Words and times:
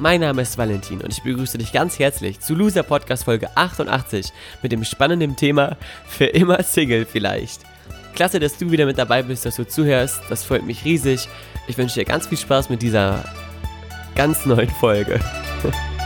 Mein 0.00 0.22
Name 0.22 0.40
ist 0.40 0.56
Valentin 0.56 1.02
und 1.02 1.12
ich 1.12 1.22
begrüße 1.22 1.58
dich 1.58 1.72
ganz 1.72 1.98
herzlich 1.98 2.40
zu 2.40 2.54
Loser 2.54 2.82
Podcast 2.82 3.24
Folge 3.24 3.54
88 3.54 4.32
mit 4.62 4.72
dem 4.72 4.82
spannenden 4.82 5.36
Thema 5.36 5.76
Für 6.06 6.24
immer 6.24 6.62
Single 6.62 7.04
vielleicht. 7.04 7.60
Klasse, 8.14 8.40
dass 8.40 8.56
du 8.56 8.70
wieder 8.70 8.86
mit 8.86 8.96
dabei 8.96 9.22
bist, 9.22 9.44
dass 9.44 9.56
du 9.56 9.68
zuhörst. 9.68 10.22
Das 10.30 10.42
freut 10.42 10.64
mich 10.64 10.86
riesig. 10.86 11.28
Ich 11.68 11.76
wünsche 11.76 12.00
dir 12.00 12.06
ganz 12.06 12.28
viel 12.28 12.38
Spaß 12.38 12.70
mit 12.70 12.80
dieser 12.80 13.26
ganz 14.14 14.46
neuen 14.46 14.70
Folge. 14.70 15.20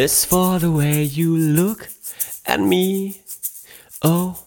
is 0.00 0.24
for 0.24 0.58
the 0.58 0.70
way 0.70 1.02
you 1.02 1.36
look 1.36 1.90
at 2.46 2.58
me. 2.58 3.20
Oh, 4.02 4.34
o 4.34 4.46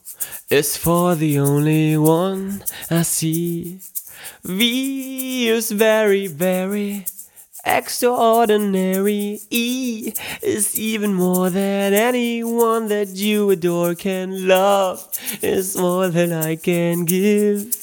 is 0.50 0.76
for 0.78 1.14
the 1.14 1.38
only 1.38 1.96
one 1.96 2.64
I 2.90 3.04
see. 3.04 3.80
V 4.44 5.48
is 5.48 5.70
very, 5.70 6.26
very 6.26 7.06
extraordinary. 7.64 9.42
E 9.52 10.14
is 10.42 10.80
even 10.80 11.14
more 11.14 11.52
than 11.52 11.94
anyone 11.94 12.88
that 12.88 13.10
you 13.10 13.52
adore 13.52 13.94
can 13.94 14.48
love. 14.48 15.08
Is 15.44 15.78
more 15.78 16.08
than 16.08 16.34
I 16.34 16.56
can 16.56 17.06
give 17.06 17.83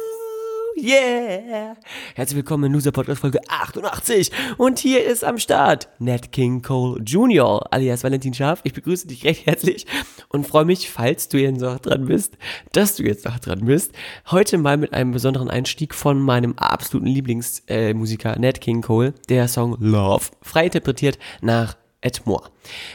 Yeah! 0.81 1.75
Herzlich 2.15 2.37
willkommen 2.37 2.63
in 2.63 2.73
Loser 2.73 2.91
Podcast 2.91 3.21
Folge 3.21 3.39
88 3.47 4.31
und 4.57 4.79
hier 4.79 5.05
ist 5.05 5.23
am 5.23 5.37
Start 5.37 5.89
Nat 5.99 6.31
King 6.31 6.63
Cole 6.63 6.99
Jr. 7.03 7.71
alias 7.71 8.03
Valentin 8.03 8.33
Scharf. 8.33 8.61
Ich 8.63 8.73
begrüße 8.73 9.07
dich 9.07 9.23
recht 9.23 9.45
herzlich 9.45 9.85
und 10.29 10.47
freue 10.47 10.65
mich, 10.65 10.89
falls 10.89 11.29
du 11.29 11.37
jetzt 11.37 11.61
noch 11.61 11.77
dran 11.77 12.05
bist, 12.05 12.35
dass 12.71 12.95
du 12.95 13.03
jetzt 13.03 13.25
noch 13.25 13.37
dran 13.37 13.65
bist. 13.65 13.91
Heute 14.31 14.57
mal 14.57 14.77
mit 14.77 14.91
einem 14.91 15.11
besonderen 15.11 15.51
Einstieg 15.51 15.93
von 15.93 16.19
meinem 16.19 16.57
absoluten 16.57 17.05
Lieblingsmusiker 17.05 18.35
äh, 18.35 18.39
Nat 18.39 18.59
King 18.59 18.81
Cole, 18.81 19.13
der 19.29 19.47
Song 19.47 19.77
Love, 19.79 20.25
frei 20.41 20.65
interpretiert 20.65 21.19
nach 21.41 21.75
Ed 22.01 22.25
Moore. 22.25 22.49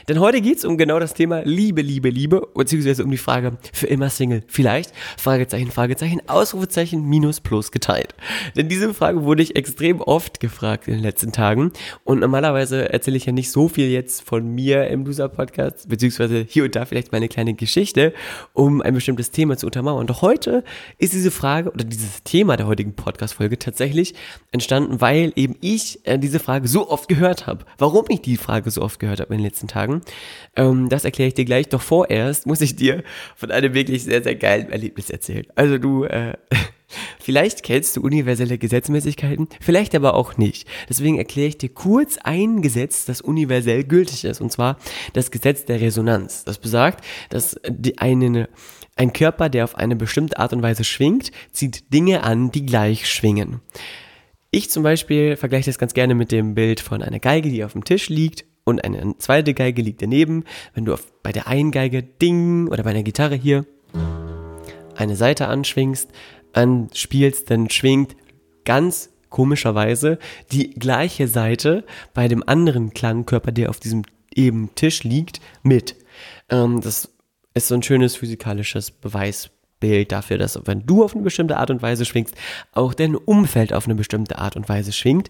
Denn 0.08 0.20
heute 0.20 0.40
geht's 0.40 0.64
um 0.64 0.78
genau 0.78 0.98
das 0.98 1.14
Thema 1.14 1.42
Liebe, 1.44 1.82
Liebe, 1.82 2.08
Liebe, 2.08 2.46
beziehungsweise 2.54 3.04
um 3.04 3.10
die 3.10 3.16
Frage, 3.16 3.56
für 3.72 3.86
immer 3.86 4.10
Single, 4.10 4.42
vielleicht? 4.46 4.92
Fragezeichen, 5.16 5.70
Fragezeichen, 5.70 6.20
Ausrufezeichen, 6.26 7.02
Minus, 7.04 7.40
Plus 7.40 7.72
geteilt. 7.72 8.14
Denn 8.56 8.68
diese 8.68 8.92
Frage 8.94 9.24
wurde 9.24 9.42
ich 9.42 9.56
extrem 9.56 10.00
oft 10.00 10.40
gefragt 10.40 10.88
in 10.88 10.94
den 10.94 11.02
letzten 11.02 11.32
Tagen 11.32 11.72
und 12.04 12.20
normalerweise 12.20 12.92
erzähle 12.92 13.16
ich 13.16 13.26
ja 13.26 13.32
nicht 13.32 13.50
so 13.50 13.68
viel 13.68 13.88
jetzt 13.88 14.22
von 14.22 14.54
mir 14.54 14.88
im 14.88 15.04
Loser-Podcast, 15.04 15.88
beziehungsweise 15.88 16.46
hier 16.48 16.64
und 16.64 16.76
da 16.76 16.84
vielleicht 16.84 17.12
meine 17.12 17.28
kleine 17.28 17.54
Geschichte, 17.54 18.12
um 18.52 18.80
ein 18.82 18.94
bestimmtes 18.94 19.30
Thema 19.30 19.56
zu 19.56 19.66
untermauern. 19.66 20.06
Doch 20.06 20.22
heute 20.22 20.64
ist 20.98 21.12
diese 21.12 21.30
Frage 21.30 21.70
oder 21.70 21.84
dieses 21.84 22.22
Thema 22.22 22.56
der 22.56 22.66
heutigen 22.66 22.94
Podcast-Folge 22.94 23.58
tatsächlich 23.58 24.14
entstanden, 24.52 25.00
weil 25.00 25.32
eben 25.36 25.56
ich 25.60 26.00
äh, 26.06 26.18
diese 26.18 26.38
Frage 26.38 26.68
so 26.68 26.88
oft 26.88 27.08
gehört 27.08 27.46
habe. 27.46 27.64
Warum 27.78 28.06
ich 28.08 28.20
die 28.22 28.36
Frage 28.36 28.70
so 28.70 28.82
oft 28.82 28.98
gehört 28.98 29.20
habe 29.20 29.34
in 29.34 29.38
den 29.38 29.44
letzten 29.44 29.55
letzten 29.56 29.68
Tagen. 29.68 30.02
Ähm, 30.54 30.88
das 30.88 31.04
erkläre 31.04 31.28
ich 31.28 31.34
dir 31.34 31.44
gleich. 31.44 31.68
Doch 31.68 31.82
vorerst 31.82 32.46
muss 32.46 32.60
ich 32.60 32.76
dir 32.76 33.02
von 33.34 33.50
einem 33.50 33.74
wirklich 33.74 34.04
sehr, 34.04 34.22
sehr 34.22 34.36
geilen 34.36 34.70
Erlebnis 34.70 35.10
erzählen. 35.10 35.46
Also 35.54 35.78
du, 35.78 36.04
äh, 36.04 36.34
Vielleicht 37.18 37.64
kennst 37.64 37.96
du 37.96 38.00
universelle 38.00 38.58
Gesetzmäßigkeiten, 38.58 39.48
vielleicht 39.60 39.96
aber 39.96 40.14
auch 40.14 40.36
nicht. 40.36 40.68
Deswegen 40.88 41.18
erkläre 41.18 41.48
ich 41.48 41.58
dir 41.58 41.68
kurz 41.68 42.16
ein 42.22 42.62
Gesetz, 42.62 43.04
das 43.06 43.20
universell 43.20 43.82
gültig 43.82 44.24
ist, 44.24 44.40
und 44.40 44.52
zwar 44.52 44.78
das 45.12 45.32
Gesetz 45.32 45.64
der 45.64 45.80
Resonanz. 45.80 46.44
Das 46.44 46.58
besagt, 46.58 47.04
dass 47.28 47.60
die, 47.68 47.98
eine, 47.98 48.48
ein 48.94 49.12
Körper, 49.12 49.48
der 49.48 49.64
auf 49.64 49.74
eine 49.74 49.96
bestimmte 49.96 50.38
Art 50.38 50.52
und 50.52 50.62
Weise 50.62 50.84
schwingt, 50.84 51.32
zieht 51.50 51.92
Dinge 51.92 52.22
an, 52.22 52.52
die 52.52 52.64
gleich 52.64 53.10
schwingen. 53.10 53.60
Ich 54.52 54.70
zum 54.70 54.84
Beispiel 54.84 55.34
vergleiche 55.34 55.66
das 55.70 55.78
ganz 55.78 55.92
gerne 55.92 56.14
mit 56.14 56.30
dem 56.30 56.54
Bild 56.54 56.78
von 56.78 57.02
einer 57.02 57.18
Geige, 57.18 57.50
die 57.50 57.64
auf 57.64 57.72
dem 57.72 57.82
Tisch 57.82 58.08
liegt 58.08 58.44
und 58.66 58.84
eine 58.84 59.16
zweite 59.18 59.54
Geige 59.54 59.80
liegt 59.80 60.02
daneben. 60.02 60.44
Wenn 60.74 60.84
du 60.84 60.92
auf, 60.92 61.10
bei 61.22 61.32
der 61.32 61.46
einen 61.46 61.70
Geige 61.70 62.02
Ding 62.02 62.68
oder 62.68 62.82
bei 62.82 62.90
einer 62.90 63.04
Gitarre 63.04 63.36
hier 63.36 63.64
eine 64.96 65.16
Seite 65.16 65.46
anschwingst, 65.46 66.10
anspielst, 66.52 67.50
dann 67.50 67.70
schwingt 67.70 68.16
ganz 68.64 69.10
komischerweise 69.30 70.18
die 70.52 70.70
gleiche 70.70 71.28
Seite 71.28 71.84
bei 72.12 72.28
dem 72.28 72.46
anderen 72.46 72.92
Klangkörper, 72.92 73.52
der 73.52 73.70
auf 73.70 73.78
diesem 73.78 74.02
eben 74.34 74.74
Tisch 74.74 75.04
liegt, 75.04 75.40
mit. 75.62 75.96
Ähm, 76.48 76.80
das 76.80 77.10
ist 77.54 77.68
so 77.68 77.74
ein 77.74 77.82
schönes 77.82 78.16
physikalisches 78.16 78.90
Beweisbild 79.80 80.12
dafür, 80.12 80.38
dass 80.38 80.60
wenn 80.64 80.86
du 80.86 81.04
auf 81.04 81.14
eine 81.14 81.22
bestimmte 81.22 81.56
Art 81.56 81.70
und 81.70 81.82
Weise 81.82 82.04
schwingst, 82.04 82.34
auch 82.72 82.94
dein 82.94 83.14
Umfeld 83.14 83.72
auf 83.72 83.86
eine 83.86 83.94
bestimmte 83.94 84.38
Art 84.38 84.56
und 84.56 84.68
Weise 84.68 84.92
schwingt. 84.92 85.28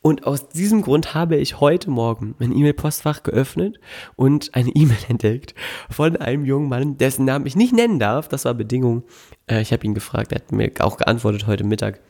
Und 0.00 0.26
aus 0.26 0.48
diesem 0.48 0.82
Grund 0.82 1.14
habe 1.14 1.36
ich 1.36 1.60
heute 1.60 1.90
Morgen 1.90 2.36
mein 2.38 2.52
E-Mail-Postfach 2.52 3.24
geöffnet 3.24 3.78
und 4.16 4.54
eine 4.54 4.70
E-Mail 4.74 4.98
entdeckt 5.08 5.54
von 5.90 6.16
einem 6.16 6.44
jungen 6.44 6.68
Mann, 6.68 6.98
dessen 6.98 7.24
Namen 7.24 7.46
ich 7.46 7.56
nicht 7.56 7.74
nennen 7.74 7.98
darf. 7.98 8.28
Das 8.28 8.44
war 8.44 8.54
Bedingung. 8.54 9.02
Äh, 9.50 9.60
ich 9.60 9.72
habe 9.72 9.84
ihn 9.84 9.94
gefragt, 9.94 10.32
er 10.32 10.36
hat 10.36 10.52
mir 10.52 10.70
auch 10.80 10.96
geantwortet 10.96 11.46
heute 11.46 11.64
Mittag 11.64 12.00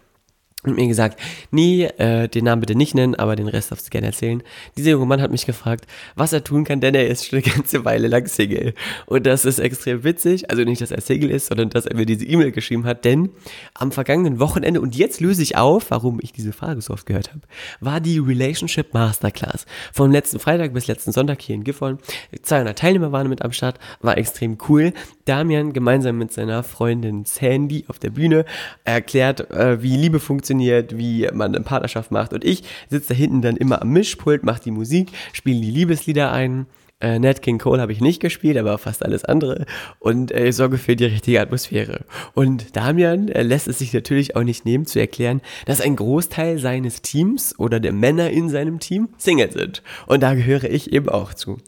und 0.65 0.75
mir 0.75 0.89
gesagt, 0.89 1.21
nee, 1.53 1.85
äh, 1.85 2.27
den 2.27 2.45
Namen 2.45 2.61
bitte 2.61 2.75
nicht 2.75 2.93
nennen, 2.93 3.15
aber 3.15 3.37
den 3.37 3.47
Rest 3.47 3.71
darfst 3.71 3.87
du 3.87 3.91
gerne 3.91 4.09
erzählen. 4.09 4.43
Dieser 4.77 4.91
junge 4.91 5.07
Mann 5.07 5.23
hat 5.23 5.31
mich 5.31 5.47
gefragt, 5.47 5.87
was 6.17 6.33
er 6.33 6.43
tun 6.43 6.65
kann, 6.65 6.81
denn 6.81 6.97
er 6.97 7.07
ist 7.07 7.27
schon 7.27 7.39
eine 7.39 7.55
ganze 7.55 7.85
Weile 7.85 8.09
lang 8.09 8.27
Single. 8.27 8.75
Und 9.07 9.25
das 9.25 9.45
ist 9.45 9.61
extrem 9.61 10.03
witzig, 10.03 10.51
also 10.51 10.65
nicht, 10.65 10.81
dass 10.81 10.91
er 10.91 11.01
Single 11.01 11.31
ist, 11.31 11.47
sondern 11.47 11.71
dass 11.71 11.87
er 11.87 11.95
mir 11.95 12.07
diese 12.07 12.25
E-Mail 12.25 12.51
geschrieben 12.51 12.85
hat, 12.87 13.05
denn 13.05 13.31
am 13.75 13.93
vergangenen 13.93 14.41
Wochenende, 14.41 14.81
und 14.81 14.97
jetzt 14.97 15.21
löse 15.21 15.43
ich 15.43 15.57
auf, 15.57 15.93
warum 15.93 16.19
ich 16.21 16.33
diese 16.33 16.53
Frage 16.53 16.81
so 16.81 16.93
oft 16.93 17.07
gehört 17.07 17.31
habe, 17.31 17.43
war 17.79 18.01
die 18.01 18.19
Relationship 18.19 18.93
Masterclass. 18.93 19.65
Vom 19.93 20.11
letzten 20.11 20.41
Freitag 20.41 20.73
bis 20.73 20.89
letzten 20.89 21.13
Sonntag 21.13 21.41
hier 21.41 21.55
in 21.55 21.63
Gifhorn. 21.63 21.99
200 22.43 22.77
Teilnehmer 22.77 23.13
waren 23.13 23.29
mit 23.29 23.43
am 23.43 23.53
Start, 23.53 23.79
war 24.01 24.19
extrem 24.19 24.59
cool. 24.69 24.93
Damian 25.25 25.73
gemeinsam 25.73 26.19
mit 26.19 26.33
seiner 26.33 26.65
Freundin 26.65 27.25
Sandy 27.27 27.85
auf 27.87 28.01
der 28.01 28.11
Bühne 28.11 28.45
erklärt, 28.85 29.53
äh, 29.53 29.81
wie 29.83 29.97
Liebe 29.97 30.19
funktioniert, 30.19 30.48
funktioniert, 30.49 30.97
wie 30.97 31.29
man 31.33 31.55
eine 31.55 31.65
Partnerschaft 31.65 32.11
macht. 32.11 32.33
Und 32.33 32.45
ich 32.45 32.63
sitze 32.89 33.09
da 33.11 33.15
hinten 33.15 33.43
dann 33.43 33.57
immer 33.57 33.83
am 33.83 33.91
Mischpult, 33.91 34.45
mache 34.45 34.63
die 34.63 34.71
Musik, 34.71 35.11
spiele 35.33 35.61
die 35.61 35.71
Liebeslieder 35.71 36.33
ein. 36.33 36.67
Äh, 37.01 37.21
Nat 37.21 37.43
King 37.43 37.59
Cole 37.59 37.81
habe 37.81 37.93
ich 37.93 38.01
nicht 38.01 38.21
gespielt, 38.21 38.57
aber 38.57 38.77
fast 38.77 39.05
alles 39.05 39.25
andere 39.25 39.67
und 40.01 40.35
äh, 40.35 40.51
sorge 40.51 40.79
für 40.79 40.97
die 40.97 41.05
richtige 41.05 41.41
Atmosphäre. 41.41 42.05
Und 42.35 42.75
Damian 42.75 43.29
äh, 43.29 43.43
lässt 43.43 43.69
es 43.69 43.79
sich 43.79 43.93
natürlich 43.93 44.35
auch 44.35 44.43
nicht 44.43 44.65
nehmen 44.65 44.85
zu 44.85 44.99
erklären, 44.99 45.41
dass 45.67 45.81
ein 45.81 45.95
Großteil 45.95 46.59
seines 46.59 47.03
Teams 47.03 47.57
oder 47.57 47.79
der 47.79 47.93
Männer 47.93 48.31
in 48.31 48.49
seinem 48.49 48.81
Team 48.81 49.11
Single 49.17 49.53
sind. 49.53 49.85
Und 50.07 50.25
da 50.25 50.35
gehöre 50.35 50.65
ich 50.65 50.93
eben 50.93 51.09
auch 51.09 51.35
zu. 51.35 51.59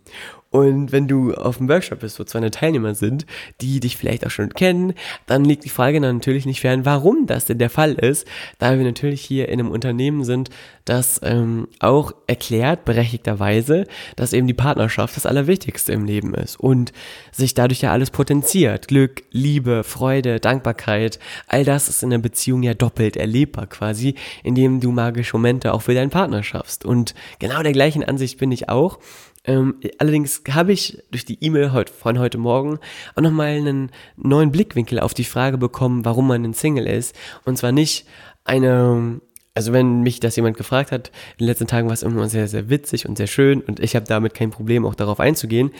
Und 0.52 0.90
wenn 0.90 1.06
du 1.06 1.32
auf 1.32 1.58
dem 1.58 1.68
Workshop 1.68 2.00
bist, 2.00 2.18
wo 2.18 2.24
200 2.24 2.52
Teilnehmer 2.52 2.96
sind, 2.96 3.24
die 3.60 3.78
dich 3.78 3.96
vielleicht 3.96 4.26
auch 4.26 4.30
schon 4.30 4.52
kennen, 4.52 4.94
dann 5.26 5.44
liegt 5.44 5.64
die 5.64 5.68
Frage 5.68 6.00
natürlich 6.00 6.44
nicht 6.44 6.60
fern, 6.60 6.84
warum 6.84 7.26
das 7.26 7.44
denn 7.44 7.58
der 7.58 7.70
Fall 7.70 7.94
ist, 7.94 8.26
da 8.58 8.76
wir 8.76 8.84
natürlich 8.84 9.20
hier 9.20 9.48
in 9.48 9.60
einem 9.60 9.70
Unternehmen 9.70 10.24
sind, 10.24 10.50
das 10.84 11.20
ähm, 11.22 11.68
auch 11.78 12.10
erklärt, 12.26 12.84
berechtigterweise, 12.84 13.86
dass 14.16 14.32
eben 14.32 14.48
die 14.48 14.54
Partnerschaft 14.54 15.14
das 15.14 15.24
Allerwichtigste 15.24 15.92
im 15.92 16.04
Leben 16.04 16.34
ist 16.34 16.58
und 16.58 16.92
sich 17.30 17.54
dadurch 17.54 17.82
ja 17.82 17.92
alles 17.92 18.10
potenziert. 18.10 18.88
Glück, 18.88 19.22
Liebe, 19.30 19.84
Freude, 19.84 20.40
Dankbarkeit, 20.40 21.20
all 21.46 21.64
das 21.64 21.88
ist 21.88 22.02
in 22.02 22.10
der 22.10 22.18
Beziehung 22.18 22.64
ja 22.64 22.74
doppelt 22.74 23.16
erlebbar 23.16 23.68
quasi, 23.68 24.16
indem 24.42 24.80
du 24.80 24.90
magische 24.90 25.36
Momente 25.36 25.72
auch 25.72 25.82
für 25.82 25.94
deinen 25.94 26.10
Partner 26.10 26.42
schaffst. 26.42 26.84
Und 26.84 27.14
genau 27.38 27.62
der 27.62 27.72
gleichen 27.72 28.02
Ansicht 28.02 28.38
bin 28.38 28.50
ich 28.50 28.68
auch. 28.68 28.98
Ähm, 29.44 29.80
allerdings 29.98 30.42
habe 30.50 30.72
ich 30.72 31.02
durch 31.10 31.24
die 31.24 31.42
E-Mail 31.42 31.72
heute, 31.72 31.92
von 31.92 32.18
heute 32.18 32.36
Morgen 32.36 32.78
auch 33.14 33.22
nochmal 33.22 33.48
einen 33.48 33.90
neuen 34.16 34.52
Blickwinkel 34.52 35.00
auf 35.00 35.14
die 35.14 35.24
Frage 35.24 35.56
bekommen, 35.56 36.04
warum 36.04 36.26
man 36.26 36.44
ein 36.44 36.54
Single 36.54 36.86
ist. 36.86 37.16
Und 37.44 37.56
zwar 37.56 37.72
nicht 37.72 38.06
eine, 38.44 39.20
also 39.54 39.72
wenn 39.72 40.02
mich 40.02 40.20
das 40.20 40.36
jemand 40.36 40.58
gefragt 40.58 40.92
hat, 40.92 41.08
in 41.08 41.44
den 41.44 41.46
letzten 41.46 41.66
Tagen 41.66 41.88
war 41.88 41.94
es 41.94 42.02
immer 42.02 42.28
sehr, 42.28 42.48
sehr 42.48 42.68
witzig 42.68 43.08
und 43.08 43.16
sehr 43.16 43.26
schön 43.26 43.62
und 43.62 43.80
ich 43.80 43.96
habe 43.96 44.06
damit 44.06 44.34
kein 44.34 44.50
Problem, 44.50 44.84
auch 44.84 44.94
darauf 44.94 45.20
einzugehen. 45.20 45.70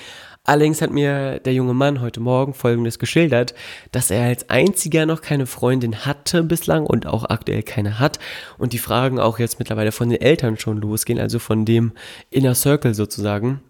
Allerdings 0.45 0.81
hat 0.81 0.91
mir 0.91 1.39
der 1.41 1.53
junge 1.53 1.75
Mann 1.75 2.01
heute 2.01 2.19
Morgen 2.19 2.55
Folgendes 2.55 2.99
geschildert, 2.99 3.55
dass 3.93 4.11
er 4.11 4.25
als 4.25 4.49
einziger 4.49 5.05
noch 5.05 5.21
keine 5.21 5.47
Freundin 5.47 6.07
hatte 6.07 6.43
bislang 6.43 6.87
und 6.87 7.07
auch 7.07 7.25
aktuell 7.29 7.63
keine 7.63 7.99
hat 7.99 8.19
und 8.57 8.73
die 8.73 8.79
Fragen 8.79 9.21
auch 9.21 9.39
jetzt 9.39 9.59
mittlerweile 9.59 9.93
von 9.93 10.09
den 10.09 10.21
Eltern 10.21 10.59
schon 10.59 10.81
losgehen, 10.81 11.21
also 11.21 11.39
von 11.39 11.67
dem 11.67 11.93
Inner 12.31 12.55
Circle 12.55 12.95
sozusagen 12.95 13.61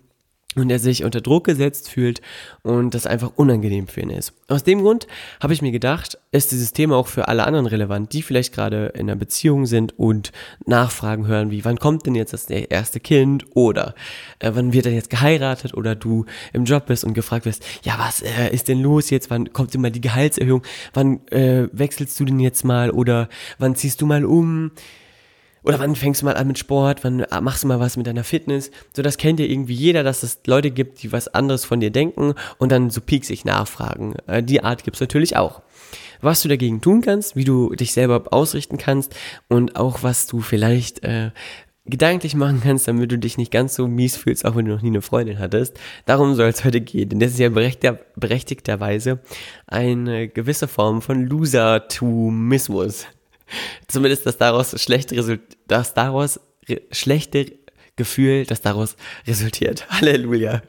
und 0.56 0.68
er 0.70 0.80
sich 0.80 1.04
unter 1.04 1.20
Druck 1.20 1.44
gesetzt 1.44 1.88
fühlt 1.88 2.20
und 2.62 2.92
das 2.94 3.06
einfach 3.06 3.30
unangenehm 3.36 3.86
für 3.86 4.00
ihn 4.00 4.10
ist. 4.10 4.32
Aus 4.48 4.64
dem 4.64 4.82
Grund 4.82 5.06
habe 5.40 5.52
ich 5.52 5.62
mir 5.62 5.70
gedacht, 5.70 6.18
ist 6.32 6.50
dieses 6.50 6.72
Thema 6.72 6.96
auch 6.96 7.06
für 7.06 7.28
alle 7.28 7.44
anderen 7.44 7.66
relevant, 7.66 8.12
die 8.12 8.22
vielleicht 8.22 8.52
gerade 8.52 8.86
in 8.94 9.02
einer 9.02 9.14
Beziehung 9.14 9.66
sind 9.66 9.96
und 9.96 10.32
Nachfragen 10.66 11.28
hören, 11.28 11.52
wie 11.52 11.64
wann 11.64 11.78
kommt 11.78 12.04
denn 12.06 12.16
jetzt 12.16 12.32
das 12.32 12.50
erste 12.50 12.98
Kind? 12.98 13.44
Oder 13.54 13.94
äh, 14.40 14.50
wann 14.52 14.72
wird 14.72 14.86
er 14.86 14.92
jetzt 14.92 15.10
geheiratet? 15.10 15.74
Oder 15.74 15.94
du 15.94 16.26
im 16.52 16.64
Job 16.64 16.86
bist 16.86 17.04
und 17.04 17.14
gefragt 17.14 17.46
wirst, 17.46 17.64
ja 17.84 17.94
was 17.98 18.20
äh, 18.20 18.52
ist 18.52 18.66
denn 18.66 18.82
los 18.82 19.10
jetzt, 19.10 19.30
wann 19.30 19.52
kommt 19.52 19.72
denn 19.72 19.80
mal 19.80 19.92
die 19.92 20.00
Gehaltserhöhung, 20.00 20.62
wann 20.94 21.24
äh, 21.28 21.68
wechselst 21.70 22.18
du 22.18 22.24
denn 22.24 22.40
jetzt 22.40 22.64
mal? 22.64 22.90
Oder 22.90 23.28
wann 23.58 23.76
ziehst 23.76 24.00
du 24.00 24.06
mal 24.06 24.24
um, 24.24 24.72
oder 25.62 25.78
wann 25.78 25.94
fängst 25.94 26.22
du 26.22 26.26
mal 26.26 26.36
an 26.36 26.46
mit 26.46 26.58
Sport? 26.58 27.04
Wann 27.04 27.26
machst 27.42 27.64
du 27.64 27.68
mal 27.68 27.80
was 27.80 27.96
mit 27.96 28.06
deiner 28.06 28.24
Fitness? 28.24 28.70
So, 28.94 29.02
das 29.02 29.18
kennt 29.18 29.40
ja 29.40 29.46
irgendwie 29.46 29.74
jeder, 29.74 30.02
dass 30.02 30.22
es 30.22 30.40
Leute 30.46 30.70
gibt, 30.70 31.02
die 31.02 31.12
was 31.12 31.28
anderes 31.28 31.64
von 31.64 31.80
dir 31.80 31.90
denken 31.90 32.34
und 32.58 32.72
dann 32.72 32.90
so 32.90 33.00
pieksig 33.00 33.44
nachfragen. 33.44 34.14
Äh, 34.26 34.42
die 34.42 34.62
Art 34.62 34.84
gibt's 34.84 35.00
natürlich 35.00 35.36
auch. 35.36 35.62
Was 36.22 36.42
du 36.42 36.48
dagegen 36.48 36.80
tun 36.80 37.00
kannst, 37.00 37.36
wie 37.36 37.44
du 37.44 37.74
dich 37.74 37.92
selber 37.92 38.24
ausrichten 38.32 38.76
kannst 38.76 39.14
und 39.48 39.76
auch 39.76 40.02
was 40.02 40.26
du 40.26 40.40
vielleicht 40.40 41.02
äh, 41.02 41.30
gedanklich 41.86 42.34
machen 42.34 42.60
kannst, 42.62 42.88
damit 42.88 43.10
du 43.10 43.18
dich 43.18 43.38
nicht 43.38 43.50
ganz 43.50 43.74
so 43.74 43.88
mies 43.88 44.16
fühlst, 44.16 44.44
auch 44.44 44.54
wenn 44.54 44.64
du 44.66 44.72
noch 44.72 44.82
nie 44.82 44.88
eine 44.88 45.02
Freundin 45.02 45.38
hattest. 45.38 45.78
Darum 46.06 46.34
soll 46.34 46.48
es 46.48 46.64
heute 46.64 46.80
gehen, 46.80 47.08
denn 47.08 47.20
das 47.20 47.32
ist 47.32 47.38
ja 47.38 47.48
berechtigter, 47.48 47.98
berechtigterweise 48.16 49.20
eine 49.66 50.28
gewisse 50.28 50.68
Form 50.68 51.02
von 51.02 51.26
Losertumismus. 51.26 53.06
Zumindest 53.88 54.26
das 54.26 54.38
daraus 54.38 54.80
schlechte 54.80 55.16
Result 55.16 55.40
das 55.66 55.94
daraus 55.94 56.40
schlechte 56.90 57.52
Gefühl, 57.96 58.46
das 58.46 58.62
daraus 58.62 58.96
resultiert. 59.26 59.86
Halleluja. 59.90 60.62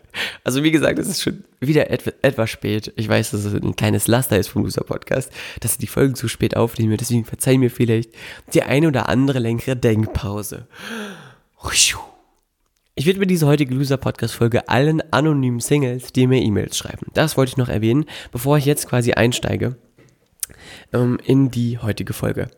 Also 0.44 0.64
wie 0.64 0.72
gesagt, 0.72 1.00
es 1.00 1.08
ist 1.08 1.22
schon 1.22 1.46
wieder 1.62 1.90
etwa, 1.90 2.12
etwas 2.22 2.50
spät. 2.50 2.92
Ich 2.98 3.08
weiß, 3.08 3.32
dass 3.32 3.46
es 3.46 3.54
ein 3.54 3.76
kleines 3.78 4.08
Laster 4.08 4.38
ist 4.38 4.50
vom 4.50 4.64
Loser 4.64 4.84
Podcast, 4.84 5.32
dass 5.62 5.74
ich 5.74 5.78
die 5.78 5.88
Folgen 5.88 6.16
zu 6.16 6.28
spät 6.28 6.58
aufnehme. 6.58 6.98
Deswegen 6.98 7.24
verzeih 7.24 7.58
mir 7.58 7.72
vielleicht 7.72 8.10
die 8.54 8.64
eine 8.64 8.88
oder 8.88 9.08
andere 9.08 9.40
längere 9.40 9.78
Denkpause. 9.78 10.68
Ich 12.96 13.06
widme 13.06 13.26
diese 13.26 13.48
heutige 13.48 13.74
Loser 13.76 13.96
Podcast 13.96 14.34
Folge 14.34 14.68
allen 14.68 15.02
anonymen 15.14 15.62
Singles, 15.62 16.12
die 16.12 16.28
mir 16.28 16.42
E-Mails 16.42 16.78
schreiben. 16.78 17.08
Das 17.14 17.38
wollte 17.38 17.52
ich 17.52 17.58
noch 17.58 17.70
erwähnen, 17.70 18.06
bevor 18.34 18.58
ich 18.58 18.66
jetzt 18.66 18.90
quasi 18.90 19.14
einsteige 19.14 19.78
ähm, 20.94 21.18
in 21.24 21.52
die 21.52 21.78
heutige 21.78 22.14
Folge. 22.14 22.50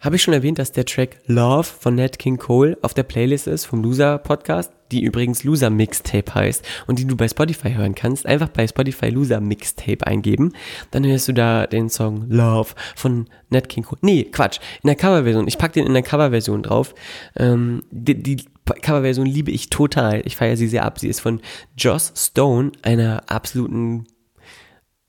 Habe 0.00 0.16
ich 0.16 0.22
schon 0.22 0.34
erwähnt, 0.34 0.58
dass 0.58 0.72
der 0.72 0.84
Track 0.84 1.18
Love 1.26 1.64
von 1.64 1.94
Nat 1.94 2.18
King 2.18 2.36
Cole 2.36 2.76
auf 2.82 2.92
der 2.92 3.02
Playlist 3.02 3.46
ist 3.46 3.64
vom 3.64 3.82
Loser 3.82 4.18
Podcast, 4.18 4.70
die 4.92 5.02
übrigens 5.02 5.42
Loser 5.42 5.70
Mixtape 5.70 6.34
heißt 6.34 6.64
und 6.86 6.98
die 6.98 7.06
du 7.06 7.16
bei 7.16 7.26
Spotify 7.26 7.72
hören 7.72 7.94
kannst. 7.94 8.26
Einfach 8.26 8.48
bei 8.48 8.66
Spotify 8.66 9.08
Loser 9.08 9.40
Mixtape 9.40 10.06
eingeben. 10.06 10.52
Dann 10.90 11.04
hörst 11.06 11.28
du 11.28 11.32
da 11.32 11.66
den 11.66 11.88
Song 11.88 12.28
Love 12.28 12.74
von 12.94 13.28
Nat 13.48 13.70
King 13.70 13.84
Cole. 13.84 13.98
Nee, 14.02 14.24
Quatsch. 14.24 14.60
In 14.82 14.88
der 14.88 14.96
Coverversion. 14.96 15.48
Ich 15.48 15.56
pack 15.56 15.72
den 15.72 15.86
in 15.86 15.94
der 15.94 16.02
Coverversion 16.02 16.62
drauf. 16.62 16.94
Ähm, 17.34 17.82
die, 17.90 18.22
die 18.22 18.44
Coverversion 18.82 19.26
liebe 19.26 19.50
ich 19.50 19.70
total. 19.70 20.20
Ich 20.24 20.36
feiere 20.36 20.58
sie 20.58 20.68
sehr 20.68 20.84
ab. 20.84 20.98
Sie 20.98 21.08
ist 21.08 21.20
von 21.20 21.40
Joss 21.76 22.12
Stone, 22.14 22.72
einer 22.82 23.24
absoluten 23.28 24.06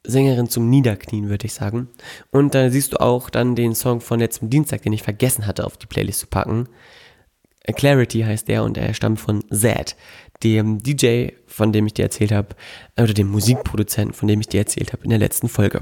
Sängerin 0.08 0.50
zum 0.50 0.70
Niederknien, 0.70 1.30
würde 1.30 1.46
ich 1.46 1.54
sagen. 1.54 1.90
Und 2.32 2.56
da 2.56 2.70
siehst 2.70 2.94
du 2.94 3.02
auch 3.02 3.30
dann 3.30 3.56
den 3.56 3.76
Song 3.76 4.02
von 4.02 4.20
letztem 4.20 4.50
Dienstag, 4.50 4.82
den 4.82 4.94
ich 4.94 5.04
vergessen 5.04 5.46
hatte, 5.46 5.66
auf 5.66 5.78
die 5.78 5.86
Playlist 5.86 6.22
zu 6.22 6.28
packen. 6.28 6.70
Clarity 7.76 8.22
heißt 8.22 8.48
der 8.48 8.64
und 8.64 8.78
er 8.78 8.94
stammt 8.94 9.20
von 9.20 9.44
Zed, 9.52 9.96
dem 10.44 10.82
DJ, 10.82 11.30
von 11.46 11.74
dem 11.74 11.86
ich 11.86 11.94
dir 11.94 12.04
erzählt 12.04 12.32
habe, 12.32 12.56
oder 12.98 13.14
dem 13.14 13.28
Musikproduzenten, 13.28 14.14
von 14.14 14.28
dem 14.28 14.40
ich 14.40 14.48
dir 14.48 14.62
erzählt 14.62 14.94
habe 14.94 15.04
in 15.04 15.10
der 15.10 15.20
letzten 15.20 15.50
Folge. 15.50 15.82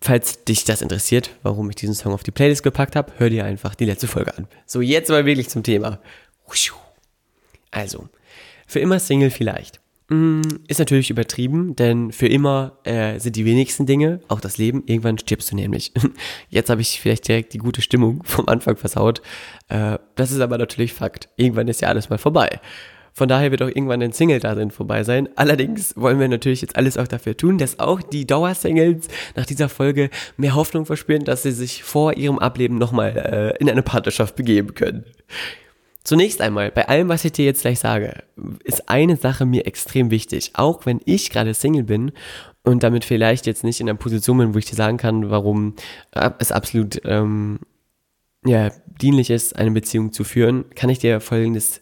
Falls 0.00 0.44
dich 0.44 0.64
das 0.64 0.82
interessiert, 0.82 1.30
warum 1.42 1.68
ich 1.70 1.76
diesen 1.76 1.94
Song 1.94 2.12
auf 2.12 2.22
die 2.22 2.30
Playlist 2.30 2.62
gepackt 2.62 2.94
habe, 2.94 3.12
hör 3.18 3.30
dir 3.30 3.44
einfach 3.44 3.74
die 3.74 3.84
letzte 3.84 4.06
Folge 4.06 4.36
an. 4.36 4.46
So, 4.66 4.80
jetzt 4.80 5.10
aber 5.10 5.26
wirklich 5.26 5.48
zum 5.48 5.62
Thema. 5.62 6.00
Also, 7.70 8.08
für 8.66 8.80
immer 8.80 9.00
Single 9.00 9.30
vielleicht. 9.30 9.80
Mm, 10.08 10.42
ist 10.68 10.78
natürlich 10.78 11.10
übertrieben, 11.10 11.76
denn 11.76 12.12
für 12.12 12.26
immer 12.26 12.78
äh, 12.84 13.18
sind 13.18 13.36
die 13.36 13.46
wenigsten 13.46 13.86
Dinge, 13.86 14.20
auch 14.28 14.40
das 14.40 14.58
Leben, 14.58 14.82
irgendwann 14.84 15.18
stirbst 15.18 15.50
du 15.50 15.56
nämlich. 15.56 15.92
Jetzt 16.50 16.68
habe 16.68 16.82
ich 16.82 17.00
vielleicht 17.00 17.26
direkt 17.26 17.54
die 17.54 17.58
gute 17.58 17.80
Stimmung 17.80 18.22
vom 18.24 18.46
Anfang 18.48 18.76
versaut. 18.76 19.22
Äh, 19.68 19.98
das 20.14 20.30
ist 20.30 20.40
aber 20.40 20.58
natürlich 20.58 20.92
Fakt. 20.92 21.30
Irgendwann 21.36 21.68
ist 21.68 21.80
ja 21.80 21.88
alles 21.88 22.10
mal 22.10 22.18
vorbei. 22.18 22.60
Von 23.16 23.28
daher 23.28 23.52
wird 23.52 23.62
auch 23.62 23.68
irgendwann 23.68 24.02
ein 24.02 24.12
Single-Dasein 24.12 24.72
vorbei 24.72 25.04
sein. 25.04 25.28
Allerdings 25.36 25.96
wollen 25.96 26.18
wir 26.18 26.28
natürlich 26.28 26.62
jetzt 26.62 26.74
alles 26.74 26.98
auch 26.98 27.06
dafür 27.06 27.36
tun, 27.36 27.58
dass 27.58 27.78
auch 27.78 28.02
die 28.02 28.26
Dauersingles 28.26 29.06
nach 29.36 29.46
dieser 29.46 29.68
Folge 29.68 30.10
mehr 30.36 30.56
Hoffnung 30.56 30.84
verspüren, 30.84 31.24
dass 31.24 31.44
sie 31.44 31.52
sich 31.52 31.84
vor 31.84 32.16
ihrem 32.16 32.40
Ableben 32.40 32.76
nochmal 32.76 33.54
äh, 33.56 33.62
in 33.62 33.70
eine 33.70 33.82
Partnerschaft 33.82 34.34
begeben 34.34 34.74
können. 34.74 35.04
Zunächst 36.04 36.42
einmal, 36.42 36.70
bei 36.70 36.86
allem, 36.86 37.08
was 37.08 37.24
ich 37.24 37.32
dir 37.32 37.46
jetzt 37.46 37.62
gleich 37.62 37.80
sage, 37.80 38.24
ist 38.62 38.90
eine 38.90 39.16
Sache 39.16 39.46
mir 39.46 39.66
extrem 39.66 40.10
wichtig. 40.10 40.50
Auch 40.52 40.84
wenn 40.84 41.00
ich 41.06 41.30
gerade 41.30 41.54
Single 41.54 41.84
bin 41.84 42.12
und 42.62 42.82
damit 42.82 43.06
vielleicht 43.06 43.46
jetzt 43.46 43.64
nicht 43.64 43.80
in 43.80 43.88
einer 43.88 43.98
Position 43.98 44.36
bin, 44.36 44.54
wo 44.54 44.58
ich 44.58 44.66
dir 44.66 44.76
sagen 44.76 44.98
kann, 44.98 45.30
warum 45.30 45.74
es 46.38 46.52
absolut 46.52 47.00
ähm, 47.06 47.58
ja, 48.44 48.70
dienlich 49.00 49.30
ist, 49.30 49.56
eine 49.56 49.70
Beziehung 49.70 50.12
zu 50.12 50.24
führen, 50.24 50.66
kann 50.74 50.90
ich 50.90 50.98
dir 50.98 51.20
folgendes 51.20 51.80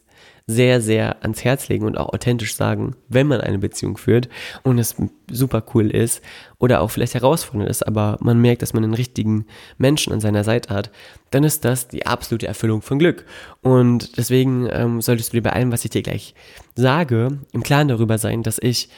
sehr, 0.52 0.80
sehr 0.80 1.22
ans 1.22 1.44
Herz 1.44 1.68
legen 1.68 1.84
und 1.84 1.98
auch 1.98 2.12
authentisch 2.12 2.54
sagen, 2.54 2.94
wenn 3.08 3.26
man 3.26 3.40
eine 3.40 3.58
Beziehung 3.58 3.96
führt 3.96 4.28
und 4.62 4.78
es 4.78 4.94
super 5.30 5.64
cool 5.74 5.90
ist 5.90 6.22
oder 6.58 6.80
auch 6.80 6.90
vielleicht 6.90 7.14
herausfordernd 7.14 7.70
ist, 7.70 7.86
aber 7.86 8.18
man 8.20 8.40
merkt, 8.40 8.62
dass 8.62 8.74
man 8.74 8.84
einen 8.84 8.94
richtigen 8.94 9.46
Menschen 9.78 10.12
an 10.12 10.20
seiner 10.20 10.44
Seite 10.44 10.72
hat, 10.74 10.90
dann 11.30 11.44
ist 11.44 11.64
das 11.64 11.88
die 11.88 12.06
absolute 12.06 12.46
Erfüllung 12.46 12.82
von 12.82 12.98
Glück. 12.98 13.24
Und 13.62 14.16
deswegen 14.18 14.68
ähm, 14.70 15.00
solltest 15.00 15.32
du 15.32 15.38
dir 15.38 15.42
bei 15.42 15.52
allem, 15.52 15.72
was 15.72 15.84
ich 15.84 15.90
dir 15.90 16.02
gleich 16.02 16.34
sage, 16.76 17.38
im 17.52 17.62
Klaren 17.62 17.88
darüber 17.88 18.18
sein, 18.18 18.42
dass 18.42 18.58
ich 18.60 18.88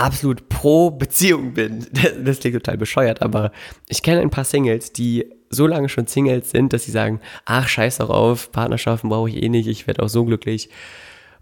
absolut 0.00 0.48
pro 0.48 0.90
Beziehung 0.90 1.52
bin. 1.54 1.86
Das 2.24 2.40
klingt 2.40 2.56
total 2.56 2.78
bescheuert, 2.78 3.22
aber 3.22 3.52
ich 3.88 4.02
kenne 4.02 4.20
ein 4.20 4.30
paar 4.30 4.44
Singles, 4.44 4.92
die 4.92 5.26
so 5.50 5.66
lange 5.66 5.88
schon 5.88 6.06
Singles 6.06 6.50
sind, 6.50 6.72
dass 6.72 6.84
sie 6.84 6.90
sagen, 6.90 7.20
ach 7.44 7.68
scheiß 7.68 7.98
darauf, 7.98 8.52
Partnerschaften 8.52 9.08
brauche 9.08 9.28
ich 9.30 9.42
eh 9.42 9.48
nicht, 9.48 9.66
ich 9.66 9.86
werde 9.86 10.02
auch 10.02 10.08
so 10.08 10.24
glücklich. 10.24 10.68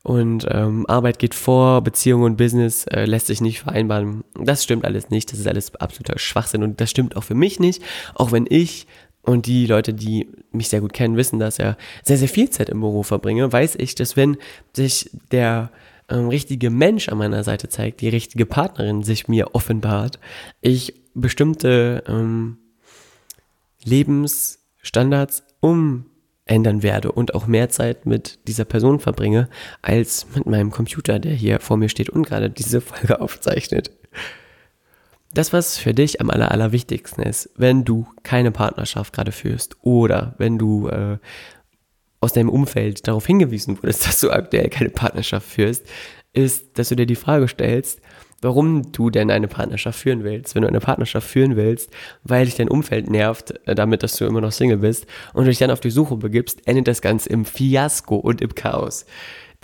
Und 0.03 0.47
ähm, 0.51 0.87
Arbeit 0.87 1.19
geht 1.19 1.35
vor, 1.35 1.83
Beziehung 1.83 2.23
und 2.23 2.37
Business 2.37 2.87
äh, 2.87 3.05
lässt 3.05 3.27
sich 3.27 3.41
nicht 3.41 3.61
vereinbaren. 3.61 4.25
Das 4.41 4.65
stimmt 4.65 4.85
alles 4.85 5.11
nicht, 5.11 5.33
das 5.33 5.41
ist 5.41 5.49
alles 5.49 5.75
absoluter 5.75 6.19
Schwachsinn 6.19 6.63
und 6.63 6.81
das 6.81 6.91
stimmt 6.91 7.17
auch 7.17 7.25
für 7.25 7.35
mich 7.35 7.61
nicht, 7.61 7.83
auch 8.15 8.33
wenn 8.33 8.47
ich 8.49 8.87
und 9.23 9.47
die 9.47 9.67
Leute, 9.67 9.93
die 9.93 10.29
mich 10.53 10.69
sehr 10.69 10.81
gut 10.81 10.95
kennen, 10.95 11.17
wissen, 11.17 11.39
dass 11.39 11.59
er 11.59 11.77
sehr, 12.03 12.17
sehr 12.17 12.29
viel 12.29 12.49
Zeit 12.49 12.71
im 12.71 12.81
Büro 12.81 13.03
verbringe, 13.03 13.53
weiß 13.53 13.75
ich, 13.77 13.95
dass 13.95 14.17
wenn 14.17 14.39
sich 14.73 15.11
der 15.33 15.71
ähm, 16.09 16.29
richtige 16.29 16.71
Mensch 16.71 17.09
an 17.09 17.19
meiner 17.19 17.45
Seite 17.45 17.69
zeigt, 17.69 18.01
die 18.01 18.09
richtige 18.09 18.47
Partnerin 18.47 19.03
sich 19.03 19.29
mir 19.29 19.55
offenbart, 19.55 20.19
ich 20.61 20.95
bestimmte 21.15 22.03
ähm, 22.07 22.59
Lebensstandards 23.85 25.45
um 25.61 26.07
ändern 26.45 26.83
werde 26.83 27.13
und 27.13 27.35
auch 27.35 27.47
mehr 27.47 27.69
Zeit 27.69 28.07
mit 28.07 28.39
dieser 28.49 28.65
Person 28.65 29.01
verbringe, 29.01 29.49
als 29.83 30.27
mit 30.35 30.47
meinem 30.47 30.71
Computer, 30.71 31.19
der 31.19 31.33
hier 31.33 31.61
vor 31.61 31.77
mir 31.77 31.89
steht 31.89 32.11
und 32.11 32.27
gerade 32.27 32.51
diese 32.51 32.81
Folge 32.81 33.21
aufzeichnet. 33.21 33.91
Das, 35.35 35.53
was 35.53 35.77
für 35.77 35.93
dich 35.93 36.23
am 36.23 36.31
aller, 36.31 36.51
allerwichtigsten 36.53 37.23
ist, 37.23 37.51
wenn 37.57 37.85
du 37.85 38.07
keine 38.23 38.51
Partnerschaft 38.51 39.13
gerade 39.13 39.31
führst 39.31 39.77
oder 39.83 40.35
wenn 40.39 40.59
du 40.59 40.89
äh, 40.89 41.19
aus 42.21 42.33
deinem 42.33 42.49
Umfeld 42.49 43.07
darauf 43.07 43.27
hingewiesen 43.27 43.77
wurdest, 43.83 44.07
dass 44.07 44.21
du 44.21 44.31
aktuell 44.31 44.69
keine 44.69 44.91
Partnerschaft 44.91 45.49
führst, 45.49 45.87
ist, 46.33 46.79
dass 46.79 46.91
du 46.91 46.97
dir 46.97 47.07
die 47.07 47.17
Frage 47.17 47.49
stellst, 47.49 48.01
warum 48.41 48.93
du 48.93 49.11
denn 49.11 49.31
eine 49.31 49.49
Partnerschaft 49.49 49.99
führen 49.99 50.23
willst. 50.23 50.55
Wenn 50.55 50.63
du 50.63 50.69
eine 50.69 50.81
Partnerschaft 50.81 51.29
führen 51.29 51.57
willst, 51.57 51.91
weil 52.23 52.45
dich 52.45 52.55
dein 52.55 52.69
Umfeld 52.69 53.11
nervt, 53.11 53.55
äh, 53.67 53.75
damit, 53.75 54.03
dass 54.03 54.17
du 54.17 54.27
immer 54.27 54.41
noch 54.41 54.53
Single 54.53 54.79
bist 54.79 55.07
und 55.35 55.45
du 55.45 55.51
dich 55.51 55.59
dann 55.59 55.71
auf 55.71 55.81
die 55.81 55.91
Suche 55.91 56.17
begibst, 56.17 56.67
endet 56.67 56.89
das 56.89 57.03
Ganze 57.03 57.29
im 57.31 57.45
Fiasko 57.45 58.17
und 58.17 58.41
im 58.41 58.55
Chaos. 58.55 59.07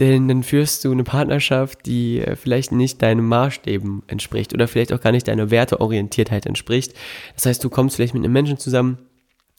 Denn 0.00 0.26
dann 0.26 0.42
führst 0.42 0.84
du 0.84 0.90
eine 0.90 1.04
Partnerschaft, 1.04 1.87
die 1.87 2.20
äh, 2.20 2.34
vielleicht 2.34 2.73
nicht 2.73 3.00
deinen 3.00 3.25
Maßstäben 3.26 4.02
entspricht 4.08 4.52
oder 4.52 4.66
vielleicht 4.66 4.92
auch 4.92 5.00
gar 5.00 5.12
nicht 5.12 5.28
deiner 5.28 5.50
Werteorientiertheit 5.50 6.46
entspricht. 6.46 6.94
Das 7.34 7.46
heißt, 7.46 7.62
du 7.62 7.70
kommst 7.70 7.96
vielleicht 7.96 8.14
mit 8.14 8.25
einem 8.25 8.32
Menschen 8.32 8.58
zusammen, 8.58 8.99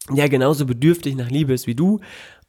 der 0.09 0.29
genauso 0.29 0.65
bedürftig 0.65 1.15
nach 1.15 1.31
Liebe 1.31 1.53
ist 1.53 1.67
wie 1.67 1.75
du, 1.75 2.01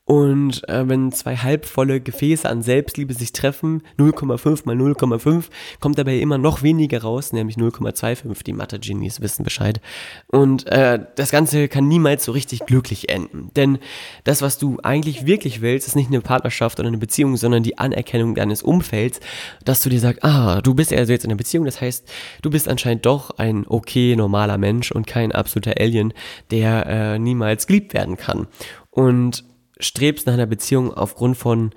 und 0.07 0.69
äh, 0.69 0.89
wenn 0.89 1.11
zwei 1.11 1.37
halbvolle 1.37 2.01
Gefäße 2.01 2.49
an 2.49 2.63
Selbstliebe 2.63 3.13
sich 3.13 3.33
treffen, 3.33 3.83
0,5 3.99 4.63
mal 4.65 4.77
0,5, 4.77 5.47
kommt 5.81 5.99
dabei 5.99 6.19
immer 6.19 6.39
noch 6.39 6.63
weniger 6.63 7.03
raus, 7.03 7.33
nämlich 7.33 7.57
0,25. 7.57 8.45
Die 8.45 8.53
Mathe-Genies 8.53 9.21
wissen 9.21 9.43
Bescheid. 9.43 9.81
Und 10.29 10.65
äh, 10.69 11.01
das 11.17 11.33
Ganze 11.33 11.67
kann 11.67 11.89
niemals 11.89 12.25
so 12.25 12.31
richtig 12.31 12.67
glücklich 12.67 13.09
enden. 13.09 13.51
Denn 13.57 13.79
das, 14.23 14.43
was 14.43 14.59
du 14.59 14.79
eigentlich 14.85 15.27
wirklich 15.27 15.61
willst, 15.61 15.89
ist 15.89 15.97
nicht 15.97 16.11
eine 16.11 16.21
Partnerschaft 16.21 16.79
oder 16.79 16.87
eine 16.87 16.99
Beziehung, 16.99 17.37
sondern 17.37 17.65
die 17.65 17.77
Anerkennung 17.77 18.37
deines 18.37 18.63
Umfelds, 18.63 19.19
dass 19.65 19.81
du 19.81 19.89
dir 19.89 19.99
sagst, 19.99 20.23
ah, 20.23 20.61
du 20.63 20.73
bist 20.75 20.93
also 20.93 21.13
jetzt 21.13 21.25
in 21.25 21.33
einer 21.33 21.39
Beziehung, 21.39 21.65
das 21.65 21.81
heißt, 21.81 22.09
du 22.43 22.51
bist 22.51 22.69
anscheinend 22.69 23.05
doch 23.07 23.39
ein 23.39 23.67
okay, 23.67 24.15
normaler 24.15 24.57
Mensch 24.57 24.93
und 24.93 25.09
kein 25.09 25.33
absoluter 25.33 25.81
Alien, 25.81 26.15
der 26.53 26.87
äh, 26.87 27.19
niemals 27.19 27.67
geliebt 27.67 27.93
werden 27.93 28.17
kann. 28.17 28.47
Und 28.93 29.45
strebst 29.79 30.27
nach 30.27 30.35
einer 30.35 30.47
Beziehung 30.47 30.93
aufgrund 30.93 31.37
von 31.37 31.73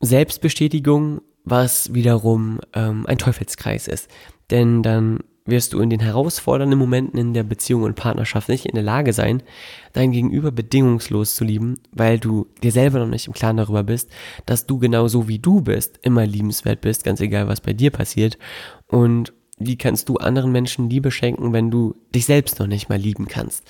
Selbstbestätigung, 0.00 1.20
was 1.44 1.94
wiederum 1.94 2.60
ähm, 2.74 3.06
ein 3.06 3.18
Teufelskreis 3.18 3.88
ist. 3.88 4.08
Denn 4.50 4.82
dann 4.82 5.20
wirst 5.48 5.72
du 5.72 5.80
in 5.80 5.88
den 5.88 6.00
herausfordernden 6.00 6.78
Momenten 6.78 7.18
in 7.18 7.32
der 7.32 7.42
Beziehung 7.42 7.82
und 7.82 7.96
Partnerschaft 7.96 8.50
nicht 8.50 8.66
in 8.66 8.74
der 8.74 8.84
Lage 8.84 9.14
sein, 9.14 9.42
dein 9.94 10.12
Gegenüber 10.12 10.52
bedingungslos 10.52 11.34
zu 11.34 11.44
lieben, 11.44 11.80
weil 11.90 12.18
du 12.18 12.48
dir 12.62 12.70
selber 12.70 12.98
noch 12.98 13.06
nicht 13.08 13.26
im 13.26 13.32
Klaren 13.32 13.56
darüber 13.56 13.82
bist, 13.82 14.10
dass 14.44 14.66
du 14.66 14.78
genauso 14.78 15.26
wie 15.26 15.38
du 15.38 15.62
bist, 15.62 15.98
immer 16.02 16.26
liebenswert 16.26 16.82
bist, 16.82 17.02
ganz 17.02 17.20
egal 17.20 17.48
was 17.48 17.62
bei 17.62 17.72
dir 17.72 17.90
passiert. 17.90 18.38
Und 18.88 19.32
wie 19.58 19.78
kannst 19.78 20.08
du 20.08 20.16
anderen 20.16 20.52
Menschen 20.52 20.90
Liebe 20.90 21.10
schenken, 21.10 21.52
wenn 21.52 21.70
du 21.70 21.94
dich 22.14 22.26
selbst 22.26 22.60
noch 22.60 22.66
nicht 22.66 22.88
mal 22.90 22.98
lieben 22.98 23.26
kannst? 23.26 23.64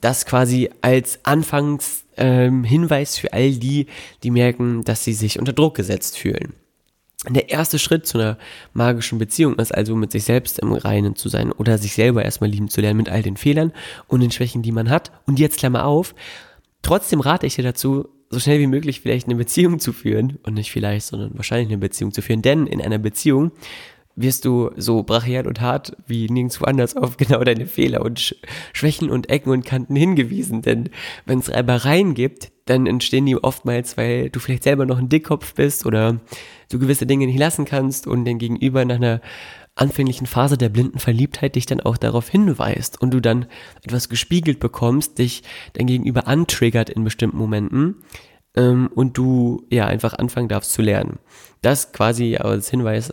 Das 0.00 0.26
quasi 0.26 0.70
als 0.80 1.20
Anfangshinweis 1.24 3.16
ähm, 3.16 3.20
für 3.20 3.32
all 3.32 3.52
die, 3.52 3.86
die 4.22 4.30
merken, 4.30 4.82
dass 4.82 5.04
sie 5.04 5.12
sich 5.12 5.38
unter 5.38 5.52
Druck 5.52 5.76
gesetzt 5.76 6.18
fühlen. 6.18 6.54
Der 7.28 7.50
erste 7.50 7.78
Schritt 7.78 8.06
zu 8.06 8.16
einer 8.16 8.38
magischen 8.72 9.18
Beziehung 9.18 9.56
ist 9.56 9.74
also 9.74 9.94
mit 9.94 10.10
sich 10.10 10.24
selbst 10.24 10.58
im 10.58 10.72
Reinen 10.72 11.16
zu 11.16 11.28
sein 11.28 11.52
oder 11.52 11.76
sich 11.76 11.92
selber 11.92 12.24
erstmal 12.24 12.48
lieben 12.48 12.68
zu 12.68 12.80
lernen 12.80 12.96
mit 12.96 13.10
all 13.10 13.22
den 13.22 13.36
Fehlern 13.36 13.72
und 14.08 14.20
den 14.20 14.30
Schwächen, 14.30 14.62
die 14.62 14.72
man 14.72 14.88
hat. 14.88 15.12
Und 15.26 15.38
jetzt 15.38 15.58
Klammer 15.58 15.84
auf, 15.84 16.14
trotzdem 16.80 17.20
rate 17.20 17.46
ich 17.46 17.56
dir 17.56 17.62
dazu, 17.62 18.08
so 18.30 18.38
schnell 18.38 18.60
wie 18.60 18.66
möglich 18.66 19.00
vielleicht 19.00 19.26
eine 19.26 19.36
Beziehung 19.36 19.80
zu 19.80 19.92
führen 19.92 20.38
und 20.44 20.54
nicht 20.54 20.70
vielleicht, 20.70 21.08
sondern 21.08 21.36
wahrscheinlich 21.36 21.68
eine 21.68 21.78
Beziehung 21.78 22.12
zu 22.12 22.22
führen, 22.22 22.42
denn 22.42 22.66
in 22.66 22.80
einer 22.80 22.98
Beziehung 22.98 23.50
wirst 24.16 24.44
du 24.44 24.70
so 24.76 25.02
brachial 25.02 25.46
und 25.46 25.60
hart 25.60 25.96
wie 26.06 26.28
nirgendwo 26.28 26.64
anders 26.64 26.96
auf 26.96 27.16
genau 27.16 27.42
deine 27.42 27.66
Fehler 27.66 28.02
und 28.02 28.20
Sch 28.20 28.34
Schwächen 28.72 29.10
und 29.10 29.30
Ecken 29.30 29.50
und 29.50 29.64
Kanten 29.64 29.96
hingewiesen. 29.96 30.62
Denn 30.62 30.90
wenn 31.26 31.38
es 31.38 31.50
Reibereien 31.50 32.14
gibt, 32.14 32.52
dann 32.66 32.86
entstehen 32.86 33.26
die 33.26 33.36
oftmals, 33.36 33.96
weil 33.96 34.30
du 34.30 34.40
vielleicht 34.40 34.62
selber 34.62 34.86
noch 34.86 34.98
ein 34.98 35.08
Dickkopf 35.08 35.54
bist 35.54 35.86
oder 35.86 36.20
du 36.70 36.78
gewisse 36.78 37.06
Dinge 37.06 37.26
nicht 37.26 37.38
lassen 37.38 37.64
kannst 37.64 38.06
und 38.06 38.24
den 38.24 38.38
Gegenüber 38.38 38.84
nach 38.84 38.96
einer 38.96 39.20
anfänglichen 39.74 40.26
Phase 40.26 40.58
der 40.58 40.68
blinden 40.68 40.98
Verliebtheit 40.98 41.56
dich 41.56 41.66
dann 41.66 41.80
auch 41.80 41.96
darauf 41.96 42.28
hinweist 42.28 43.00
und 43.00 43.12
du 43.12 43.20
dann 43.20 43.46
etwas 43.82 44.08
gespiegelt 44.08 44.60
bekommst, 44.60 45.18
dich 45.18 45.42
dein 45.72 45.86
Gegenüber 45.86 46.26
antriggert 46.26 46.90
in 46.90 47.02
bestimmten 47.04 47.38
Momenten 47.38 47.96
ähm, 48.56 48.90
und 48.94 49.16
du 49.16 49.66
ja 49.70 49.86
einfach 49.86 50.14
anfangen 50.14 50.48
darfst 50.48 50.72
zu 50.72 50.82
lernen. 50.82 51.18
Das 51.62 51.92
quasi 51.92 52.36
als 52.36 52.70
Hinweis 52.70 53.12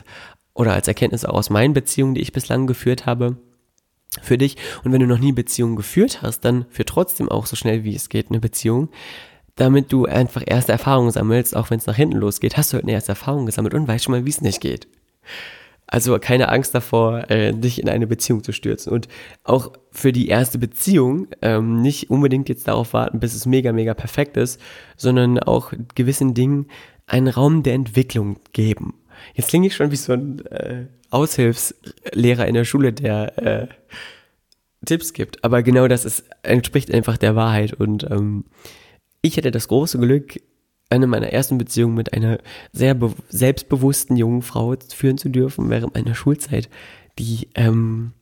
oder 0.58 0.74
als 0.74 0.88
Erkenntnis 0.88 1.24
auch 1.24 1.36
aus 1.36 1.50
meinen 1.50 1.74
Beziehungen, 1.74 2.16
die 2.16 2.22
ich 2.22 2.34
bislang 2.34 2.66
geführt 2.66 3.06
habe, 3.06 3.38
für 4.22 4.38
dich. 4.38 4.58
Und 4.84 4.92
wenn 4.92 5.00
du 5.00 5.06
noch 5.06 5.20
nie 5.20 5.32
Beziehungen 5.32 5.76
geführt 5.76 6.24
hast, 6.24 6.42
dann 6.42 6.66
für 6.70 6.84
trotzdem 6.84 7.30
auch 7.30 7.46
so 7.46 7.56
schnell 7.56 7.84
wie 7.84 7.96
es 7.96 8.10
geht 8.10 8.30
eine 8.30 8.40
Beziehung, 8.40 8.90
damit 9.56 9.92
du 9.92 10.06
einfach 10.06 10.42
erste 10.46 10.72
Erfahrungen 10.72 11.12
sammelst, 11.12 11.56
auch 11.56 11.70
wenn 11.70 11.78
es 11.78 11.86
nach 11.86 11.96
hinten 11.96 12.18
losgeht, 12.18 12.58
hast 12.58 12.74
du 12.74 12.76
halt 12.76 12.86
eine 12.86 12.94
erste 12.94 13.12
Erfahrung 13.12 13.46
gesammelt 13.46 13.76
und 13.76 13.88
weißt 13.88 14.06
schon 14.06 14.14
mal, 14.14 14.26
wie 14.26 14.32
es 14.32 14.42
nicht 14.42 14.60
geht. 14.60 14.88
Also 15.86 16.18
keine 16.20 16.50
Angst 16.50 16.74
davor, 16.74 17.30
äh, 17.30 17.54
dich 17.54 17.82
in 17.82 17.88
eine 17.88 18.08
Beziehung 18.08 18.44
zu 18.44 18.52
stürzen. 18.52 18.92
Und 18.92 19.08
auch 19.44 19.72
für 19.92 20.12
die 20.12 20.28
erste 20.28 20.58
Beziehung 20.58 21.28
ähm, 21.42 21.82
nicht 21.82 22.10
unbedingt 22.10 22.50
jetzt 22.50 22.68
darauf 22.68 22.94
warten, 22.94 23.20
bis 23.20 23.36
es 23.36 23.46
mega, 23.46 23.72
mega 23.72 23.94
perfekt 23.94 24.38
ist, 24.38 24.60
sondern 24.98 25.40
auch 25.40 25.72
gewissen 25.96 26.34
Dingen 26.34 26.68
einen 27.06 27.30
Raum 27.30 27.64
der 27.64 27.76
Entwicklung 27.76 28.40
geben. 28.52 28.96
Jetzt 29.34 29.50
klinge 29.50 29.68
ich 29.68 29.76
schon 29.76 29.92
wie 29.92 29.96
so 29.96 30.14
ein 30.14 30.46
äh, 30.48 30.86
Aushilfslehrer 31.10 32.48
in 32.48 32.54
der 32.54 32.66
Schule, 32.66 32.94
der 32.94 33.38
äh, 33.38 33.68
Tipps 34.86 35.14
gibt. 35.14 35.44
Aber 35.44 35.64
genau 35.64 35.88
das 35.88 36.06
ist, 36.06 36.26
entspricht 36.44 36.92
einfach 36.94 37.18
der 37.18 37.36
Wahrheit. 37.36 37.74
Und 37.74 38.10
ähm, 38.10 38.46
ich 39.22 39.38
hatte 39.38 39.52
das 39.52 39.68
große 39.68 39.98
Glück, 40.00 40.40
eine 40.90 41.08
meiner 41.08 41.28
ersten 41.34 41.58
Beziehungen 41.58 41.96
mit 41.96 42.14
einer 42.14 42.40
sehr 42.72 42.98
selbstbewussten 43.30 44.16
jungen 44.16 44.42
Frau 44.42 44.76
führen 44.96 45.18
zu 45.18 45.30
dürfen 45.30 45.70
während 45.70 45.96
meiner 45.96 46.16
Schulzeit, 46.16 46.70
die 47.20 47.50
ähm, 47.56 48.14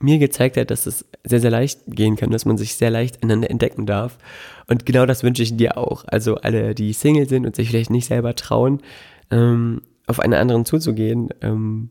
mir 0.00 0.18
gezeigt 0.18 0.56
hat, 0.58 0.70
dass 0.70 0.86
es 0.86 1.06
sehr, 1.24 1.40
sehr 1.40 1.50
leicht 1.50 1.80
gehen 1.86 2.16
kann, 2.16 2.30
dass 2.30 2.44
man 2.44 2.58
sich 2.58 2.74
sehr 2.74 2.90
leicht 2.90 3.22
einander 3.22 3.50
entdecken 3.50 3.86
darf. 3.86 4.18
Und 4.66 4.84
genau 4.84 5.06
das 5.06 5.22
wünsche 5.22 5.42
ich 5.42 5.56
dir 5.56 5.78
auch. 5.78 6.04
Also 6.06 6.36
alle, 6.36 6.74
die 6.74 6.92
Single 6.92 7.28
sind 7.28 7.46
und 7.46 7.56
sich 7.56 7.70
vielleicht 7.70 7.90
nicht 7.90 8.06
selber 8.06 8.34
trauen, 8.34 8.82
ähm, 9.30 9.80
auf 10.06 10.20
einen 10.20 10.34
anderen 10.34 10.64
zuzugehen, 10.64 11.28
ähm, 11.40 11.90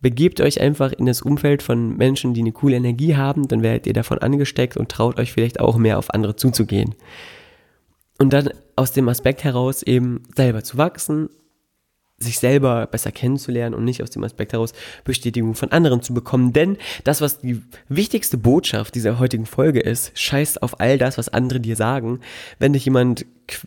begebt 0.00 0.40
euch 0.40 0.60
einfach 0.60 0.92
in 0.92 1.06
das 1.06 1.22
Umfeld 1.22 1.62
von 1.62 1.96
Menschen, 1.96 2.34
die 2.34 2.40
eine 2.40 2.52
coole 2.52 2.76
Energie 2.76 3.16
haben, 3.16 3.48
dann 3.48 3.62
werdet 3.62 3.86
ihr 3.86 3.92
davon 3.92 4.18
angesteckt 4.18 4.76
und 4.76 4.90
traut 4.90 5.18
euch 5.18 5.32
vielleicht 5.32 5.60
auch 5.60 5.76
mehr 5.76 5.98
auf 5.98 6.12
andere 6.12 6.36
zuzugehen. 6.36 6.94
Und 8.18 8.32
dann 8.32 8.50
aus 8.76 8.92
dem 8.92 9.08
Aspekt 9.08 9.44
heraus 9.44 9.82
eben 9.82 10.22
selber 10.34 10.62
zu 10.62 10.78
wachsen, 10.78 11.28
sich 12.18 12.38
selber 12.38 12.86
besser 12.86 13.12
kennenzulernen 13.12 13.74
und 13.74 13.84
nicht 13.84 14.02
aus 14.02 14.10
dem 14.10 14.24
Aspekt 14.24 14.54
heraus 14.54 14.72
Bestätigung 15.04 15.54
von 15.54 15.70
anderen 15.70 16.02
zu 16.02 16.14
bekommen. 16.14 16.52
Denn 16.52 16.78
das, 17.04 17.20
was 17.20 17.40
die 17.40 17.60
wichtigste 17.88 18.38
Botschaft 18.38 18.94
dieser 18.94 19.18
heutigen 19.18 19.44
Folge 19.44 19.80
ist, 19.80 20.18
scheißt 20.18 20.62
auf 20.62 20.80
all 20.80 20.96
das, 20.96 21.18
was 21.18 21.28
andere 21.28 21.60
dir 21.60 21.76
sagen. 21.76 22.20
Wenn 22.58 22.72
dich 22.72 22.86
jemand 22.86 23.26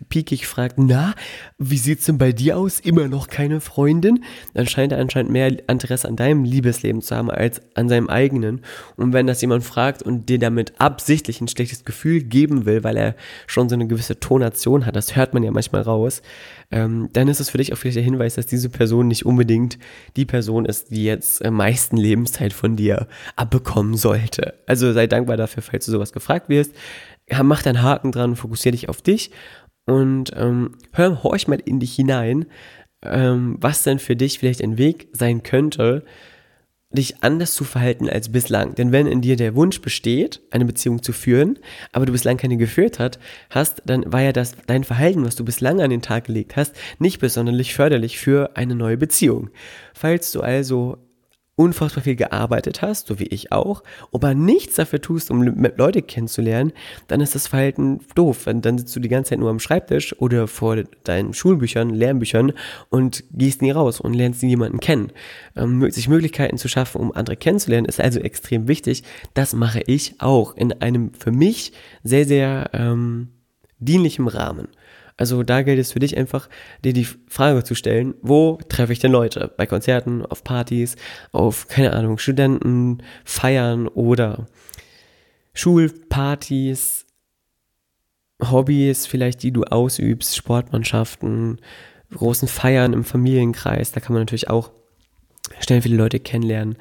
piekig 0.10 0.48
fragt, 0.48 0.78
na, 0.78 1.14
wie 1.58 1.78
sieht's 1.78 2.06
denn 2.06 2.18
bei 2.18 2.32
dir 2.32 2.58
aus? 2.58 2.80
Immer 2.80 3.08
noch 3.08 3.28
keine 3.28 3.62
Freundin? 3.62 4.24
Dann 4.54 4.68
scheint 4.68 4.92
er 4.92 5.00
anscheinend 5.00 5.32
mehr 5.32 5.48
Interesse 5.70 6.08
an 6.08 6.16
deinem 6.16 6.44
Liebesleben 6.44 7.02
zu 7.02 7.16
haben 7.16 7.30
als 7.32 7.62
an 7.76 7.90
seinem 7.90 8.10
eigenen. 8.10 8.62
Und 8.96 9.14
wenn 9.14 9.28
das 9.28 9.42
jemand 9.42 9.64
fragt 9.64 10.04
und 10.04 10.30
dir 10.30 10.40
damit 10.40 10.74
absichtlich 10.80 11.42
ein 11.42 11.48
schlechtes 11.48 11.86
Gefühl 11.86 12.22
geben 12.24 12.66
will, 12.66 12.84
weil 12.84 12.98
er 12.98 13.16
schon 13.48 13.70
so 13.70 13.76
eine 13.76 13.88
gewisse 13.88 14.20
Tonation 14.20 14.86
hat, 14.86 14.96
das 14.96 15.16
hört 15.16 15.34
man 15.34 15.44
ja 15.44 15.52
manchmal 15.52 15.82
raus, 15.82 16.22
ähm, 16.72 17.10
dann 17.14 17.28
ist 17.28 17.40
es 17.40 17.50
für 17.50 17.58
dich 17.58 17.74
auch 17.74 17.78
vielleicht 17.78 17.98
der 17.98 18.04
Hinweis, 18.04 18.36
dass 18.36 18.46
diese 18.46 18.70
Person 18.70 19.08
nicht 19.08 19.26
unbedingt 19.26 19.80
die 20.16 20.26
Person 20.26 20.66
ist, 20.66 20.92
die 20.92 21.04
jetzt 21.04 21.44
am 21.44 21.56
meisten 21.56 21.98
Lebenszeit 21.98 22.54
von 22.54 22.76
dir 22.76 23.08
abbekommen 23.36 23.96
sollte. 23.96 24.54
Also 24.68 24.94
sei 24.94 25.08
dankbar 25.08 25.38
dafür, 25.38 25.64
falls 25.64 25.86
du 25.86 25.92
sowas 25.92 26.14
gefragt 26.14 26.50
wirst. 26.50 26.74
Mach 27.44 27.62
deinen 27.62 27.84
Haken 27.84 28.12
dran, 28.12 28.36
fokussiere 28.36 28.72
dich 28.72 28.90
auf 28.90 29.02
dich 29.02 29.32
und 29.90 30.32
ähm, 30.36 30.76
hör, 30.92 31.24
horch 31.24 31.48
mal 31.48 31.60
in 31.64 31.80
dich 31.80 31.96
hinein, 31.96 32.46
ähm, 33.04 33.58
was 33.60 33.84
denn 33.84 34.00
für 34.00 34.16
dich 34.16 34.40
vielleicht 34.40 34.64
ein 34.64 34.78
Weg 34.78 35.08
sein 35.14 35.44
könnte, 35.44 36.04
dich 36.92 37.24
anders 37.24 37.54
zu 37.54 37.64
verhalten 37.64 38.10
als 38.10 38.32
bislang. 38.32 38.74
Denn 38.74 38.92
wenn 38.92 39.06
in 39.06 39.22
dir 39.22 39.36
der 39.36 39.56
Wunsch 39.56 39.80
besteht, 39.80 40.42
eine 40.50 40.66
Beziehung 40.66 41.04
zu 41.04 41.14
führen, 41.14 41.60
aber 41.92 42.08
du 42.08 42.12
bislang 42.12 42.38
keine 42.38 42.58
geführt 42.58 42.98
hat, 42.98 43.20
hast, 43.52 43.84
dann 43.86 44.12
war 44.12 44.22
ja 44.22 44.32
das 44.32 44.56
dein 44.66 44.84
Verhalten, 44.84 45.24
was 45.24 45.36
du 45.36 45.46
bislang 45.46 45.82
an 45.82 45.92
den 45.92 46.02
Tag 46.02 46.26
gelegt 46.26 46.56
hast, 46.56 46.76
nicht 46.98 47.20
besonders 47.20 47.68
förderlich 47.68 48.18
für 48.18 48.56
eine 48.58 48.74
neue 48.74 48.98
Beziehung. 48.98 49.52
Falls 49.94 50.32
du 50.32 50.42
also 50.42 50.98
unfassbar 51.60 52.06
viel 52.06 52.16
gearbeitet 52.16 52.82
hast, 52.82 53.08
so 53.08 53.20
wie 53.20 53.26
ich 53.26 53.52
auch, 53.52 53.84
aber 54.14 54.34
nichts 54.34 54.76
dafür 54.76 55.02
tust, 55.02 55.30
um 55.30 55.44
Leute 55.44 56.02
kennenzulernen, 56.02 56.72
dann 57.10 57.20
ist 57.20 57.36
das 57.36 57.48
Verhalten 57.48 58.00
doof. 58.16 58.46
Dann 58.46 58.78
sitzt 58.78 58.96
du 58.96 59.02
die 59.02 59.10
ganze 59.10 59.32
Zeit 59.32 59.40
nur 59.40 59.50
am 59.50 59.60
Schreibtisch 59.60 60.18
oder 60.22 60.48
vor 60.48 60.78
deinen 61.04 61.34
Schulbüchern, 61.34 61.90
Lernbüchern 61.90 62.54
und 62.90 63.26
gehst 63.34 63.62
nie 63.62 63.72
raus 63.72 64.00
und 64.00 64.14
lernst 64.14 64.42
nie 64.42 64.50
jemanden 64.50 64.80
kennen. 64.80 65.12
Ähm, 65.58 65.92
sich 65.92 66.08
Möglichkeiten 66.08 66.58
zu 66.58 66.70
schaffen, 66.70 67.02
um 67.02 67.12
andere 67.12 67.36
kennenzulernen, 67.36 67.88
ist 67.88 68.00
also 68.00 68.22
extrem 68.22 68.70
wichtig. 68.70 69.04
Das 69.34 69.54
mache 69.54 69.82
ich 69.86 70.16
auch 70.20 70.56
in 70.56 70.72
einem 70.82 71.12
für 71.14 71.34
mich 71.34 71.74
sehr, 72.06 72.24
sehr 72.24 72.70
ähm, 72.72 73.28
dienlichem 73.80 74.30
Rahmen. 74.30 74.70
Also 75.20 75.44
da 75.44 75.64
gilt 75.64 75.80
es 75.80 75.92
für 75.92 76.00
dich 76.00 76.18
einfach, 76.18 76.48
dir 76.86 76.94
die 76.94 77.06
Frage 77.28 77.66
zu 77.66 77.76
stellen, 77.76 78.14
wo 78.22 78.58
treffe 78.70 78.94
ich 78.94 79.00
denn 79.00 79.12
Leute? 79.12 79.54
Bei 79.58 79.66
Konzerten, 79.66 80.26
auf 80.26 80.46
Partys, 80.46 80.96
auf, 81.34 81.68
keine 81.68 81.92
Ahnung, 81.92 82.18
Studenten, 82.20 83.04
Feiern 83.26 83.90
oder 83.90 84.48
Schulpartys, 85.54 87.06
Hobbys 88.42 89.08
vielleicht, 89.08 89.44
die 89.44 89.52
du 89.52 89.66
ausübst, 89.66 90.38
Sportmannschaften, 90.38 91.60
großen 92.14 92.48
Feiern 92.48 92.94
im 92.94 93.04
Familienkreis, 93.04 93.92
da 93.92 94.00
kann 94.00 94.14
man 94.14 94.22
natürlich 94.22 94.50
auch 94.50 94.72
schnell 95.60 95.82
viele 95.82 95.98
Leute 95.98 96.22
kennenlernen. 96.22 96.78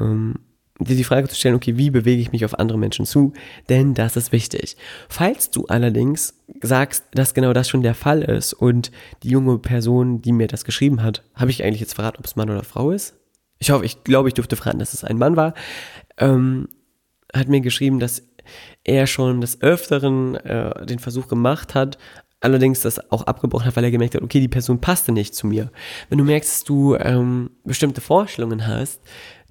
Ähm, 0.00 0.36
dir 0.84 0.96
die 0.96 1.04
Frage 1.04 1.28
zu 1.28 1.34
stellen, 1.34 1.54
okay, 1.54 1.76
wie 1.76 1.90
bewege 1.90 2.20
ich 2.20 2.32
mich 2.32 2.44
auf 2.44 2.58
andere 2.58 2.78
Menschen 2.78 3.06
zu? 3.06 3.32
Denn 3.68 3.94
das 3.94 4.16
ist 4.16 4.32
wichtig. 4.32 4.76
Falls 5.08 5.50
du 5.50 5.66
allerdings 5.66 6.34
sagst, 6.62 7.04
dass 7.12 7.34
genau 7.34 7.52
das 7.52 7.68
schon 7.68 7.82
der 7.82 7.94
Fall 7.94 8.22
ist 8.22 8.52
und 8.52 8.90
die 9.22 9.30
junge 9.30 9.58
Person, 9.58 10.22
die 10.22 10.32
mir 10.32 10.46
das 10.46 10.64
geschrieben 10.64 11.02
hat, 11.02 11.22
habe 11.34 11.50
ich 11.50 11.64
eigentlich 11.64 11.80
jetzt 11.80 11.94
verraten, 11.94 12.18
ob 12.18 12.26
es 12.26 12.36
Mann 12.36 12.50
oder 12.50 12.64
Frau 12.64 12.90
ist? 12.90 13.14
Ich 13.58 13.70
hoffe, 13.70 13.84
ich 13.84 14.04
glaube, 14.04 14.28
ich 14.28 14.34
durfte 14.34 14.56
verraten, 14.56 14.80
dass 14.80 14.94
es 14.94 15.04
ein 15.04 15.18
Mann 15.18 15.36
war. 15.36 15.54
Ähm, 16.18 16.68
hat 17.32 17.48
mir 17.48 17.60
geschrieben, 17.60 18.00
dass 18.00 18.22
er 18.84 19.06
schon 19.06 19.40
des 19.40 19.62
Öfteren 19.62 20.34
äh, 20.36 20.84
den 20.86 20.98
Versuch 20.98 21.28
gemacht 21.28 21.74
hat, 21.74 21.96
allerdings 22.40 22.80
das 22.80 23.10
auch 23.10 23.22
abgebrochen 23.22 23.66
hat, 23.66 23.76
weil 23.76 23.84
er 23.84 23.90
gemerkt 23.90 24.14
hat, 24.14 24.22
okay, 24.22 24.40
die 24.40 24.48
Person 24.48 24.80
passte 24.80 25.12
nicht 25.12 25.34
zu 25.34 25.46
mir. 25.46 25.70
Wenn 26.08 26.18
du 26.18 26.24
merkst, 26.24 26.50
dass 26.50 26.64
du 26.64 26.96
ähm, 26.96 27.50
bestimmte 27.64 28.00
Vorstellungen 28.00 28.66
hast, 28.66 29.00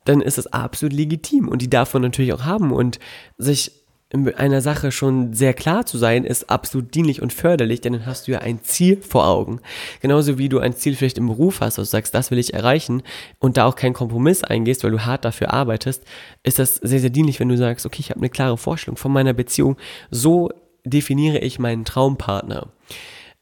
dann 0.05 0.21
ist 0.21 0.37
das 0.37 0.47
absolut 0.47 0.93
legitim 0.93 1.47
und 1.47 1.61
die 1.61 1.69
darf 1.69 1.93
man 1.93 2.01
natürlich 2.03 2.33
auch 2.33 2.43
haben. 2.43 2.71
Und 2.71 2.99
sich 3.37 3.71
in 4.13 4.33
einer 4.35 4.61
Sache 4.61 4.91
schon 4.91 5.33
sehr 5.33 5.53
klar 5.53 5.85
zu 5.85 5.97
sein, 5.97 6.25
ist 6.25 6.49
absolut 6.49 6.93
dienlich 6.93 7.21
und 7.21 7.31
förderlich, 7.31 7.79
denn 7.79 7.93
dann 7.93 8.05
hast 8.05 8.27
du 8.27 8.33
ja 8.33 8.39
ein 8.39 8.61
Ziel 8.61 9.01
vor 9.01 9.25
Augen. 9.25 9.61
Genauso 10.01 10.37
wie 10.37 10.49
du 10.49 10.59
ein 10.59 10.75
Ziel 10.75 10.95
vielleicht 10.95 11.17
im 11.17 11.27
Beruf 11.27 11.61
hast, 11.61 11.79
also 11.79 11.89
sagst, 11.89 12.13
das 12.13 12.29
will 12.29 12.37
ich 12.37 12.53
erreichen 12.53 13.03
und 13.39 13.55
da 13.55 13.65
auch 13.65 13.75
keinen 13.75 13.93
Kompromiss 13.93 14.43
eingehst, 14.43 14.83
weil 14.83 14.91
du 14.91 15.05
hart 15.05 15.23
dafür 15.23 15.53
arbeitest, 15.53 16.03
ist 16.43 16.59
das 16.59 16.75
sehr, 16.75 16.99
sehr 16.99 17.09
dienlich, 17.09 17.39
wenn 17.39 17.49
du 17.49 17.57
sagst, 17.57 17.85
okay, 17.85 18.01
ich 18.01 18.09
habe 18.09 18.19
eine 18.19 18.29
klare 18.29 18.57
Vorstellung 18.57 18.97
von 18.97 19.13
meiner 19.13 19.33
Beziehung, 19.33 19.77
so 20.09 20.49
definiere 20.83 21.39
ich 21.39 21.59
meinen 21.59 21.85
Traumpartner 21.85 22.67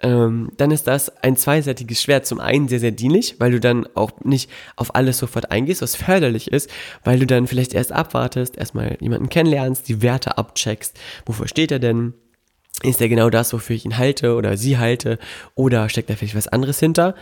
ähm, 0.01 0.51
dann 0.57 0.71
ist 0.71 0.87
das 0.87 1.09
ein 1.23 1.35
zweiseitiges 1.35 2.01
Schwert. 2.01 2.25
Zum 2.25 2.39
einen 2.39 2.67
sehr, 2.67 2.79
sehr 2.79 2.91
dienlich, 2.91 3.35
weil 3.39 3.51
du 3.51 3.59
dann 3.59 3.87
auch 3.95 4.11
nicht 4.23 4.49
auf 4.75 4.95
alles 4.95 5.17
sofort 5.17 5.51
eingehst, 5.51 5.81
was 5.81 5.95
förderlich 5.95 6.51
ist, 6.51 6.69
weil 7.03 7.19
du 7.19 7.25
dann 7.25 7.47
vielleicht 7.47 7.73
erst 7.73 7.91
abwartest, 7.91 8.57
erstmal 8.57 8.97
jemanden 9.01 9.29
kennenlernst, 9.29 9.87
die 9.87 10.01
Werte 10.01 10.37
abcheckst. 10.37 10.97
Wofür 11.25 11.47
steht 11.47 11.71
er 11.71 11.79
denn? 11.79 12.13
Ist 12.81 13.01
er 13.01 13.09
genau 13.09 13.29
das, 13.29 13.51
wofür 13.51 13.75
ich 13.75 13.83
ihn 13.83 13.97
halte 13.97 14.35
oder 14.35 14.55
sie 14.55 14.77
halte? 14.77 15.19
Oder 15.53 15.89
steckt 15.89 16.09
da 16.09 16.15
vielleicht 16.15 16.35
was 16.35 16.47
anderes 16.47 16.79
hinter? 16.79 17.15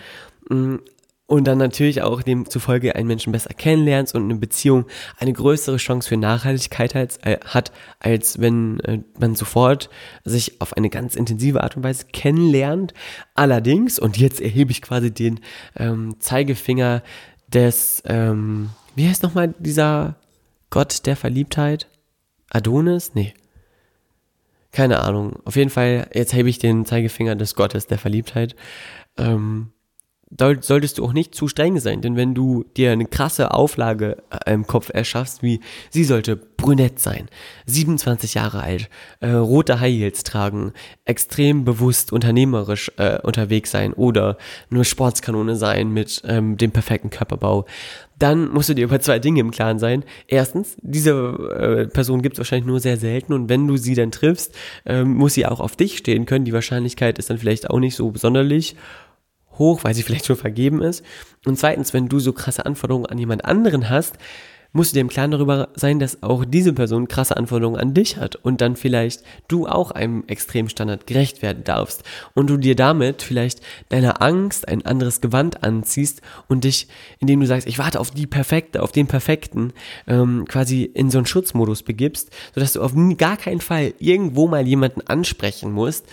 Und 1.28 1.46
dann 1.46 1.58
natürlich 1.58 2.02
auch 2.04 2.24
demzufolge 2.24 2.96
einen 2.96 3.08
Menschen 3.08 3.34
besser 3.34 3.54
kennenlernst 3.54 4.16
und 4.16 4.24
eine 4.24 4.36
Beziehung 4.36 4.86
eine 5.18 5.34
größere 5.34 5.76
Chance 5.76 6.08
für 6.08 6.16
Nachhaltigkeit 6.16 6.96
als, 6.96 7.18
äh, 7.18 7.38
hat, 7.44 7.74
als 8.00 8.40
wenn 8.40 8.80
äh, 8.80 9.00
man 9.20 9.36
sofort 9.36 9.90
sich 10.24 10.62
auf 10.62 10.78
eine 10.78 10.90
ganz 10.90 11.16
intensive 11.16 11.62
Art 11.64 11.76
und 11.76 11.84
Weise 11.84 12.06
kennenlernt. 12.14 12.94
Allerdings, 13.36 14.00
und 14.00 14.18
jetzt 14.18 14.40
erhebe 14.40 14.72
ich 14.72 14.82
quasi 14.82 15.14
den 15.14 15.42
ähm, 15.76 16.16
Zeigefinger 16.20 17.04
des, 17.50 18.04
ähm, 18.06 18.70
wie 18.96 19.10
heißt 19.10 19.22
nochmal 19.22 19.54
dieser 19.60 20.16
Gott 20.70 21.06
der 21.06 21.18
Verliebtheit? 21.18 21.90
Adonis? 22.50 23.16
Nee. 23.16 23.34
Keine 24.72 25.02
Ahnung. 25.02 25.40
Auf 25.44 25.58
jeden 25.58 25.70
Fall, 25.70 26.10
jetzt 26.14 26.34
hebe 26.34 26.48
ich 26.50 26.60
den 26.60 26.86
Zeigefinger 26.86 27.36
des 27.36 27.56
Gottes 27.56 27.88
der 27.88 27.98
Verliebtheit. 27.98 28.56
Ähm, 29.18 29.72
solltest 30.30 30.98
du 30.98 31.06
auch 31.06 31.14
nicht 31.14 31.34
zu 31.34 31.48
streng 31.48 31.80
sein, 31.80 32.02
denn 32.02 32.18
wenn 32.18 32.36
du 32.36 32.66
dir 32.76 32.92
eine 32.92 33.06
krasse 33.06 33.54
Auflage 33.54 34.18
äh, 34.46 34.54
im 34.54 34.68
Kopf 34.68 34.90
erschaffst, 34.94 35.42
wie 35.42 35.62
sie 35.90 36.04
sollte 36.04 36.36
brünett 36.36 37.00
sein, 37.00 37.30
27 37.68 38.34
Jahre 38.34 38.62
alt, 38.62 38.90
äh, 39.22 39.30
rote 39.30 39.80
High 39.80 39.94
Heels 39.94 40.24
tragen, 40.24 40.74
extrem 41.06 41.64
bewusst 41.64 42.12
unternehmerisch 42.12 42.92
äh, 42.98 43.22
unterwegs 43.22 43.72
sein 43.72 43.94
oder 43.94 44.38
nur 44.70 44.84
Sportskanone 44.84 45.56
sein 45.56 45.92
mit 45.92 46.22
ähm, 46.26 46.58
dem 46.58 46.72
perfekten 46.72 47.10
Körperbau, 47.10 47.66
dann 48.20 48.50
musst 48.50 48.68
du 48.68 48.74
dir 48.74 48.86
über 48.86 49.00
zwei 49.00 49.20
Dinge 49.20 49.40
im 49.40 49.52
Klaren 49.52 49.80
sein. 49.80 50.04
Erstens, 50.28 50.76
diese 50.82 51.12
äh, 51.14 51.88
Person 51.88 52.22
gibt 52.22 52.34
es 52.34 52.40
wahrscheinlich 52.40 52.68
nur 52.68 52.80
sehr 52.80 52.98
selten 52.98 53.32
und 53.32 53.48
wenn 53.48 53.68
du 53.68 53.78
sie 53.78 53.96
dann 53.96 54.12
triffst, 54.12 54.54
ähm, 54.86 55.14
muss 55.14 55.36
sie 55.36 55.46
auch 55.46 55.60
auf 55.60 55.76
dich 55.76 55.98
stehen 55.98 56.26
können. 56.26 56.44
Die 56.44 56.54
Wahrscheinlichkeit 56.54 57.18
ist 57.20 57.30
dann 57.30 57.38
vielleicht 57.38 57.70
auch 57.70 57.80
nicht 57.80 57.96
so 57.96 58.10
besonderlich 58.12 58.76
hoch, 59.60 59.84
weil 59.84 59.94
sie 59.94 60.04
vielleicht 60.04 60.26
schon 60.26 60.36
vergeben 60.36 60.82
ist. 60.82 61.04
Und 61.46 61.58
zweitens, 61.58 61.94
wenn 61.94 62.10
du 62.10 62.20
so 62.20 62.34
krasse 62.34 62.66
Anforderungen 62.66 63.06
an 63.08 63.18
jemand 63.18 63.46
anderen 63.46 63.90
hast, 63.90 64.18
musst 64.74 64.92
du 64.92 64.96
dir 64.96 65.02
im 65.02 65.10
Klaren 65.10 65.32
darüber 65.32 65.70
sein, 65.76 66.00
dass 66.00 66.24
auch 66.24 66.46
diese 66.46 66.74
Person 66.74 67.08
krasse 67.08 67.38
Anforderungen 67.38 67.80
an 67.80 67.94
dich 67.94 68.18
hat 68.18 68.36
und 68.36 68.62
dann 68.62 68.76
vielleicht 68.76 69.24
du 69.48 69.68
auch 69.68 69.92
einem 69.92 70.24
Extremstandard 70.28 71.08
gerecht 71.08 71.42
werden 71.42 71.64
darfst 71.64 72.04
und 72.34 72.50
du 72.50 72.58
dir 72.58 72.76
damit 72.76 73.22
vielleicht 73.22 73.62
deiner 73.90 74.22
Angst 74.22 74.68
ein 74.68 74.86
anderes 74.86 75.22
Gewand 75.22 75.64
anziehst 75.64 76.22
und 76.48 76.64
dich, 76.64 76.88
indem 77.20 77.40
du 77.40 77.48
sagst, 77.48 77.68
ich 77.68 77.80
warte 77.80 78.00
auf 78.00 78.12
die 78.12 78.28
Perfekte, 78.28 78.84
auf 78.84 78.92
den 78.92 79.08
Perfekten, 79.08 79.74
ähm, 80.06 80.46
quasi 80.48 80.84
in 80.84 81.10
so 81.10 81.18
einen 81.18 81.28
Schutzmodus 81.28 81.84
begibst, 81.84 82.30
sodass 82.54 82.74
du 82.74 82.82
auf 82.82 82.94
gar 83.18 83.38
keinen 83.38 83.62
Fall 83.62 83.94
irgendwo 84.00 84.48
mal 84.48 84.68
jemanden 84.68 85.02
ansprechen 85.02 85.72
musst, 85.72 86.06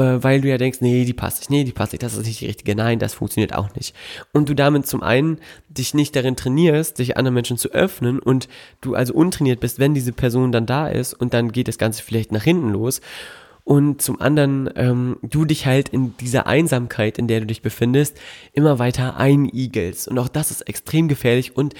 weil 0.00 0.40
du 0.40 0.48
ja 0.48 0.58
denkst, 0.58 0.80
nee, 0.80 1.04
die 1.04 1.12
passt 1.12 1.38
nicht, 1.38 1.50
nee, 1.50 1.64
die 1.64 1.72
passt 1.72 1.92
nicht, 1.92 2.02
das 2.02 2.16
ist 2.16 2.26
nicht 2.26 2.40
die 2.40 2.46
richtige, 2.46 2.74
nein, 2.74 2.98
das 2.98 3.14
funktioniert 3.14 3.54
auch 3.54 3.74
nicht. 3.74 3.94
Und 4.32 4.48
du 4.48 4.54
damit 4.54 4.86
zum 4.86 5.02
einen 5.02 5.38
dich 5.68 5.94
nicht 5.94 6.16
darin 6.16 6.36
trainierst, 6.36 6.98
dich 6.98 7.16
anderen 7.16 7.34
Menschen 7.34 7.58
zu 7.58 7.70
öffnen 7.70 8.18
und 8.18 8.48
du 8.80 8.94
also 8.94 9.14
untrainiert 9.14 9.60
bist, 9.60 9.78
wenn 9.78 9.94
diese 9.94 10.12
Person 10.12 10.52
dann 10.52 10.66
da 10.66 10.88
ist 10.88 11.14
und 11.14 11.32
dann 11.32 11.52
geht 11.52 11.68
das 11.68 11.78
Ganze 11.78 12.02
vielleicht 12.02 12.32
nach 12.32 12.42
hinten 12.42 12.70
los. 12.70 13.00
Und 13.62 14.02
zum 14.02 14.20
anderen, 14.20 14.68
ähm, 14.76 15.16
du 15.22 15.46
dich 15.46 15.64
halt 15.64 15.88
in 15.88 16.14
dieser 16.18 16.46
Einsamkeit, 16.46 17.16
in 17.16 17.28
der 17.28 17.40
du 17.40 17.46
dich 17.46 17.62
befindest, 17.62 18.18
immer 18.52 18.78
weiter 18.78 19.16
einigelst. 19.16 20.06
Und 20.06 20.18
auch 20.18 20.28
das 20.28 20.50
ist 20.50 20.62
extrem 20.62 21.08
gefährlich 21.08 21.56
und 21.56 21.74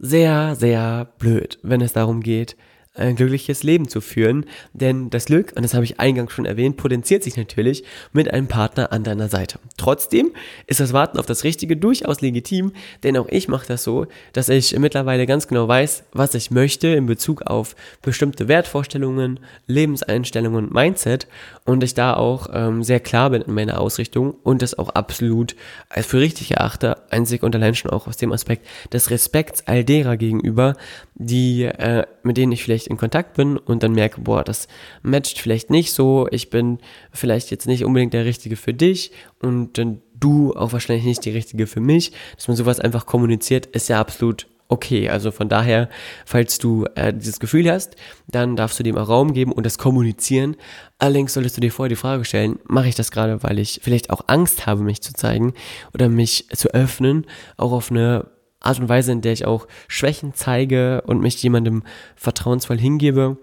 sehr, 0.00 0.56
sehr 0.56 1.12
blöd, 1.18 1.58
wenn 1.62 1.80
es 1.80 1.92
darum 1.92 2.22
geht, 2.22 2.56
ein 2.98 3.16
glückliches 3.16 3.62
Leben 3.62 3.88
zu 3.88 4.00
führen. 4.00 4.46
Denn 4.72 5.10
das 5.10 5.26
Glück, 5.26 5.52
und 5.56 5.62
das 5.62 5.74
habe 5.74 5.84
ich 5.84 6.00
eingangs 6.00 6.32
schon 6.32 6.46
erwähnt, 6.46 6.76
potenziert 6.76 7.22
sich 7.22 7.36
natürlich 7.36 7.84
mit 8.12 8.32
einem 8.32 8.48
Partner 8.48 8.92
an 8.92 9.04
deiner 9.04 9.28
Seite. 9.28 9.58
Trotzdem 9.76 10.32
ist 10.66 10.80
das 10.80 10.92
Warten 10.92 11.18
auf 11.18 11.26
das 11.26 11.44
Richtige 11.44 11.76
durchaus 11.76 12.20
legitim, 12.20 12.72
denn 13.02 13.16
auch 13.16 13.28
ich 13.28 13.48
mache 13.48 13.66
das 13.66 13.84
so, 13.84 14.06
dass 14.32 14.48
ich 14.48 14.78
mittlerweile 14.78 15.26
ganz 15.26 15.48
genau 15.48 15.68
weiß, 15.68 16.04
was 16.12 16.34
ich 16.34 16.50
möchte 16.50 16.88
in 16.88 17.06
Bezug 17.06 17.42
auf 17.42 17.76
bestimmte 18.02 18.48
Wertvorstellungen, 18.48 19.40
Lebenseinstellungen 19.66 20.66
und 20.66 20.74
Mindset 20.74 21.26
und 21.64 21.82
ich 21.84 21.94
da 21.94 22.14
auch 22.14 22.48
ähm, 22.52 22.82
sehr 22.82 23.00
klar 23.00 23.30
bin 23.30 23.42
in 23.42 23.54
meiner 23.54 23.80
Ausrichtung 23.80 24.34
und 24.42 24.62
das 24.62 24.78
auch 24.78 24.90
absolut 24.90 25.54
als 25.88 26.06
für 26.06 26.20
richtig 26.20 26.52
erachte, 26.52 26.96
einzig 27.10 27.42
und 27.42 27.54
allein 27.54 27.74
schon 27.74 27.90
auch 27.90 28.06
aus 28.06 28.16
dem 28.16 28.32
Aspekt 28.32 28.66
des 28.92 29.10
Respekts 29.10 29.66
all 29.66 29.84
derer 29.84 30.16
gegenüber, 30.16 30.76
die, 31.14 31.64
äh, 31.64 32.06
mit 32.22 32.36
denen 32.36 32.52
ich 32.52 32.64
vielleicht 32.64 32.87
in 32.88 32.96
Kontakt 32.96 33.34
bin 33.34 33.56
und 33.56 33.82
dann 33.82 33.92
merke, 33.92 34.20
boah, 34.20 34.42
das 34.42 34.68
matcht 35.02 35.38
vielleicht 35.38 35.70
nicht 35.70 35.92
so, 35.92 36.28
ich 36.30 36.50
bin 36.50 36.78
vielleicht 37.12 37.50
jetzt 37.50 37.66
nicht 37.66 37.84
unbedingt 37.84 38.14
der 38.14 38.24
Richtige 38.24 38.56
für 38.56 38.74
dich 38.74 39.12
und 39.40 39.78
dann 39.78 40.00
du 40.14 40.54
auch 40.54 40.72
wahrscheinlich 40.72 41.04
nicht 41.04 41.24
die 41.24 41.30
Richtige 41.30 41.66
für 41.66 41.80
mich, 41.80 42.12
dass 42.36 42.48
man 42.48 42.56
sowas 42.56 42.80
einfach 42.80 43.06
kommuniziert, 43.06 43.66
ist 43.66 43.88
ja 43.88 44.00
absolut 44.00 44.46
okay. 44.68 45.08
Also 45.08 45.30
von 45.30 45.48
daher, 45.48 45.88
falls 46.24 46.58
du 46.58 46.84
äh, 46.94 47.12
dieses 47.12 47.40
Gefühl 47.40 47.70
hast, 47.70 47.96
dann 48.28 48.56
darfst 48.56 48.78
du 48.78 48.82
dem 48.82 48.96
auch 48.96 49.08
Raum 49.08 49.32
geben 49.32 49.52
und 49.52 49.64
das 49.64 49.78
kommunizieren. 49.78 50.56
Allerdings 50.98 51.34
solltest 51.34 51.56
du 51.56 51.60
dir 51.60 51.72
vorher 51.72 51.88
die 51.88 51.96
Frage 51.96 52.24
stellen, 52.24 52.58
mache 52.66 52.88
ich 52.88 52.94
das 52.94 53.10
gerade, 53.10 53.42
weil 53.42 53.58
ich 53.58 53.80
vielleicht 53.82 54.10
auch 54.10 54.22
Angst 54.26 54.66
habe, 54.66 54.82
mich 54.82 55.00
zu 55.00 55.12
zeigen 55.12 55.54
oder 55.94 56.08
mich 56.08 56.46
zu 56.52 56.68
öffnen, 56.74 57.26
auch 57.56 57.72
auf 57.72 57.90
eine 57.90 58.26
Art 58.60 58.80
und 58.80 58.88
Weise, 58.88 59.12
in 59.12 59.20
der 59.20 59.32
ich 59.32 59.44
auch 59.44 59.68
Schwächen 59.86 60.34
zeige 60.34 61.02
und 61.02 61.20
mich 61.20 61.42
jemandem 61.42 61.82
vertrauensvoll 62.16 62.78
hingebe? 62.78 63.38